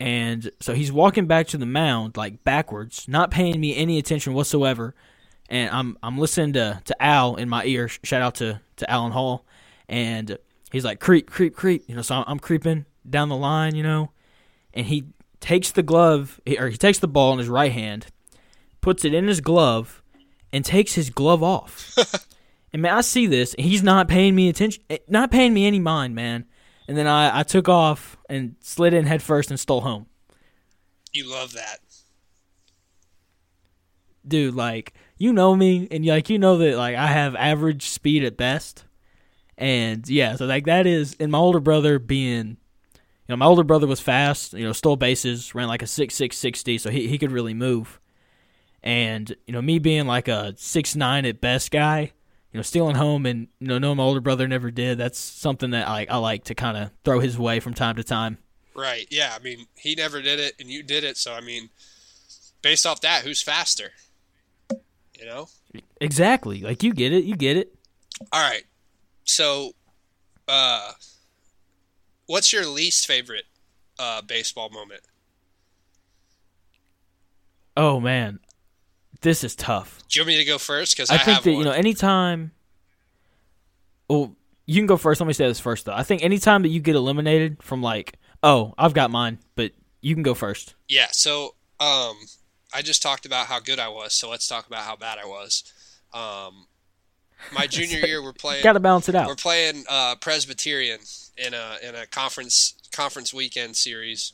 and 0.00 0.50
so 0.60 0.74
he's 0.74 0.90
walking 0.90 1.26
back 1.26 1.46
to 1.48 1.56
the 1.56 1.66
mound 1.66 2.16
like 2.16 2.42
backwards, 2.42 3.06
not 3.06 3.30
paying 3.30 3.60
me 3.60 3.76
any 3.76 3.98
attention 3.98 4.34
whatsoever 4.34 4.94
and 5.48 5.70
I'm 5.70 5.98
I'm 6.02 6.18
listening 6.18 6.54
to, 6.54 6.80
to 6.84 7.02
Al 7.02 7.36
in 7.36 7.48
my 7.48 7.64
ear. 7.64 7.88
Shout 7.88 8.22
out 8.22 8.36
to 8.36 8.60
to 8.76 8.90
Alan 8.90 9.12
Hall, 9.12 9.44
and 9.88 10.38
he's 10.70 10.84
like 10.84 11.00
creep, 11.00 11.30
creep, 11.30 11.54
creep. 11.54 11.84
You 11.88 11.96
know, 11.96 12.02
so 12.02 12.16
I'm, 12.16 12.24
I'm 12.26 12.38
creeping 12.38 12.86
down 13.08 13.28
the 13.28 13.36
line. 13.36 13.74
You 13.74 13.82
know, 13.82 14.10
and 14.74 14.86
he 14.86 15.04
takes 15.40 15.70
the 15.70 15.82
glove 15.82 16.40
or 16.58 16.68
he 16.68 16.76
takes 16.76 16.98
the 16.98 17.08
ball 17.08 17.32
in 17.32 17.38
his 17.38 17.48
right 17.48 17.72
hand, 17.72 18.06
puts 18.80 19.04
it 19.04 19.14
in 19.14 19.28
his 19.28 19.40
glove, 19.40 20.02
and 20.56 20.64
takes 20.64 20.94
his 20.94 21.10
glove 21.10 21.42
off. 21.42 21.94
and 22.72 22.80
man, 22.80 22.94
I 22.94 23.02
see 23.02 23.26
this. 23.26 23.52
And 23.54 23.66
he's 23.66 23.82
not 23.82 24.08
paying 24.08 24.34
me 24.34 24.48
attention, 24.48 24.82
eh, 24.88 24.98
not 25.06 25.30
paying 25.30 25.52
me 25.52 25.66
any 25.66 25.78
mind, 25.78 26.14
man. 26.14 26.46
And 26.88 26.96
then 26.96 27.06
I, 27.06 27.40
I 27.40 27.42
took 27.42 27.68
off 27.68 28.16
and 28.30 28.56
slid 28.60 28.94
in 28.94 29.04
head 29.04 29.22
first 29.22 29.50
and 29.50 29.60
stole 29.60 29.82
home. 29.82 30.06
You 31.12 31.30
love 31.30 31.52
that. 31.52 31.80
dude, 34.26 34.54
like 34.54 34.94
you 35.18 35.32
know 35.32 35.54
me, 35.54 35.88
and 35.90 36.04
like 36.06 36.30
you 36.30 36.38
know 36.38 36.58
that 36.58 36.76
like 36.76 36.96
I 36.96 37.06
have 37.08 37.36
average 37.36 37.88
speed 37.88 38.24
at 38.24 38.36
best, 38.36 38.84
and 39.58 40.08
yeah, 40.08 40.36
so 40.36 40.46
like 40.46 40.66
that 40.66 40.86
is, 40.86 41.16
and 41.20 41.30
my 41.30 41.38
older 41.38 41.60
brother 41.60 41.98
being, 41.98 42.46
you 42.88 43.28
know, 43.28 43.36
my 43.36 43.46
older 43.46 43.64
brother 43.64 43.86
was 43.86 44.00
fast, 44.00 44.52
you 44.52 44.64
know, 44.64 44.72
stole 44.72 44.96
bases, 44.96 45.54
ran 45.54 45.68
like 45.68 45.82
a 45.82 45.86
six 45.86 46.14
six 46.14 46.38
sixty, 46.38 46.78
so 46.78 46.90
he 46.90 47.08
he 47.08 47.18
could 47.18 47.32
really 47.32 47.54
move, 47.54 48.00
and 48.86 49.34
you 49.46 49.52
know 49.52 49.60
me 49.60 49.80
being 49.80 50.06
like 50.06 50.28
a 50.28 50.54
six 50.56 50.94
nine 50.94 51.26
at 51.26 51.40
best 51.40 51.72
guy, 51.72 52.12
you 52.52 52.58
know, 52.58 52.62
stealing 52.62 52.94
home 52.94 53.26
and 53.26 53.48
you 53.58 53.66
know 53.66 53.78
knowing 53.78 53.96
my 53.96 54.04
older 54.04 54.20
brother 54.20 54.46
never 54.46 54.70
did, 54.70 54.96
that's 54.96 55.18
something 55.18 55.70
that 55.70 55.88
I 55.88 56.06
I 56.08 56.18
like 56.18 56.44
to 56.44 56.54
kind 56.54 56.76
of 56.76 56.90
throw 57.04 57.18
his 57.18 57.36
way 57.36 57.58
from 57.58 57.74
time 57.74 57.96
to 57.96 58.04
time. 58.04 58.38
Right. 58.76 59.08
Yeah. 59.10 59.34
I 59.38 59.42
mean, 59.42 59.66
he 59.74 59.96
never 59.96 60.22
did 60.22 60.38
it, 60.38 60.54
and 60.60 60.70
you 60.70 60.84
did 60.84 61.02
it. 61.02 61.16
So 61.16 61.34
I 61.34 61.40
mean, 61.40 61.68
based 62.62 62.86
off 62.86 63.00
that, 63.00 63.24
who's 63.24 63.42
faster? 63.42 63.90
You 65.18 65.26
know. 65.26 65.48
Exactly. 66.00 66.60
Like 66.60 66.84
you 66.84 66.94
get 66.94 67.12
it. 67.12 67.24
You 67.24 67.34
get 67.34 67.56
it. 67.56 67.74
All 68.32 68.48
right. 68.48 68.64
So, 69.24 69.72
uh, 70.46 70.92
what's 72.26 72.52
your 72.52 72.66
least 72.66 73.08
favorite 73.08 73.46
uh, 73.98 74.22
baseball 74.22 74.70
moment? 74.70 75.02
Oh 77.76 78.00
man, 78.00 78.38
this 79.20 79.44
is 79.44 79.54
tough. 79.54 80.02
Do 80.08 80.18
you 80.18 80.22
want 80.22 80.28
me 80.28 80.36
to 80.38 80.44
go 80.44 80.58
first? 80.58 80.96
Because 80.96 81.10
I, 81.10 81.16
I 81.16 81.18
think 81.18 81.42
that 81.42 81.50
one. 81.50 81.58
you 81.58 81.64
know 81.64 81.72
anytime. 81.72 82.52
Well, 84.08 84.36
you 84.66 84.80
can 84.80 84.86
go 84.86 84.96
first. 84.96 85.20
Let 85.20 85.26
me 85.26 85.32
say 85.32 85.46
this 85.46 85.60
first 85.60 85.86
though. 85.86 85.94
I 85.94 86.02
think 86.02 86.22
anytime 86.22 86.62
that 86.62 86.68
you 86.68 86.80
get 86.80 86.96
eliminated 86.96 87.62
from 87.62 87.82
like, 87.82 88.18
oh, 88.42 88.74
I've 88.78 88.94
got 88.94 89.10
mine, 89.10 89.38
but 89.54 89.72
you 90.00 90.14
can 90.14 90.22
go 90.22 90.34
first. 90.34 90.74
Yeah. 90.88 91.08
So, 91.10 91.54
um, 91.80 92.16
I 92.72 92.82
just 92.82 93.02
talked 93.02 93.26
about 93.26 93.46
how 93.46 93.60
good 93.60 93.78
I 93.78 93.88
was. 93.88 94.12
So 94.12 94.28
let's 94.28 94.46
talk 94.46 94.66
about 94.66 94.82
how 94.82 94.96
bad 94.96 95.18
I 95.22 95.26
was. 95.26 95.72
Um, 96.12 96.66
my 97.52 97.66
junior 97.70 97.98
year, 98.06 98.22
we're 98.22 98.32
playing. 98.32 98.62
Got 98.62 98.74
to 98.74 98.80
balance 98.80 99.08
it 99.08 99.14
out. 99.14 99.28
We're 99.28 99.34
playing 99.34 99.84
uh, 99.88 100.16
Presbyterian 100.16 101.00
in 101.36 101.54
a 101.54 101.76
in 101.82 101.94
a 101.94 102.06
conference 102.06 102.74
conference 102.92 103.32
weekend 103.32 103.76
series, 103.76 104.32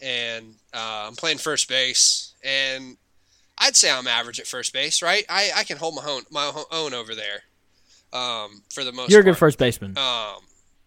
and 0.00 0.54
uh, 0.74 1.06
I'm 1.08 1.16
playing 1.16 1.38
first 1.38 1.68
base, 1.68 2.34
and 2.44 2.96
I'd 3.58 3.76
say 3.76 3.90
I'm 3.90 4.06
average 4.06 4.40
at 4.40 4.46
first 4.46 4.72
base, 4.72 5.02
right? 5.02 5.24
I, 5.28 5.50
I 5.54 5.64
can 5.64 5.78
hold 5.78 5.94
my 5.94 6.04
own 6.04 6.22
my 6.30 6.50
own 6.70 6.94
over 6.94 7.14
there, 7.14 7.42
um, 8.12 8.62
for 8.72 8.84
the 8.84 8.92
most. 8.92 9.10
You're 9.10 9.20
a 9.20 9.24
good 9.24 9.30
part. 9.30 9.38
first 9.38 9.58
baseman. 9.58 9.96
Um, 9.96 10.40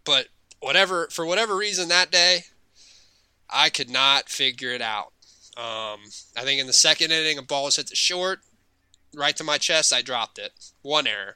but 0.03 0.27
whatever 0.59 1.07
for 1.11 1.25
whatever 1.25 1.55
reason 1.55 1.89
that 1.89 2.11
day, 2.11 2.39
I 3.49 3.69
could 3.69 3.89
not 3.89 4.29
figure 4.29 4.71
it 4.71 4.81
out. 4.81 5.13
Um, 5.57 6.01
I 6.35 6.43
think 6.43 6.59
in 6.59 6.67
the 6.67 6.73
second 6.73 7.11
inning, 7.11 7.37
a 7.37 7.41
ball 7.41 7.65
was 7.65 7.77
hit 7.77 7.87
to 7.87 7.95
short, 7.95 8.39
right 9.13 9.35
to 9.37 9.43
my 9.43 9.57
chest. 9.57 9.93
I 9.93 10.01
dropped 10.01 10.37
it. 10.37 10.51
One 10.81 11.07
error. 11.07 11.35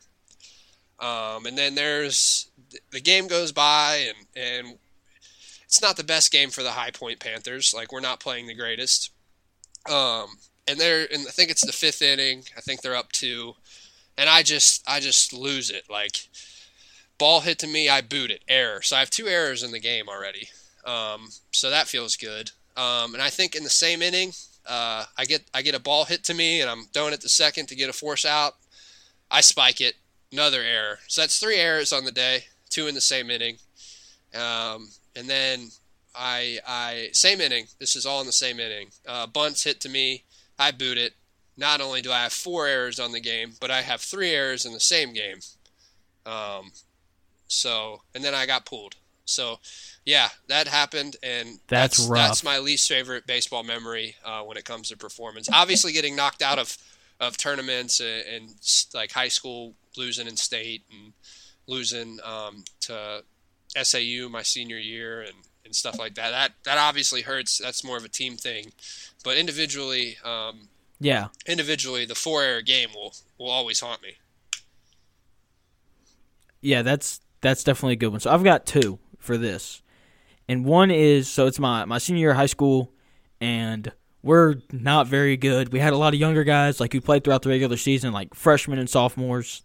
Um, 0.99 1.45
and 1.45 1.57
then 1.57 1.75
there's 1.75 2.49
the 2.91 2.99
game 2.99 3.27
goes 3.27 3.51
by, 3.51 4.07
and 4.09 4.27
and 4.35 4.77
it's 5.63 5.81
not 5.81 5.95
the 5.95 6.03
best 6.03 6.31
game 6.31 6.49
for 6.49 6.63
the 6.63 6.71
High 6.71 6.91
Point 6.91 7.19
Panthers. 7.19 7.73
Like 7.73 7.91
we're 7.91 8.01
not 8.01 8.19
playing 8.19 8.47
the 8.47 8.55
greatest. 8.55 9.11
Um, 9.89 10.27
and 10.67 10.79
they're 10.79 11.07
and 11.11 11.27
I 11.27 11.31
think 11.31 11.49
it's 11.49 11.65
the 11.65 11.71
fifth 11.71 12.01
inning. 12.01 12.43
I 12.57 12.61
think 12.61 12.81
they're 12.81 12.95
up 12.95 13.11
two, 13.11 13.55
and 14.17 14.29
I 14.29 14.43
just 14.43 14.83
I 14.87 14.99
just 14.99 15.33
lose 15.33 15.69
it. 15.69 15.85
Like 15.89 16.29
ball 17.17 17.41
hit 17.41 17.59
to 17.59 17.67
me, 17.67 17.89
I 17.89 18.01
boot 18.01 18.31
it. 18.31 18.43
Error. 18.47 18.81
So 18.81 18.95
I 18.95 18.99
have 18.99 19.09
two 19.09 19.27
errors 19.27 19.63
in 19.63 19.71
the 19.71 19.79
game 19.79 20.09
already. 20.09 20.49
Um, 20.85 21.29
so 21.51 21.69
that 21.69 21.87
feels 21.87 22.15
good. 22.15 22.51
Um, 22.75 23.13
and 23.13 23.21
I 23.21 23.29
think 23.29 23.55
in 23.55 23.63
the 23.63 23.69
same 23.69 24.01
inning, 24.01 24.31
uh, 24.65 25.05
I 25.17 25.25
get 25.25 25.43
I 25.53 25.61
get 25.61 25.75
a 25.75 25.79
ball 25.79 26.05
hit 26.05 26.23
to 26.25 26.33
me, 26.33 26.61
and 26.61 26.69
I'm 26.69 26.85
throwing 26.93 27.13
it 27.13 27.21
the 27.21 27.29
second 27.29 27.67
to 27.67 27.75
get 27.75 27.89
a 27.89 27.93
force 27.93 28.25
out. 28.25 28.55
I 29.29 29.41
spike 29.41 29.81
it. 29.81 29.95
Another 30.31 30.61
error. 30.61 30.99
So 31.07 31.21
that's 31.21 31.39
three 31.39 31.57
errors 31.57 31.91
on 31.91 32.05
the 32.05 32.11
day. 32.11 32.45
Two 32.69 32.87
in 32.87 32.93
the 32.93 33.01
same 33.01 33.31
inning. 33.31 33.57
Um, 34.33 34.89
and 35.15 35.27
then 35.27 35.69
I 36.15 36.59
I 36.67 37.09
same 37.13 37.41
inning. 37.41 37.65
This 37.79 37.95
is 37.95 38.05
all 38.05 38.21
in 38.21 38.27
the 38.27 38.31
same 38.31 38.59
inning. 38.59 38.89
Uh, 39.07 39.27
bunts 39.27 39.63
hit 39.63 39.79
to 39.81 39.89
me. 39.89 40.23
I 40.59 40.71
boot 40.71 40.97
it. 40.97 41.13
Not 41.57 41.81
only 41.81 42.01
do 42.01 42.11
I 42.11 42.23
have 42.23 42.33
four 42.33 42.67
errors 42.67 42.99
on 42.99 43.11
the 43.11 43.19
game, 43.19 43.53
but 43.59 43.71
I 43.71 43.81
have 43.81 44.01
three 44.01 44.31
errors 44.31 44.65
in 44.65 44.73
the 44.73 44.79
same 44.79 45.13
game. 45.13 45.39
Um, 46.25 46.71
so 47.47 48.01
and 48.13 48.23
then 48.23 48.35
I 48.35 48.45
got 48.45 48.65
pulled. 48.65 48.95
So 49.25 49.59
yeah, 50.05 50.29
that 50.47 50.67
happened, 50.67 51.17
and 51.21 51.59
That's 51.67 51.97
that's, 51.97 52.09
rough. 52.09 52.27
that's 52.27 52.43
my 52.43 52.57
least 52.59 52.89
favorite 52.89 53.27
baseball 53.27 53.63
memory 53.63 54.15
uh, 54.25 54.41
when 54.41 54.57
it 54.57 54.65
comes 54.65 54.89
to 54.89 54.97
performance. 54.97 55.47
Obviously, 55.53 55.91
getting 55.91 56.15
knocked 56.15 56.41
out 56.41 56.59
of 56.59 56.77
of 57.19 57.37
tournaments 57.37 57.99
and, 57.99 58.23
and 58.27 58.49
like 58.93 59.11
high 59.11 59.27
school, 59.27 59.73
losing 59.97 60.27
in 60.27 60.37
state 60.37 60.83
and 60.91 61.13
losing 61.67 62.19
um, 62.23 62.63
to 62.81 63.23
SAU 63.81 64.29
my 64.29 64.41
senior 64.41 64.77
year 64.77 65.21
and, 65.21 65.35
and 65.65 65.75
stuff 65.75 65.99
like 65.99 66.15
that. 66.15 66.31
That 66.31 66.51
that 66.63 66.77
obviously 66.77 67.21
hurts. 67.21 67.57
That's 67.59 67.83
more 67.83 67.97
of 67.97 68.05
a 68.05 68.09
team 68.09 68.35
thing, 68.35 68.71
but 69.23 69.37
individually, 69.37 70.17
um, 70.23 70.69
Yeah. 70.99 71.27
individually, 71.45 72.05
the 72.05 72.15
four 72.15 72.43
error 72.43 72.61
game 72.61 72.89
will 72.93 73.13
will 73.37 73.49
always 73.49 73.79
haunt 73.79 74.01
me. 74.01 74.15
Yeah, 76.61 76.81
that's 76.81 77.21
that's 77.41 77.63
definitely 77.63 77.93
a 77.93 77.97
good 77.97 78.09
one. 78.09 78.19
So 78.19 78.31
I've 78.31 78.43
got 78.43 78.65
two 78.65 78.99
for 79.17 79.37
this, 79.37 79.81
and 80.47 80.65
one 80.65 80.91
is 80.91 81.27
so 81.29 81.47
it's 81.47 81.59
my 81.59 81.85
my 81.85 81.97
senior 81.97 82.19
year 82.19 82.31
of 82.31 82.37
high 82.37 82.45
school, 82.47 82.91
and 83.39 83.91
we're 84.21 84.55
not 84.71 85.07
very 85.07 85.37
good. 85.37 85.71
We 85.71 85.79
had 85.79 85.93
a 85.93 85.97
lot 85.97 86.13
of 86.13 86.19
younger 86.19 86.43
guys 86.43 86.79
like 86.79 86.91
who 86.91 86.99
played 86.99 87.23
throughout 87.23 87.43
the 87.43 87.49
regular 87.49 87.77
season, 87.77 88.11
like 88.11 88.33
freshmen 88.33 88.77
and 88.79 88.89
sophomores. 88.89 89.63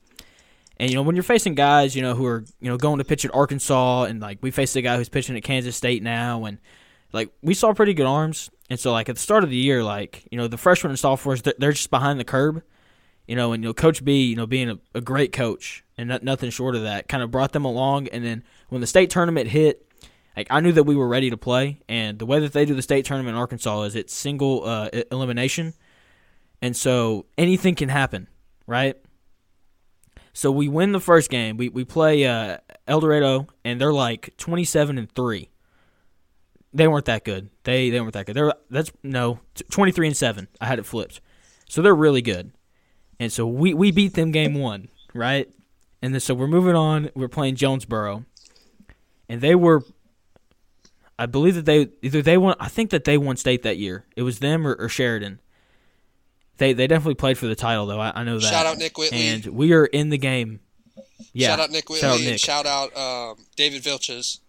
And 0.77 0.91
you 0.91 0.97
know 0.97 1.03
when 1.03 1.17
you're 1.17 1.23
facing 1.25 1.55
guys, 1.55 1.97
you 1.97 2.03
know 2.03 2.15
who 2.15 2.27
are 2.27 2.45
you 2.61 2.69
know 2.71 2.77
going 2.77 2.99
to 2.99 3.05
pitch 3.05 3.25
at 3.25 3.35
Arkansas, 3.35 4.05
and 4.05 4.21
like 4.21 4.39
we 4.41 4.51
faced 4.53 4.77
a 4.77 4.83
guy 4.83 4.97
who's 4.97 5.09
pitching 5.09 5.37
at 5.37 5.43
Kansas 5.43 5.77
State 5.77 6.03
now, 6.03 6.45
and 6.45 6.59
like 7.13 7.31
we 7.43 7.55
saw 7.55 7.73
pretty 7.75 7.95
good 7.95 8.07
arms. 8.07 8.51
And 8.71 8.81
so 8.81 8.93
like 8.93 9.09
at 9.09 9.17
the 9.17 9.21
start 9.21 9.45
of 9.45 9.51
the 9.51 9.57
year, 9.57 9.83
like 9.85 10.27
you 10.31 10.39
know 10.39 10.49
the 10.49 10.57
freshmen 10.57 10.91
and 10.91 10.99
sophomores, 10.99 11.43
they're, 11.43 11.73
just 11.73 11.91
behind 11.91 12.19
the 12.19 12.25
curb 12.25 12.63
you 13.27 13.37
know, 13.37 13.53
and 13.53 13.63
you 13.63 13.69
know, 13.69 13.75
Coach 13.75 14.05
B, 14.05 14.25
you 14.25 14.37
know, 14.37 14.47
being 14.47 14.71
a, 14.71 14.79
a 14.95 15.01
great 15.01 15.33
coach 15.33 15.85
and 15.97 16.09
not, 16.09 16.23
nothing 16.23 16.51
short 16.51 16.75
of 16.75 16.83
that, 16.83 17.09
kind 17.09 17.23
of 17.23 17.31
brought 17.31 17.53
them 17.53 17.65
along. 17.65 18.09
And 18.09 18.25
then 18.25 18.45
when 18.69 18.81
the 18.81 18.87
state 18.87 19.11
tournament 19.11 19.49
hit, 19.49 19.87
like 20.37 20.47
I 20.51 20.61
knew 20.61 20.73
that 20.73 20.85
we 20.85 20.97
were 20.97 21.09
ready 21.09 21.31
to 21.31 21.37
play. 21.37 21.81
And 21.89 22.19
the 22.19 22.27
way 22.27 22.41
that 22.41 22.53
they 22.53 22.65
do 22.65 22.75
the 22.75 22.83
state 22.83 23.05
tournament 23.05 23.35
in 23.35 23.41
Arkansas 23.41 23.83
is 23.83 23.97
it's 23.97 24.15
single 24.15 24.65
uh, 24.65 24.89
elimination, 25.11 25.75
and 26.61 26.77
so 26.77 27.27
anything 27.39 27.75
can 27.75 27.89
happen, 27.89 28.29
right? 28.67 28.97
So 30.33 30.51
we 30.51 30.69
win 30.69 30.93
the 30.93 31.01
first 31.01 31.31
game. 31.31 31.57
We 31.57 31.69
we 31.69 31.85
play 31.85 32.27
uh, 32.27 32.59
El 32.89 33.01
Dorado, 33.01 33.47
and 33.65 33.81
they're 33.81 33.93
like 33.93 34.37
twenty 34.37 34.65
seven 34.65 34.99
and 34.99 35.11
three. 35.13 35.51
They 36.75 36.89
weren't 36.89 37.05
that 37.05 37.25
good. 37.25 37.51
They 37.63 37.89
they 37.91 38.01
weren't 38.01 38.15
that 38.15 38.27
good. 38.27 38.35
They're 38.35 38.53
that's 38.69 38.93
no 39.03 39.39
twenty 39.71 39.93
three 39.93 40.09
and 40.09 40.17
seven. 40.17 40.49
I 40.61 40.67
had 40.67 40.79
it 40.81 40.87
flipped. 40.87 41.21
So 41.69 41.81
they're 41.81 41.95
really 41.95 42.21
good. 42.21 42.53
And 43.21 43.33
so 43.33 43.47
we, 43.47 43.73
we 43.75 43.93
beat 43.93 44.15
them 44.15 44.33
game 44.33 44.55
one, 44.55 44.89
right? 45.15 45.49
And 46.03 46.13
then 46.13 46.21
so 46.21 46.35
we're 46.35 46.49
moving 46.49 46.75
on. 46.75 47.11
We're 47.15 47.29
playing 47.29 47.55
Jonesboro. 47.55 48.25
And 49.29 49.41
they 49.41 49.55
were 49.55 49.83
I 51.19 51.27
believe 51.27 51.55
that 51.55 51.65
they 51.65 51.89
either 52.03 52.23
they 52.23 52.37
won 52.37 52.57
I 52.59 52.69
think 52.69 52.91
that 52.91 53.05
they 53.05 53.17
won 53.17 53.37
state 53.37 53.63
that 53.63 53.79
year. 53.79 54.05
It 54.17 54.23
was 54.23 54.41
them 54.41 54.67
or, 54.67 54.75
or 54.75 54.89
Sheridan. 54.89 55.41
They 56.59 56.73
they 56.73 56.87
definitely 56.89 57.15
played 57.15 57.39
for 57.39 57.47
the 57.47 57.55
title 57.57 57.87
though. 57.87 58.01
I, 58.01 58.21
I 58.21 58.25
know 58.25 58.39
that. 58.39 58.49
Shout 58.49 58.67
out 58.67 58.79
Nick 58.79 58.99
Whitley. 58.99 59.19
And 59.19 59.47
we 59.47 59.73
are 59.73 59.87
in 59.87 60.09
the 60.11 60.19
game. 60.19 60.61
Yeah. 61.33 61.49
shout 61.49 61.61
out 61.61 61.71
Nick 61.71 61.89
Whitley 61.89 62.01
Shout 62.01 62.11
out 62.15 62.19
and 62.19 62.27
Nick. 62.27 62.41
shout 62.41 62.67
out 62.67 62.97
um, 62.97 63.47
David 63.57 63.83
Vilches. 63.83 64.41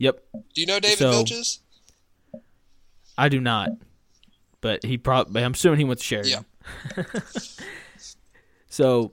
Yep. 0.00 0.20
Do 0.54 0.60
you 0.60 0.66
know 0.66 0.80
David 0.80 0.98
So- 0.98 1.12
Vilches? 1.12 1.60
I 3.16 3.28
do 3.28 3.40
not. 3.40 3.70
But 4.60 4.84
he 4.84 4.98
probably 4.98 5.42
I'm 5.44 5.52
assuming 5.52 5.78
he 5.78 5.84
went 5.84 6.00
to 6.00 6.04
Sheridan. 6.06 6.44
Yeah. 6.96 7.04
So 8.72 9.12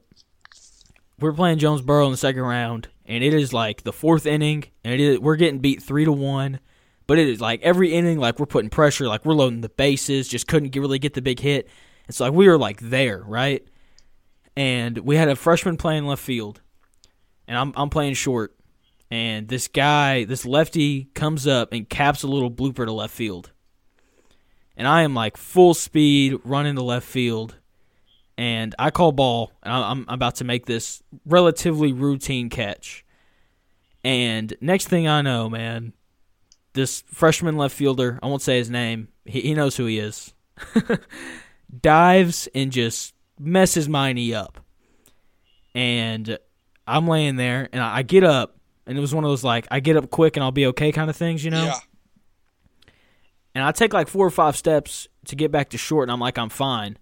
we're 1.20 1.34
playing 1.34 1.58
Jonesboro 1.58 2.06
in 2.06 2.12
the 2.12 2.18
second 2.18 2.44
round, 2.44 2.90
and 3.08 3.24
it 3.24 3.34
is 3.34 3.54
like 3.54 3.82
the 3.84 3.92
fourth 3.92 4.28
inning, 4.28 4.66
and 4.84 4.94
it 4.94 5.00
is, 5.00 5.20
we're 5.20 5.36
getting 5.36 5.60
beat 5.60 5.82
three 5.82 6.06
to 6.06 6.12
one. 6.12 6.60
But 7.08 7.18
it 7.18 7.28
is 7.28 7.42
like 7.42 7.62
every 7.64 7.94
inning, 7.94 8.20
like 8.20 8.38
we're 8.38 8.46
putting 8.46 8.70
pressure, 8.70 9.08
like 9.08 9.26
we're 9.26 9.34
loading 9.34 9.62
the 9.62 9.70
bases, 9.70 10.28
just 10.28 10.46
couldn't 10.48 10.70
get, 10.70 10.80
really 10.82 11.00
get 11.00 11.14
the 11.16 11.22
big 11.24 11.40
hit. 11.40 11.70
It's 12.08 12.20
like 12.20 12.34
we 12.34 12.48
were 12.48 12.58
like 12.58 12.80
there, 12.82 13.24
right? 13.26 13.66
And 14.56 14.98
we 15.00 15.16
had 15.16 15.28
a 15.30 15.36
freshman 15.36 15.78
playing 15.78 16.06
left 16.06 16.22
field, 16.22 16.62
and 17.48 17.58
I'm 17.58 17.74
I'm 17.76 17.90
playing 17.90 18.14
short, 18.14 18.56
and 19.10 19.48
this 19.48 19.68
guy, 19.68 20.26
this 20.26 20.46
lefty, 20.46 21.06
comes 21.14 21.48
up 21.48 21.74
and 21.74 21.90
caps 21.90 22.24
a 22.24 22.28
little 22.28 22.52
blooper 22.52 22.86
to 22.86 22.92
left 22.92 23.14
field, 23.14 23.52
and 24.76 24.88
I 24.88 25.04
am 25.04 25.14
like 25.14 25.38
full 25.38 25.74
speed 25.74 26.40
running 26.44 26.76
to 26.76 26.84
left 26.84 27.08
field 27.08 27.56
and 28.38 28.76
I 28.78 28.92
call 28.92 29.12
ball, 29.12 29.52
and 29.64 29.74
I'm, 29.74 30.06
about 30.08 30.36
to 30.36 30.44
make 30.44 30.68
this 30.68 31.02
relatively 31.26 31.92
routine 31.92 32.50
catch. 32.50 33.04
And 34.04 34.54
next 34.62 34.88
thing 34.88 35.08
I 35.08 35.24
know, 35.24 35.50
man, 35.50 35.94
this 36.74 37.04
freshman 37.08 37.58
left 37.58 37.76
fielder, 37.76 38.20
I 38.22 38.28
won't 38.28 38.44
say 38.44 38.60
his 38.60 38.70
name, 38.70 39.08
he, 39.26 39.42
he 39.42 39.54
knows 39.56 39.76
who 39.76 39.88
he 39.88 39.98
is, 39.98 40.36
dives 41.82 42.48
and 42.54 42.72
just 42.72 43.16
messes 43.40 43.90
my 43.90 44.14
knee 44.14 44.36
up. 44.36 44.60
And 45.74 46.38
I'm 46.86 47.08
laying 47.08 47.38
there, 47.38 47.68
and 47.72 47.82
I 47.82 48.04
get 48.04 48.24
up, 48.24 48.57
and 48.88 48.98
it 48.98 49.02
was 49.02 49.14
one 49.14 49.24
of 49.24 49.30
those 49.30 49.44
like, 49.44 49.68
I 49.70 49.80
get 49.80 49.98
up 49.98 50.10
quick 50.10 50.36
and 50.38 50.44
I'll 50.44 50.52
be 50.52 50.66
okay 50.68 50.92
kind 50.92 51.10
of 51.10 51.16
things, 51.16 51.44
you 51.46 51.52
know? 51.52 51.66
Yeah. 51.66 51.80
And 53.54 53.64
I 53.64 53.72
take 53.72 53.94
like 53.94 54.08
four 54.08 54.26
or 54.26 54.32
five 54.32 54.56
steps 54.56 55.08
to 55.26 55.36
get 55.36 55.52
back 55.52 55.70
to 55.70 55.78
short, 55.78 56.04
and 56.04 56.12
I'm 56.12 56.20
like, 56.20 56.38
I'm 56.38 56.50
fine. 56.50 56.98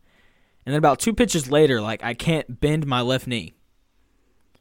And 0.65 0.73
then 0.73 0.75
about 0.75 0.99
two 0.99 1.13
pitches 1.13 1.51
later, 1.51 1.81
like 1.81 2.03
I 2.03 2.13
can't 2.13 2.59
bend 2.59 2.85
my 2.87 3.01
left 3.01 3.27
knee, 3.27 3.53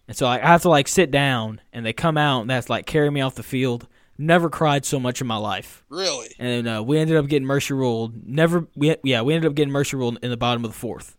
and 0.08 0.16
so 0.16 0.26
like, 0.26 0.42
I 0.42 0.48
have 0.48 0.62
to 0.62 0.68
like 0.68 0.88
sit 0.88 1.10
down, 1.10 1.60
and 1.72 1.86
they 1.86 1.92
come 1.92 2.18
out, 2.18 2.42
and 2.42 2.50
that's 2.50 2.68
like 2.68 2.84
carry 2.86 3.10
me 3.10 3.20
off 3.20 3.36
the 3.36 3.42
field. 3.42 3.86
Never 4.18 4.48
cried 4.50 4.84
so 4.84 5.00
much 5.00 5.20
in 5.20 5.26
my 5.26 5.36
life, 5.36 5.84
Really? 5.88 6.28
and 6.38 6.68
uh, 6.68 6.82
we 6.86 6.98
ended 6.98 7.16
up 7.16 7.26
getting 7.26 7.46
mercy 7.46 7.74
ruled. 7.74 8.26
Never, 8.26 8.66
we 8.76 8.94
yeah, 9.02 9.22
we 9.22 9.34
ended 9.34 9.48
up 9.50 9.54
getting 9.56 9.72
mercy 9.72 9.96
ruled 9.96 10.18
in 10.22 10.30
the 10.30 10.36
bottom 10.36 10.64
of 10.64 10.70
the 10.72 10.76
fourth. 10.78 11.16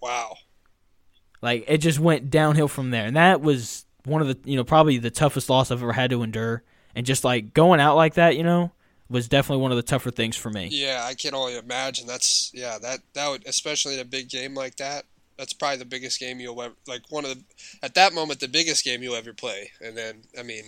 Wow. 0.00 0.36
Like 1.42 1.64
it 1.66 1.78
just 1.78 1.98
went 1.98 2.30
downhill 2.30 2.68
from 2.68 2.90
there, 2.90 3.06
and 3.06 3.16
that 3.16 3.40
was 3.40 3.84
one 4.04 4.22
of 4.22 4.28
the 4.28 4.38
you 4.50 4.56
know 4.56 4.64
probably 4.64 4.98
the 4.98 5.10
toughest 5.10 5.50
loss 5.50 5.70
I've 5.70 5.82
ever 5.82 5.92
had 5.92 6.10
to 6.10 6.22
endure, 6.22 6.62
and 6.94 7.06
just 7.06 7.24
like 7.24 7.54
going 7.54 7.80
out 7.80 7.96
like 7.96 8.14
that, 8.14 8.36
you 8.36 8.42
know, 8.42 8.72
was 9.10 9.28
definitely 9.28 9.60
one 9.60 9.72
of 9.72 9.76
the 9.76 9.82
tougher 9.82 10.10
things 10.10 10.36
for 10.36 10.50
me. 10.50 10.68
Yeah, 10.70 11.02
I 11.04 11.14
can 11.14 11.34
only 11.34 11.58
imagine. 11.58 12.06
That's 12.06 12.50
yeah, 12.54 12.78
that 12.78 13.00
that 13.14 13.28
would 13.28 13.46
especially 13.46 13.94
in 13.94 14.00
a 14.00 14.04
big 14.04 14.28
game 14.28 14.54
like 14.54 14.76
that. 14.76 15.04
That's 15.36 15.52
probably 15.52 15.78
the 15.78 15.86
biggest 15.86 16.20
game 16.20 16.38
you'll 16.38 16.60
ever 16.62 16.74
like 16.86 17.02
one 17.10 17.24
of 17.24 17.30
the 17.30 17.42
at 17.82 17.94
that 17.94 18.12
moment 18.12 18.40
the 18.40 18.48
biggest 18.48 18.84
game 18.84 19.02
you'll 19.02 19.16
ever 19.16 19.32
play. 19.32 19.72
And 19.80 19.96
then 19.96 20.22
I 20.38 20.42
mean 20.42 20.64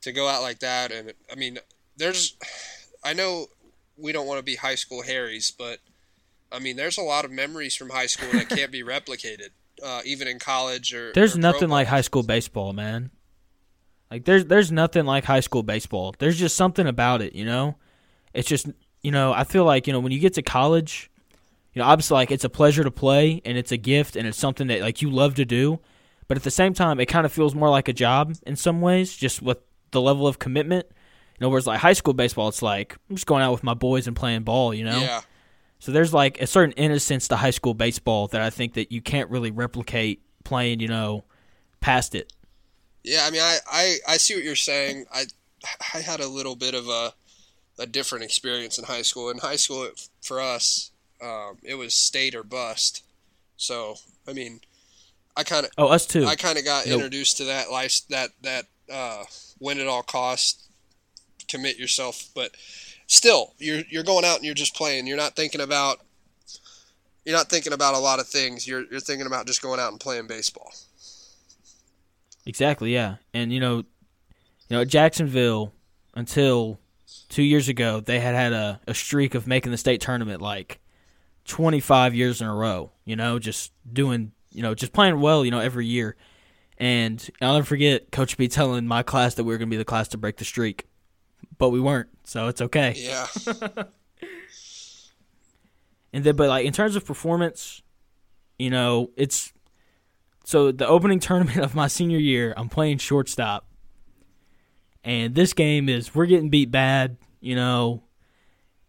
to 0.00 0.12
go 0.12 0.26
out 0.26 0.42
like 0.42 0.60
that 0.60 0.90
and 0.90 1.12
I 1.30 1.34
mean 1.34 1.58
there's 1.96 2.36
I 3.04 3.12
know 3.12 3.46
we 3.98 4.12
don't 4.12 4.26
want 4.26 4.38
to 4.38 4.44
be 4.44 4.56
high 4.56 4.76
school 4.76 5.02
Harrys, 5.02 5.50
but 5.50 5.78
I 6.50 6.58
mean 6.58 6.76
there's 6.76 6.98
a 6.98 7.02
lot 7.02 7.24
of 7.24 7.30
memories 7.30 7.74
from 7.74 7.90
high 7.90 8.06
school 8.06 8.32
that 8.32 8.48
can't 8.48 8.72
be 8.72 8.82
replicated. 8.82 9.50
Uh, 9.82 10.00
even 10.04 10.28
in 10.28 10.38
college 10.38 10.94
or 10.94 11.12
there's 11.12 11.34
or 11.34 11.40
nothing 11.40 11.68
like 11.68 11.88
high 11.88 12.02
school 12.02 12.22
baseball, 12.22 12.72
man. 12.72 13.10
Like 14.10 14.24
there's 14.24 14.44
there's 14.44 14.70
nothing 14.70 15.06
like 15.06 15.24
high 15.24 15.40
school 15.40 15.62
baseball. 15.62 16.14
There's 16.18 16.38
just 16.38 16.56
something 16.56 16.86
about 16.86 17.22
it, 17.22 17.34
you 17.34 17.44
know. 17.44 17.76
It's 18.34 18.48
just 18.48 18.68
you 19.02 19.10
know 19.10 19.32
I 19.32 19.44
feel 19.44 19.64
like 19.64 19.86
you 19.86 19.92
know 19.92 20.00
when 20.00 20.12
you 20.12 20.18
get 20.20 20.34
to 20.34 20.42
college, 20.42 21.10
you 21.72 21.80
know 21.80 21.86
obviously 21.86 22.14
like 22.14 22.30
it's 22.30 22.44
a 22.44 22.50
pleasure 22.50 22.84
to 22.84 22.90
play 22.90 23.40
and 23.44 23.58
it's 23.58 23.72
a 23.72 23.76
gift 23.76 24.14
and 24.14 24.28
it's 24.28 24.38
something 24.38 24.66
that 24.68 24.82
like 24.82 25.02
you 25.02 25.10
love 25.10 25.34
to 25.36 25.44
do, 25.44 25.80
but 26.28 26.36
at 26.36 26.42
the 26.42 26.50
same 26.50 26.74
time 26.74 27.00
it 27.00 27.06
kind 27.06 27.26
of 27.26 27.32
feels 27.32 27.54
more 27.54 27.70
like 27.70 27.88
a 27.88 27.92
job 27.92 28.34
in 28.46 28.54
some 28.54 28.80
ways, 28.80 29.16
just 29.16 29.42
with 29.42 29.58
the 29.90 30.00
level 30.00 30.26
of 30.26 30.38
commitment. 30.38 30.86
You 30.90 31.46
know, 31.46 31.48
whereas 31.48 31.66
like 31.66 31.80
high 31.80 31.94
school 31.94 32.14
baseball, 32.14 32.48
it's 32.48 32.62
like 32.62 32.96
I'm 33.08 33.16
just 33.16 33.26
going 33.26 33.42
out 33.42 33.52
with 33.52 33.64
my 33.64 33.74
boys 33.74 34.06
and 34.06 34.14
playing 34.14 34.42
ball, 34.42 34.74
you 34.74 34.84
know. 34.84 35.00
Yeah. 35.00 35.22
So 35.82 35.90
there's 35.90 36.14
like 36.14 36.40
a 36.40 36.46
certain 36.46 36.74
innocence 36.74 37.26
to 37.26 37.34
high 37.34 37.50
school 37.50 37.74
baseball 37.74 38.28
that 38.28 38.40
I 38.40 38.50
think 38.50 38.74
that 38.74 38.92
you 38.92 39.02
can't 39.02 39.28
really 39.30 39.50
replicate 39.50 40.22
playing, 40.44 40.78
you 40.78 40.86
know, 40.86 41.24
past 41.80 42.14
it. 42.14 42.32
Yeah, 43.02 43.24
I 43.26 43.30
mean, 43.30 43.40
I, 43.40 43.58
I, 43.68 43.96
I 44.10 44.16
see 44.18 44.36
what 44.36 44.44
you're 44.44 44.54
saying. 44.54 45.06
I 45.12 45.24
I 45.92 45.98
had 45.98 46.20
a 46.20 46.28
little 46.28 46.54
bit 46.54 46.74
of 46.74 46.86
a 46.86 47.14
a 47.80 47.86
different 47.86 48.22
experience 48.22 48.78
in 48.78 48.84
high 48.84 49.02
school. 49.02 49.28
In 49.28 49.38
high 49.38 49.56
school, 49.56 49.82
it, 49.82 50.08
for 50.22 50.40
us, 50.40 50.92
um, 51.20 51.58
it 51.64 51.74
was 51.74 51.96
state 51.96 52.36
or 52.36 52.44
bust. 52.44 53.02
So, 53.56 53.96
I 54.28 54.34
mean, 54.34 54.60
I 55.36 55.42
kind 55.42 55.66
of 55.66 55.72
Oh, 55.76 55.88
us 55.88 56.06
too. 56.06 56.26
I 56.26 56.36
kind 56.36 56.58
of 56.58 56.64
got 56.64 56.86
Nope. 56.86 56.94
introduced 56.94 57.38
to 57.38 57.44
that 57.46 57.72
life 57.72 58.02
that 58.08 58.30
that 58.42 58.66
uh, 58.88 59.24
win 59.58 59.80
at 59.80 59.88
all 59.88 60.04
costs, 60.04 60.68
commit 61.48 61.76
yourself. 61.76 62.28
But 62.36 62.52
still, 63.12 63.54
you're 63.58 63.82
you're 63.90 64.02
going 64.02 64.24
out 64.24 64.36
and 64.36 64.44
you're 64.44 64.54
just 64.54 64.74
playing. 64.74 65.06
You're 65.06 65.16
not 65.16 65.36
thinking 65.36 65.60
about 65.60 66.00
you're 67.24 67.36
not 67.36 67.48
thinking 67.48 67.72
about 67.72 67.94
a 67.94 67.98
lot 67.98 68.18
of 68.18 68.26
things. 68.26 68.66
You're 68.66 68.84
you're 68.90 69.00
thinking 69.00 69.26
about 69.26 69.46
just 69.46 69.62
going 69.62 69.78
out 69.78 69.92
and 69.92 70.00
playing 70.00 70.26
baseball. 70.26 70.72
Exactly, 72.46 72.92
yeah. 72.92 73.16
And 73.32 73.52
you 73.52 73.60
know, 73.60 73.76
you 73.76 74.76
know, 74.76 74.84
Jacksonville 74.84 75.72
until 76.14 76.78
two 77.28 77.42
years 77.42 77.68
ago, 77.68 78.00
they 78.00 78.18
had 78.18 78.34
had 78.34 78.52
a, 78.52 78.80
a 78.86 78.94
streak 78.94 79.34
of 79.34 79.46
making 79.46 79.72
the 79.72 79.78
state 79.78 80.00
tournament 80.00 80.40
like 80.40 80.80
twenty 81.44 81.80
five 81.80 82.14
years 82.14 82.40
in 82.40 82.46
a 82.46 82.54
row. 82.54 82.90
You 83.04 83.16
know, 83.16 83.38
just 83.38 83.72
doing, 83.90 84.32
you 84.50 84.62
know, 84.62 84.74
just 84.74 84.92
playing 84.92 85.20
well, 85.20 85.44
you 85.44 85.50
know, 85.50 85.60
every 85.60 85.86
year. 85.86 86.16
And 86.78 87.30
I'll 87.40 87.54
never 87.54 87.66
forget 87.66 88.10
Coach 88.10 88.36
B 88.36 88.48
telling 88.48 88.88
my 88.88 89.04
class 89.04 89.34
that 89.34 89.44
we 89.44 89.52
were 89.52 89.58
going 89.58 89.68
to 89.68 89.74
be 89.74 89.76
the 89.76 89.84
class 89.84 90.08
to 90.08 90.18
break 90.18 90.38
the 90.38 90.44
streak, 90.44 90.86
but 91.58 91.70
we 91.70 91.80
weren't, 91.80 92.08
so 92.24 92.48
it's 92.48 92.60
okay. 92.60 92.94
Yeah. 92.96 93.26
And 96.12 96.24
then, 96.24 96.36
but 96.36 96.48
like 96.48 96.66
in 96.66 96.72
terms 96.72 96.96
of 96.96 97.06
performance, 97.06 97.82
you 98.58 98.70
know, 98.70 99.10
it's 99.16 99.52
so 100.44 100.72
the 100.72 100.86
opening 100.86 101.20
tournament 101.20 101.58
of 101.58 101.74
my 101.74 101.88
senior 101.88 102.18
year, 102.18 102.52
I'm 102.56 102.68
playing 102.68 102.98
shortstop, 102.98 103.66
and 105.04 105.34
this 105.34 105.52
game 105.52 105.88
is 105.88 106.14
we're 106.14 106.26
getting 106.26 106.50
beat 106.50 106.70
bad, 106.70 107.16
you 107.40 107.56
know, 107.56 108.02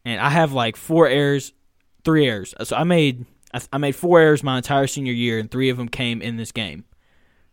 and 0.03 0.19
I 0.19 0.29
have 0.29 0.51
like 0.51 0.75
four 0.75 1.07
errors, 1.07 1.53
three 2.03 2.27
errors. 2.27 2.53
So 2.63 2.75
I 2.75 2.83
made 2.83 3.25
I, 3.53 3.61
I 3.71 3.77
made 3.77 3.95
four 3.95 4.19
errors 4.19 4.43
my 4.43 4.57
entire 4.57 4.87
senior 4.87 5.13
year, 5.13 5.39
and 5.39 5.49
three 5.49 5.69
of 5.69 5.77
them 5.77 5.87
came 5.87 6.21
in 6.21 6.35
this 6.35 6.51
game, 6.51 6.83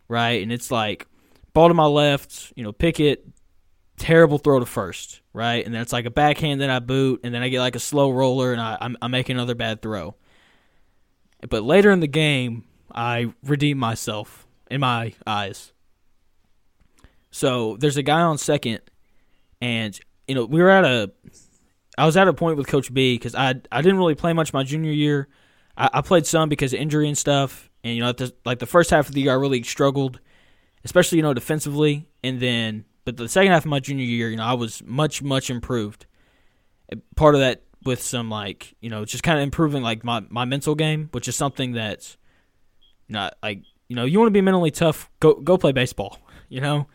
right? 0.08 0.42
And 0.42 0.50
it's 0.50 0.72
like 0.72 1.06
ball 1.52 1.68
to 1.68 1.74
my 1.74 1.86
left, 1.86 2.52
you 2.56 2.64
know, 2.64 2.72
pick 2.72 2.98
it, 2.98 3.24
terrible 4.00 4.38
throw 4.38 4.58
to 4.58 4.66
first, 4.66 5.20
right? 5.32 5.64
And 5.64 5.74
then 5.74 5.82
it's 5.82 5.92
like 5.92 6.06
a 6.06 6.10
backhand 6.10 6.60
then 6.60 6.70
I 6.70 6.80
boot, 6.80 7.20
and 7.22 7.32
then 7.32 7.42
I 7.42 7.48
get 7.50 7.60
like 7.60 7.76
a 7.76 7.80
slow 7.80 8.10
roller, 8.10 8.50
and 8.50 8.60
I, 8.60 8.78
I'm, 8.80 8.96
I 9.00 9.06
make 9.06 9.28
another 9.28 9.54
bad 9.54 9.82
throw. 9.82 10.16
But 11.48 11.62
later 11.62 11.90
in 11.90 12.00
the 12.00 12.08
game, 12.08 12.64
I 12.92 13.32
redeem 13.44 13.78
myself 13.78 14.46
in 14.70 14.80
my 14.80 15.14
eyes. 15.26 15.72
So 17.30 17.76
there's 17.76 17.98
a 17.98 18.02
guy 18.02 18.22
on 18.22 18.38
second, 18.38 18.80
and 19.60 19.98
you 20.26 20.34
know 20.34 20.46
we 20.46 20.60
were 20.60 20.70
at 20.70 20.84
a, 20.84 21.12
I 21.96 22.06
was 22.06 22.16
at 22.16 22.26
a 22.26 22.32
point 22.32 22.56
with 22.56 22.66
Coach 22.66 22.92
B 22.92 23.14
because 23.14 23.34
I 23.34 23.54
I 23.70 23.82
didn't 23.82 23.98
really 23.98 24.16
play 24.16 24.32
much 24.32 24.52
my 24.52 24.64
junior 24.64 24.92
year. 24.92 25.28
I, 25.76 25.90
I 25.94 26.00
played 26.00 26.26
some 26.26 26.48
because 26.48 26.72
of 26.72 26.80
injury 26.80 27.06
and 27.06 27.16
stuff, 27.16 27.70
and 27.84 27.94
you 27.94 28.00
know 28.00 28.12
the, 28.12 28.34
like 28.44 28.58
the 28.58 28.66
first 28.66 28.90
half 28.90 29.08
of 29.08 29.14
the 29.14 29.20
year 29.20 29.32
I 29.32 29.36
really 29.36 29.62
struggled, 29.62 30.20
especially 30.84 31.18
you 31.18 31.22
know 31.22 31.34
defensively, 31.34 32.08
and 32.24 32.40
then 32.40 32.86
but 33.04 33.16
the 33.16 33.28
second 33.28 33.52
half 33.52 33.64
of 33.64 33.70
my 33.70 33.80
junior 33.80 34.04
year, 34.04 34.28
you 34.30 34.36
know 34.36 34.44
I 34.44 34.54
was 34.54 34.82
much 34.84 35.22
much 35.22 35.50
improved. 35.50 36.06
Part 37.16 37.34
of 37.34 37.40
that 37.40 37.62
with 37.84 38.02
some 38.02 38.28
like 38.30 38.74
you 38.80 38.90
know 38.90 39.04
just 39.04 39.22
kind 39.22 39.38
of 39.38 39.42
improving 39.42 39.82
like 39.82 40.04
my 40.04 40.22
my 40.28 40.44
mental 40.44 40.74
game, 40.74 41.08
which 41.12 41.28
is 41.28 41.36
something 41.36 41.72
that's 41.72 42.16
not 43.08 43.34
like 43.42 43.62
you 43.88 43.96
know 43.96 44.04
you 44.04 44.18
want 44.18 44.28
to 44.28 44.32
be 44.32 44.40
mentally 44.40 44.70
tough. 44.70 45.10
Go 45.20 45.34
go 45.34 45.56
play 45.58 45.72
baseball, 45.72 46.18
you 46.48 46.60
know. 46.60 46.86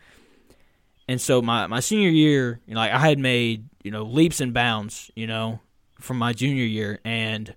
And 1.08 1.20
so 1.20 1.40
my 1.40 1.66
my 1.66 1.80
senior 1.80 2.08
year, 2.08 2.60
you 2.66 2.74
know, 2.74 2.80
like 2.80 2.92
I 2.92 2.98
had 2.98 3.18
made 3.18 3.68
you 3.82 3.90
know 3.90 4.02
leaps 4.02 4.40
and 4.40 4.52
bounds, 4.52 5.10
you 5.14 5.26
know, 5.26 5.60
from 6.00 6.18
my 6.18 6.32
junior 6.32 6.64
year, 6.64 7.00
and 7.04 7.54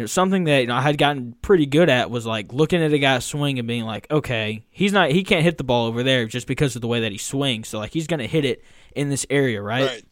you 0.00 0.04
know 0.04 0.06
something 0.06 0.44
that 0.44 0.60
you 0.60 0.66
know 0.68 0.76
I 0.76 0.80
had 0.80 0.96
gotten 0.96 1.34
pretty 1.42 1.66
good 1.66 1.90
at 1.90 2.10
was 2.10 2.24
like 2.24 2.54
looking 2.54 2.82
at 2.82 2.90
a 2.90 2.98
guy 2.98 3.18
swing 3.18 3.58
and 3.58 3.68
being 3.68 3.84
like, 3.84 4.10
okay, 4.10 4.64
he's 4.70 4.94
not 4.94 5.10
he 5.10 5.22
can't 5.22 5.42
hit 5.42 5.58
the 5.58 5.64
ball 5.64 5.88
over 5.88 6.02
there 6.02 6.24
just 6.24 6.46
because 6.46 6.74
of 6.74 6.80
the 6.80 6.88
way 6.88 7.00
that 7.00 7.12
he 7.12 7.18
swings. 7.18 7.68
So 7.68 7.78
like 7.78 7.92
he's 7.92 8.06
gonna 8.06 8.26
hit 8.26 8.46
it 8.46 8.64
in 8.96 9.10
this 9.10 9.26
area, 9.28 9.60
right? 9.60 9.86
right. 9.86 10.04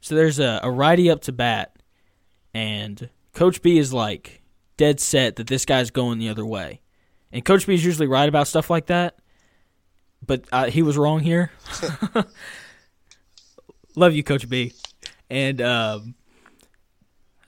So 0.00 0.16
there's 0.16 0.40
a, 0.40 0.58
a 0.64 0.70
righty 0.72 1.08
up 1.08 1.20
to 1.22 1.32
bat, 1.32 1.76
and 2.52 3.08
Coach 3.32 3.62
B 3.62 3.78
is 3.78 3.92
like 3.92 4.42
dead 4.76 4.98
set 4.98 5.36
that 5.36 5.46
this 5.46 5.64
guy's 5.64 5.92
going 5.92 6.18
the 6.18 6.28
other 6.28 6.44
way. 6.44 6.80
And 7.30 7.44
Coach 7.44 7.64
B 7.64 7.74
is 7.74 7.84
usually 7.84 8.08
right 8.08 8.28
about 8.28 8.48
stuff 8.48 8.70
like 8.70 8.86
that, 8.86 9.20
but 10.26 10.46
uh, 10.50 10.64
he 10.64 10.82
was 10.82 10.98
wrong 10.98 11.20
here. 11.20 11.52
Love 13.94 14.14
you, 14.16 14.24
Coach 14.24 14.48
B. 14.48 14.72
And 15.30 15.60
um, 15.62 16.16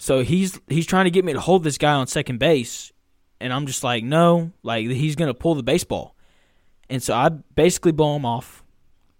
so 0.00 0.22
he's 0.22 0.58
he's 0.66 0.86
trying 0.86 1.04
to 1.04 1.10
get 1.10 1.26
me 1.26 1.34
to 1.34 1.40
hold 1.40 1.62
this 1.62 1.76
guy 1.76 1.92
on 1.92 2.06
second 2.06 2.38
base, 2.38 2.90
and 3.38 3.52
I'm 3.52 3.66
just 3.66 3.84
like, 3.84 4.02
no, 4.02 4.50
like 4.62 4.86
he's 4.86 5.14
gonna 5.14 5.34
pull 5.34 5.54
the 5.54 5.62
baseball. 5.62 6.16
And 6.88 7.02
so 7.02 7.12
I 7.12 7.28
basically 7.28 7.92
blow 7.92 8.16
him 8.16 8.24
off. 8.24 8.64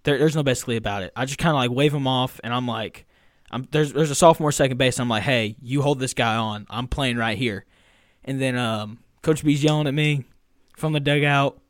There, 0.05 0.17
there's 0.17 0.35
no 0.35 0.43
basically 0.43 0.77
about 0.77 1.03
it. 1.03 1.13
I 1.15 1.27
just 1.27 1.39
kind 1.39 1.51
of 1.51 1.57
like 1.57 1.71
wave 1.71 1.93
him 1.93 2.07
off, 2.07 2.41
and 2.43 2.55
I'm 2.55 2.67
like, 2.67 3.05
I'm 3.51 3.69
there's 3.71 3.93
there's 3.93 4.11
a 4.11 4.15
sophomore 4.15 4.53
second 4.53 4.79
base. 4.79 4.99
I'm 4.99 5.11
like, 5.11 5.23
hey, 5.23 5.55
you 5.61 5.83
hold 5.83 6.01
this 6.01 6.15
guy 6.15 6.37
on. 6.37 6.67
I'm 6.71 6.89
playing 6.89 7.19
right 7.19 7.37
here. 7.37 7.67
And 8.25 8.41
then 8.41 8.57
um, 8.57 9.01
Coach 9.21 9.45
B's 9.45 9.63
yelling 9.63 9.87
at 9.87 9.93
me 9.93 10.25
from 10.79 10.95
the 10.95 11.01
dugout. 11.01 11.61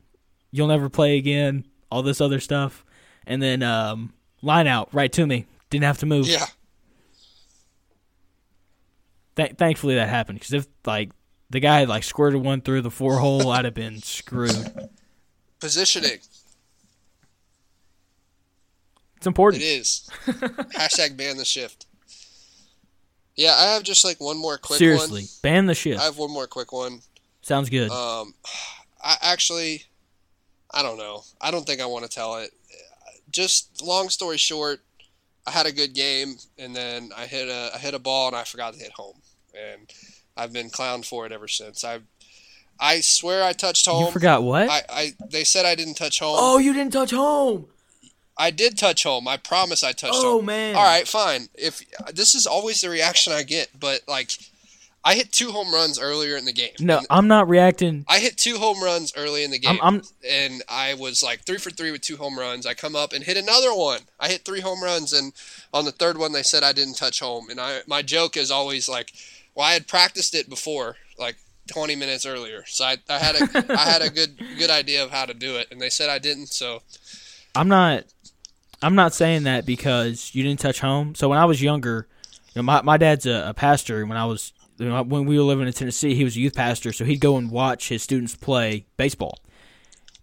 You'll 0.51 0.69
never 0.69 0.87
play 0.87 1.17
again. 1.17 1.65
All 1.91 2.01
this 2.01 2.21
other 2.21 2.39
stuff. 2.39 2.85
And 3.27 3.43
then 3.43 3.61
um, 3.61 4.13
line 4.41 4.67
out 4.67 4.87
right 4.93 5.11
to 5.11 5.27
me. 5.27 5.47
Didn't 5.69 5.83
have 5.83 5.97
to 5.97 6.05
move. 6.05 6.29
Yeah. 6.29 6.45
Th- 9.35 9.55
thankfully 9.57 9.95
that 9.95 10.09
happened 10.09 10.39
because 10.39 10.53
if 10.53 10.67
like 10.85 11.11
the 11.49 11.59
guy 11.59 11.79
had 11.79 11.89
like 11.89 12.03
squirted 12.03 12.41
one 12.43 12.61
through 12.61 12.81
the 12.81 12.91
four 12.91 13.17
hole, 13.17 13.49
I'd 13.51 13.65
have 13.65 13.73
been 13.73 14.01
screwed. 14.01 14.89
Positioning. 15.59 16.19
It's 19.17 19.27
important. 19.27 19.61
It 19.61 19.65
is. 19.67 20.09
Hashtag 20.25 21.15
ban 21.15 21.37
the 21.37 21.45
shift. 21.45 21.85
Yeah, 23.35 23.53
I 23.55 23.73
have 23.73 23.83
just 23.83 24.03
like 24.03 24.19
one 24.19 24.37
more 24.37 24.57
quick 24.57 24.79
Seriously, 24.79 25.21
one. 25.21 25.27
ban 25.41 25.65
the 25.67 25.75
shit. 25.75 25.97
I 25.97 26.03
have 26.03 26.17
one 26.17 26.31
more 26.31 26.47
quick 26.47 26.71
one. 26.73 27.01
Sounds 27.41 27.69
good. 27.69 27.89
Um, 27.89 28.33
I 29.03 29.15
actually, 29.21 29.83
I 30.71 30.83
don't 30.83 30.97
know. 30.97 31.23
I 31.39 31.51
don't 31.51 31.65
think 31.65 31.81
I 31.81 31.85
want 31.85 32.03
to 32.05 32.09
tell 32.09 32.35
it. 32.37 32.51
Just 33.31 33.81
long 33.81 34.09
story 34.09 34.37
short, 34.37 34.81
I 35.47 35.51
had 35.51 35.65
a 35.65 35.71
good 35.71 35.93
game, 35.93 36.35
and 36.57 36.75
then 36.75 37.11
I 37.17 37.25
hit 37.25 37.47
a 37.49 37.71
I 37.73 37.77
hit 37.77 37.93
a 37.93 37.99
ball, 37.99 38.27
and 38.27 38.35
I 38.35 38.43
forgot 38.43 38.73
to 38.73 38.79
hit 38.79 38.91
home, 38.93 39.15
and 39.55 39.89
I've 40.37 40.53
been 40.53 40.69
clowned 40.69 41.05
for 41.05 41.25
it 41.25 41.31
ever 41.31 41.47
since. 41.47 41.83
I 41.83 41.99
I 42.79 43.01
swear 43.01 43.43
I 43.43 43.53
touched 43.53 43.85
home. 43.85 44.05
you 44.05 44.11
forgot 44.11 44.43
what? 44.43 44.69
I, 44.69 44.81
I 44.89 45.13
they 45.29 45.43
said 45.43 45.65
I 45.65 45.75
didn't 45.75 45.95
touch 45.95 46.19
home. 46.19 46.35
oh, 46.39 46.57
you 46.57 46.73
didn't 46.73 46.93
touch 46.93 47.11
home. 47.11 47.67
I 48.37 48.49
did 48.49 48.77
touch 48.77 49.03
home. 49.03 49.27
I 49.27 49.37
promise 49.37 49.83
I 49.83 49.91
touched 49.91 50.13
Oh 50.15 50.37
home. 50.37 50.45
man. 50.45 50.75
All 50.75 50.83
right, 50.83 51.07
fine. 51.07 51.49
If 51.53 51.81
this 52.13 52.33
is 52.33 52.47
always 52.47 52.81
the 52.81 52.89
reaction 52.89 53.33
I 53.33 53.43
get, 53.43 53.69
but 53.79 54.01
like, 54.07 54.31
I 55.03 55.15
hit 55.15 55.31
two 55.31 55.51
home 55.51 55.73
runs 55.73 55.99
earlier 55.99 56.37
in 56.37 56.45
the 56.45 56.53
game. 56.53 56.73
No, 56.79 56.99
And 56.99 57.07
I'm 57.09 57.27
not 57.27 57.49
reacting. 57.49 58.05
I 58.07 58.19
hit 58.19 58.37
two 58.37 58.57
home 58.57 58.83
runs 58.83 59.13
early 59.17 59.43
in 59.43 59.49
the 59.51 59.57
game, 59.57 59.79
I'm, 59.81 59.95
I'm 59.95 60.01
and 60.27 60.61
I 60.69 60.93
was 60.93 61.23
like 61.23 61.41
three 61.41 61.57
for 61.57 61.71
three 61.71 61.91
with 61.91 62.01
two 62.01 62.17
home 62.17 62.37
runs. 62.37 62.65
I 62.65 62.73
come 62.75 62.95
up 62.95 63.11
and 63.13 63.23
hit 63.23 63.37
another 63.37 63.73
one. 63.73 64.01
I 64.19 64.27
hit 64.27 64.45
three 64.45 64.61
home 64.61 64.83
runs, 64.83 65.11
and 65.13 65.33
on 65.73 65.85
the 65.85 65.91
third 65.91 66.17
one, 66.17 66.33
they 66.33 66.43
said 66.43 66.63
I 66.63 66.71
didn't 66.71 66.95
touch 66.95 67.19
home. 67.19 67.49
And 67.49 67.59
I 67.59 67.79
my 67.87 68.01
joke 68.01 68.37
is 68.37 68.51
always 68.51 68.87
like, 68.87 69.11
well, 69.55 69.65
I 69.65 69.73
had 69.73 69.87
practiced 69.87 70.35
it 70.35 70.49
before, 70.49 70.97
like 71.17 71.37
20 71.71 71.95
minutes 71.95 72.25
earlier, 72.25 72.63
so 72.67 72.85
I, 72.85 72.97
I 73.09 73.17
had 73.17 73.35
a 73.35 73.73
I 73.79 73.89
had 73.89 74.01
a 74.03 74.09
good 74.13 74.39
good 74.59 74.69
idea 74.69 75.03
of 75.03 75.09
how 75.09 75.25
to 75.25 75.33
do 75.33 75.55
it, 75.55 75.67
and 75.71 75.81
they 75.81 75.89
said 75.89 76.09
I 76.09 76.19
didn't. 76.19 76.47
So 76.47 76.83
I'm 77.55 77.67
not 77.67 78.03
I'm 78.83 78.95
not 78.95 79.13
saying 79.13 79.43
that 79.43 79.65
because 79.65 80.31
you 80.33 80.43
didn't 80.43 80.59
touch 80.59 80.79
home. 80.79 81.15
So 81.15 81.29
when 81.29 81.37
I 81.37 81.45
was 81.45 81.61
younger, 81.61 82.07
you 82.53 82.61
know, 82.61 82.63
my, 82.63 82.81
my 82.81 82.97
dad's 82.97 83.25
a, 83.25 83.49
a 83.49 83.53
pastor. 83.53 84.01
and 84.01 84.09
When 84.09 84.17
I 84.17 84.25
was 84.25 84.53
you 84.81 84.89
know, 84.89 85.03
when 85.03 85.25
we 85.25 85.37
were 85.37 85.43
living 85.43 85.67
in 85.67 85.73
Tennessee, 85.73 86.15
he 86.15 86.23
was 86.23 86.35
a 86.35 86.39
youth 86.39 86.55
pastor, 86.55 86.91
so 86.91 87.05
he'd 87.05 87.19
go 87.19 87.37
and 87.37 87.51
watch 87.51 87.89
his 87.89 88.01
students 88.01 88.35
play 88.35 88.87
baseball. 88.97 89.37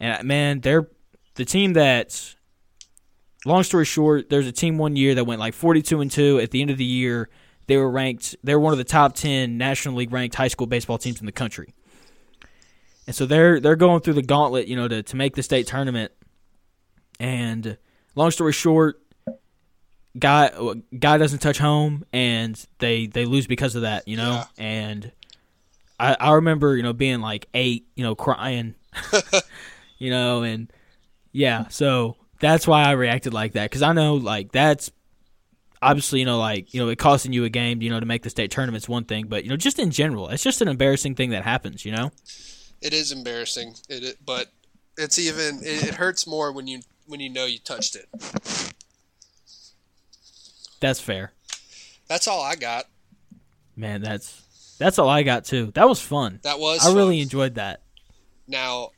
And 0.01 0.21
uh, 0.21 0.25
man, 0.25 0.61
they're 0.61 0.89
the 1.37 1.45
team 1.45 1.75
that. 1.75 2.35
Long 3.47 3.63
story 3.63 3.85
short, 3.85 4.31
there's 4.31 4.49
a 4.49 4.53
team 4.53 4.79
one 4.79 4.97
year 4.97 5.15
that 5.15 5.25
went 5.25 5.39
like 5.39 5.55
42 5.55 6.01
and 6.01 6.11
two. 6.11 6.41
At 6.41 6.51
the 6.51 6.61
end 6.61 6.71
of 6.71 6.77
the 6.77 6.85
year, 6.85 7.29
they 7.69 7.77
were 7.77 7.89
ranked. 7.89 8.35
They 8.43 8.53
were 8.53 8.61
one 8.61 8.73
of 8.73 8.79
the 8.79 8.85
top 8.85 9.15
10 9.15 9.57
nationally 9.57 10.09
ranked 10.09 10.35
high 10.35 10.49
school 10.49 10.67
baseball 10.67 10.99
teams 10.99 11.21
in 11.21 11.27
the 11.27 11.33
country. 11.33 11.73
And 13.07 13.15
so 13.15 13.27
they're 13.27 13.61
they're 13.61 13.77
going 13.77 14.01
through 14.01 14.15
the 14.15 14.23
gauntlet, 14.23 14.67
you 14.67 14.75
know, 14.75 14.89
to 14.89 15.05
to 15.05 15.17
make 15.17 15.37
the 15.37 15.45
state 15.45 15.69
tournament. 15.69 16.11
And 17.21 17.79
long 18.17 18.33
story 18.33 18.53
short, 18.53 19.01
guy 20.19 20.51
guy 20.99 21.19
doesn't 21.19 21.41
touch 21.41 21.59
home, 21.59 22.05
and 22.13 22.63
they 22.79 23.07
they 23.07 23.25
lose 23.25 23.47
because 23.47 23.75
of 23.75 23.83
that, 23.83 24.07
you 24.09 24.17
know. 24.17 24.45
Yeah. 24.59 24.65
And 24.65 25.13
I 25.99 26.17
I 26.19 26.33
remember 26.33 26.77
you 26.77 26.83
know 26.83 26.93
being 26.93 27.21
like 27.21 27.49
eight, 27.55 27.87
you 27.95 28.05
know, 28.05 28.15
crying, 28.15 28.75
you 29.99 30.11
know, 30.11 30.43
and 30.43 30.73
yeah, 31.33 31.69
so 31.69 32.17
that's 32.41 32.67
why 32.67 32.85
I 32.85 32.93
reacted 32.93 33.35
like 33.35 33.53
that 33.53 33.71
because 33.71 33.83
I 33.83 33.93
know 33.93 34.15
like 34.15 34.53
that's 34.53 34.91
obviously 35.81 36.21
you 36.21 36.27
know 36.27 36.39
like 36.39 36.75
you 36.75 36.81
know 36.81 36.89
it 36.89 36.99
costing 36.99 37.33
you 37.33 37.45
a 37.45 37.51
game, 37.51 37.83
you 37.83 37.91
know, 37.91 38.01
to 38.01 38.07
make 38.07 38.23
the 38.23 38.31
state 38.31 38.51
tournament's 38.51 38.89
one 38.89 39.05
thing, 39.05 39.27
but 39.29 39.45
you 39.45 39.51
know 39.51 39.57
just 39.57 39.79
in 39.79 39.91
general, 39.91 40.29
it's 40.29 40.43
just 40.43 40.63
an 40.63 40.69
embarrassing 40.69 41.15
thing 41.15 41.31
that 41.31 41.45
happens, 41.45 41.85
you 41.85 41.93
know. 41.93 42.11
it 42.81 42.93
is 42.93 43.13
embarrassing. 43.13 43.75
It, 43.89 44.19
but 44.25 44.49
it's 44.97 45.19
even 45.19 45.59
it, 45.63 45.89
it 45.89 45.95
hurts 45.95 46.27
more 46.27 46.53
when 46.53 46.67
you 46.67 46.81
when 47.07 47.21
you 47.21 47.31
know 47.31 47.47
you 47.47 47.59
touched 47.59 47.97
it. 47.97 48.75
That's 50.81 51.01
fair. 51.01 51.33
That's 52.09 52.27
all 52.29 52.41
I 52.43 52.55
got. 52.57 52.87
Man, 53.77 54.01
that's 54.03 54.77
that's 54.79 54.99
all 54.99 55.09
I 55.09 55.23
got 55.23 55.45
too. 55.45 55.71
That 55.75 55.89
was 55.89 56.01
fun. 56.01 56.41
That 56.43 56.59
was 56.59 56.87
I 56.87 56.95
really 56.95 57.21
enjoyed 57.21 57.57
that. 57.57 57.83
now. 58.47 58.91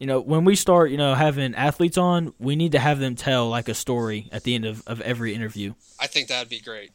You 0.00 0.06
know, 0.06 0.20
when 0.20 0.44
we 0.44 0.54
start, 0.54 0.92
you 0.92 0.96
know, 0.96 1.14
having 1.16 1.56
athletes 1.56 1.98
on, 1.98 2.32
we 2.38 2.54
need 2.54 2.70
to 2.70 2.78
have 2.78 3.00
them 3.00 3.16
tell 3.16 3.48
like 3.48 3.68
a 3.68 3.74
story 3.74 4.28
at 4.30 4.44
the 4.44 4.54
end 4.54 4.64
of, 4.64 4.80
of 4.86 5.00
every 5.00 5.34
interview. 5.34 5.74
I 5.98 6.06
think 6.06 6.28
that'd 6.28 6.48
be 6.48 6.60
great. 6.60 6.92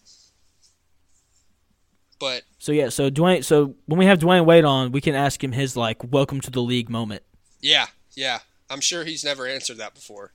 But 2.18 2.44
So 2.60 2.72
yeah, 2.72 2.88
so 2.88 3.10
Dwyane 3.10 3.44
so 3.44 3.76
when 3.88 4.00
we 4.00 4.06
have 4.06 4.20
Dwyane 4.20 4.46
Wade 4.46 4.64
on, 4.64 4.94
we 4.94 5.02
can 5.02 5.16
ask 5.16 5.44
him 5.44 5.52
his 5.52 5.76
like 5.76 6.02
welcome 6.14 6.40
to 6.42 6.50
the 6.50 6.62
league 6.62 6.90
moment. 6.90 7.24
yeah, 7.60 7.88
yeah, 8.16 8.40
I'm 8.70 8.80
sure 8.80 9.04
he's 9.04 9.26
never 9.26 9.46
answered 9.48 9.78
that 9.80 9.94
before. 9.94 10.32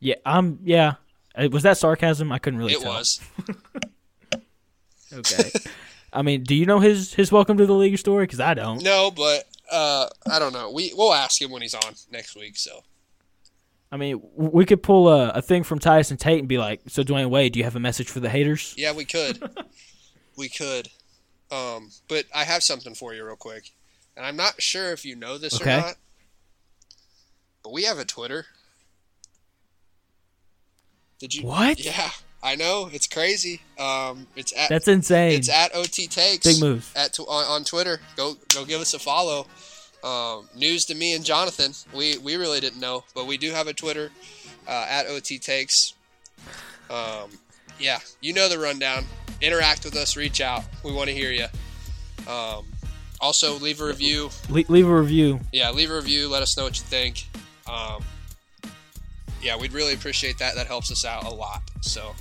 Yeah, 0.00 0.14
I'm 0.24 0.58
yeah. 0.64 0.94
Uh, 1.36 1.48
Was 1.50 1.62
that 1.62 1.78
sarcasm? 1.78 2.30
I 2.32 2.38
couldn't 2.38 2.58
really 2.58 2.72
tell. 2.74 2.80
it 2.80 2.84
tell. 2.84 2.92
was. 2.94 3.20
Okay. 5.12 5.50
I 6.12 6.22
mean, 6.22 6.42
do 6.42 6.54
you 6.54 6.64
know 6.66 6.78
his 6.80 7.12
his 7.12 7.30
welcome 7.30 7.58
to 7.58 7.66
the 7.66 7.74
league 7.74 7.98
story? 7.98 8.24
Because 8.24 8.40
I 8.40 8.54
don't. 8.54 8.82
No, 8.82 9.10
but 9.10 9.44
uh, 9.70 10.08
I 10.30 10.38
don't 10.38 10.52
know. 10.54 10.70
We 10.70 10.92
we'll 10.96 11.12
ask 11.12 11.40
him 11.40 11.50
when 11.50 11.60
he's 11.62 11.74
on 11.74 11.94
next 12.10 12.34
week. 12.34 12.56
So 12.56 12.82
I 13.90 13.98
mean, 13.98 14.22
we 14.34 14.64
could 14.64 14.82
pull 14.82 15.08
a, 15.08 15.28
a 15.30 15.42
thing 15.42 15.64
from 15.64 15.78
Tyson 15.78 16.16
Tate 16.16 16.38
and 16.38 16.48
be 16.48 16.56
like, 16.58 16.80
"So 16.88 17.02
Dwyane 17.02 17.28
Wade, 17.28 17.52
do 17.52 17.58
you 17.58 17.64
have 17.64 17.76
a 17.76 17.80
message 17.80 18.08
for 18.08 18.20
the 18.20 18.30
haters?" 18.30 18.74
yeah, 18.78 18.92
we 18.94 19.04
could, 19.04 19.38
we 20.36 20.48
could. 20.48 20.88
Um, 21.50 21.90
but 22.08 22.24
I 22.34 22.44
have 22.44 22.62
something 22.62 22.94
for 22.94 23.12
you 23.12 23.22
real 23.26 23.36
quick, 23.36 23.70
and 24.16 24.24
I'm 24.24 24.36
not 24.36 24.62
sure 24.62 24.92
if 24.92 25.04
you 25.04 25.14
know 25.14 25.36
this 25.36 25.60
Okay. 25.60 25.74
or 25.74 25.80
not. 25.82 25.96
But 27.62 27.72
we 27.74 27.84
have 27.84 27.98
a 27.98 28.04
Twitter. 28.06 28.46
Did 31.22 31.36
you? 31.36 31.46
What? 31.46 31.78
Yeah, 31.78 32.10
I 32.42 32.56
know 32.56 32.90
it's 32.92 33.06
crazy. 33.06 33.60
Um, 33.78 34.26
it's 34.34 34.52
at 34.56 34.68
That's 34.68 34.88
insane. 34.88 35.34
It's 35.34 35.48
at 35.48 35.72
OT 35.72 36.08
Takes. 36.08 36.44
Big 36.44 36.60
move. 36.60 36.92
At 36.96 37.16
on, 37.20 37.28
on 37.28 37.62
Twitter. 37.62 38.00
Go 38.16 38.34
go 38.52 38.64
give 38.64 38.80
us 38.80 38.92
a 38.92 38.98
follow. 38.98 39.46
Um, 40.02 40.48
news 40.56 40.84
to 40.86 40.96
me 40.96 41.14
and 41.14 41.24
Jonathan. 41.24 41.74
We 41.94 42.18
we 42.18 42.34
really 42.34 42.58
didn't 42.58 42.80
know, 42.80 43.04
but 43.14 43.28
we 43.28 43.38
do 43.38 43.52
have 43.52 43.68
a 43.68 43.72
Twitter 43.72 44.10
uh, 44.66 44.86
at 44.90 45.06
OT 45.06 45.38
Takes. 45.38 45.94
Um, 46.90 47.30
yeah, 47.78 48.00
you 48.20 48.32
know 48.32 48.48
the 48.48 48.58
rundown. 48.58 49.04
Interact 49.40 49.84
with 49.84 49.94
us. 49.94 50.16
Reach 50.16 50.40
out. 50.40 50.64
We 50.84 50.92
want 50.92 51.08
to 51.08 51.14
hear 51.14 51.30
you. 51.30 51.46
Um, 52.28 52.64
also, 53.20 53.60
leave 53.60 53.80
a 53.80 53.84
review. 53.86 54.30
Le- 54.48 54.64
leave 54.66 54.88
a 54.88 55.00
review. 55.00 55.38
Yeah, 55.52 55.70
leave 55.70 55.92
a 55.92 55.94
review. 55.94 56.28
Let 56.28 56.42
us 56.42 56.56
know 56.56 56.64
what 56.64 56.76
you 56.76 56.84
think. 56.84 57.28
Um, 57.72 58.02
yeah, 59.42 59.56
we'd 59.56 59.72
really 59.72 59.94
appreciate 59.94 60.38
that. 60.38 60.54
That 60.54 60.66
helps 60.66 60.90
us 60.90 61.04
out 61.04 61.24
a 61.24 61.30
lot. 61.30 61.62
So, 61.80 62.14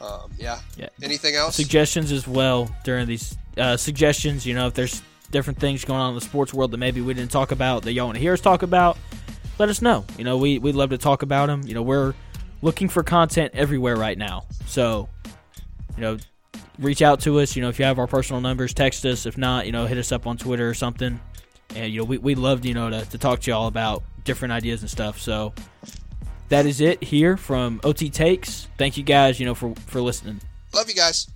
um, 0.00 0.30
yeah. 0.38 0.60
Yeah. 0.76 0.88
Anything 1.02 1.34
else? 1.34 1.56
Suggestions 1.56 2.12
as 2.12 2.28
well 2.28 2.68
during 2.84 3.06
these 3.06 3.36
uh, 3.56 3.76
suggestions. 3.76 4.46
You 4.46 4.54
know, 4.54 4.66
if 4.66 4.74
there's 4.74 5.02
different 5.30 5.58
things 5.58 5.84
going 5.84 6.00
on 6.00 6.10
in 6.10 6.14
the 6.14 6.20
sports 6.20 6.54
world 6.54 6.70
that 6.70 6.78
maybe 6.78 7.00
we 7.00 7.14
didn't 7.14 7.30
talk 7.30 7.52
about 7.52 7.82
that 7.82 7.92
y'all 7.92 8.06
want 8.06 8.16
to 8.16 8.20
hear 8.20 8.32
us 8.32 8.40
talk 8.40 8.62
about, 8.62 8.98
let 9.58 9.68
us 9.68 9.82
know. 9.82 10.04
You 10.16 10.24
know, 10.24 10.36
we 10.36 10.58
we'd 10.58 10.74
love 10.74 10.90
to 10.90 10.98
talk 10.98 11.22
about 11.22 11.46
them. 11.46 11.62
You 11.64 11.74
know, 11.74 11.82
we're 11.82 12.14
looking 12.62 12.88
for 12.88 13.02
content 13.02 13.54
everywhere 13.54 13.96
right 13.96 14.18
now. 14.18 14.44
So, 14.66 15.08
you 15.96 16.02
know, 16.02 16.18
reach 16.78 17.02
out 17.02 17.20
to 17.20 17.40
us. 17.40 17.56
You 17.56 17.62
know, 17.62 17.68
if 17.68 17.78
you 17.78 17.84
have 17.86 17.98
our 17.98 18.06
personal 18.06 18.40
numbers, 18.40 18.74
text 18.74 19.04
us. 19.06 19.26
If 19.26 19.38
not, 19.38 19.66
you 19.66 19.72
know, 19.72 19.86
hit 19.86 19.98
us 19.98 20.12
up 20.12 20.26
on 20.26 20.36
Twitter 20.36 20.68
or 20.68 20.74
something. 20.74 21.18
And 21.74 21.92
you 21.92 22.00
know, 22.00 22.04
we 22.04 22.18
we 22.18 22.34
love 22.34 22.64
you 22.64 22.74
know 22.74 22.90
to, 22.90 23.04
to 23.06 23.18
talk 23.18 23.40
to 23.40 23.50
y'all 23.50 23.66
about 23.66 24.02
different 24.24 24.52
ideas 24.52 24.82
and 24.82 24.90
stuff. 24.90 25.18
So 25.18 25.54
that 26.48 26.66
is 26.66 26.80
it 26.80 27.02
here 27.02 27.36
from 27.36 27.80
OT 27.84 28.10
Takes. 28.10 28.68
Thank 28.78 28.96
you 28.96 29.02
guys, 29.02 29.38
you 29.38 29.46
know, 29.46 29.54
for 29.54 29.74
for 29.86 30.00
listening. 30.00 30.40
Love 30.72 30.88
you 30.88 30.94
guys. 30.94 31.28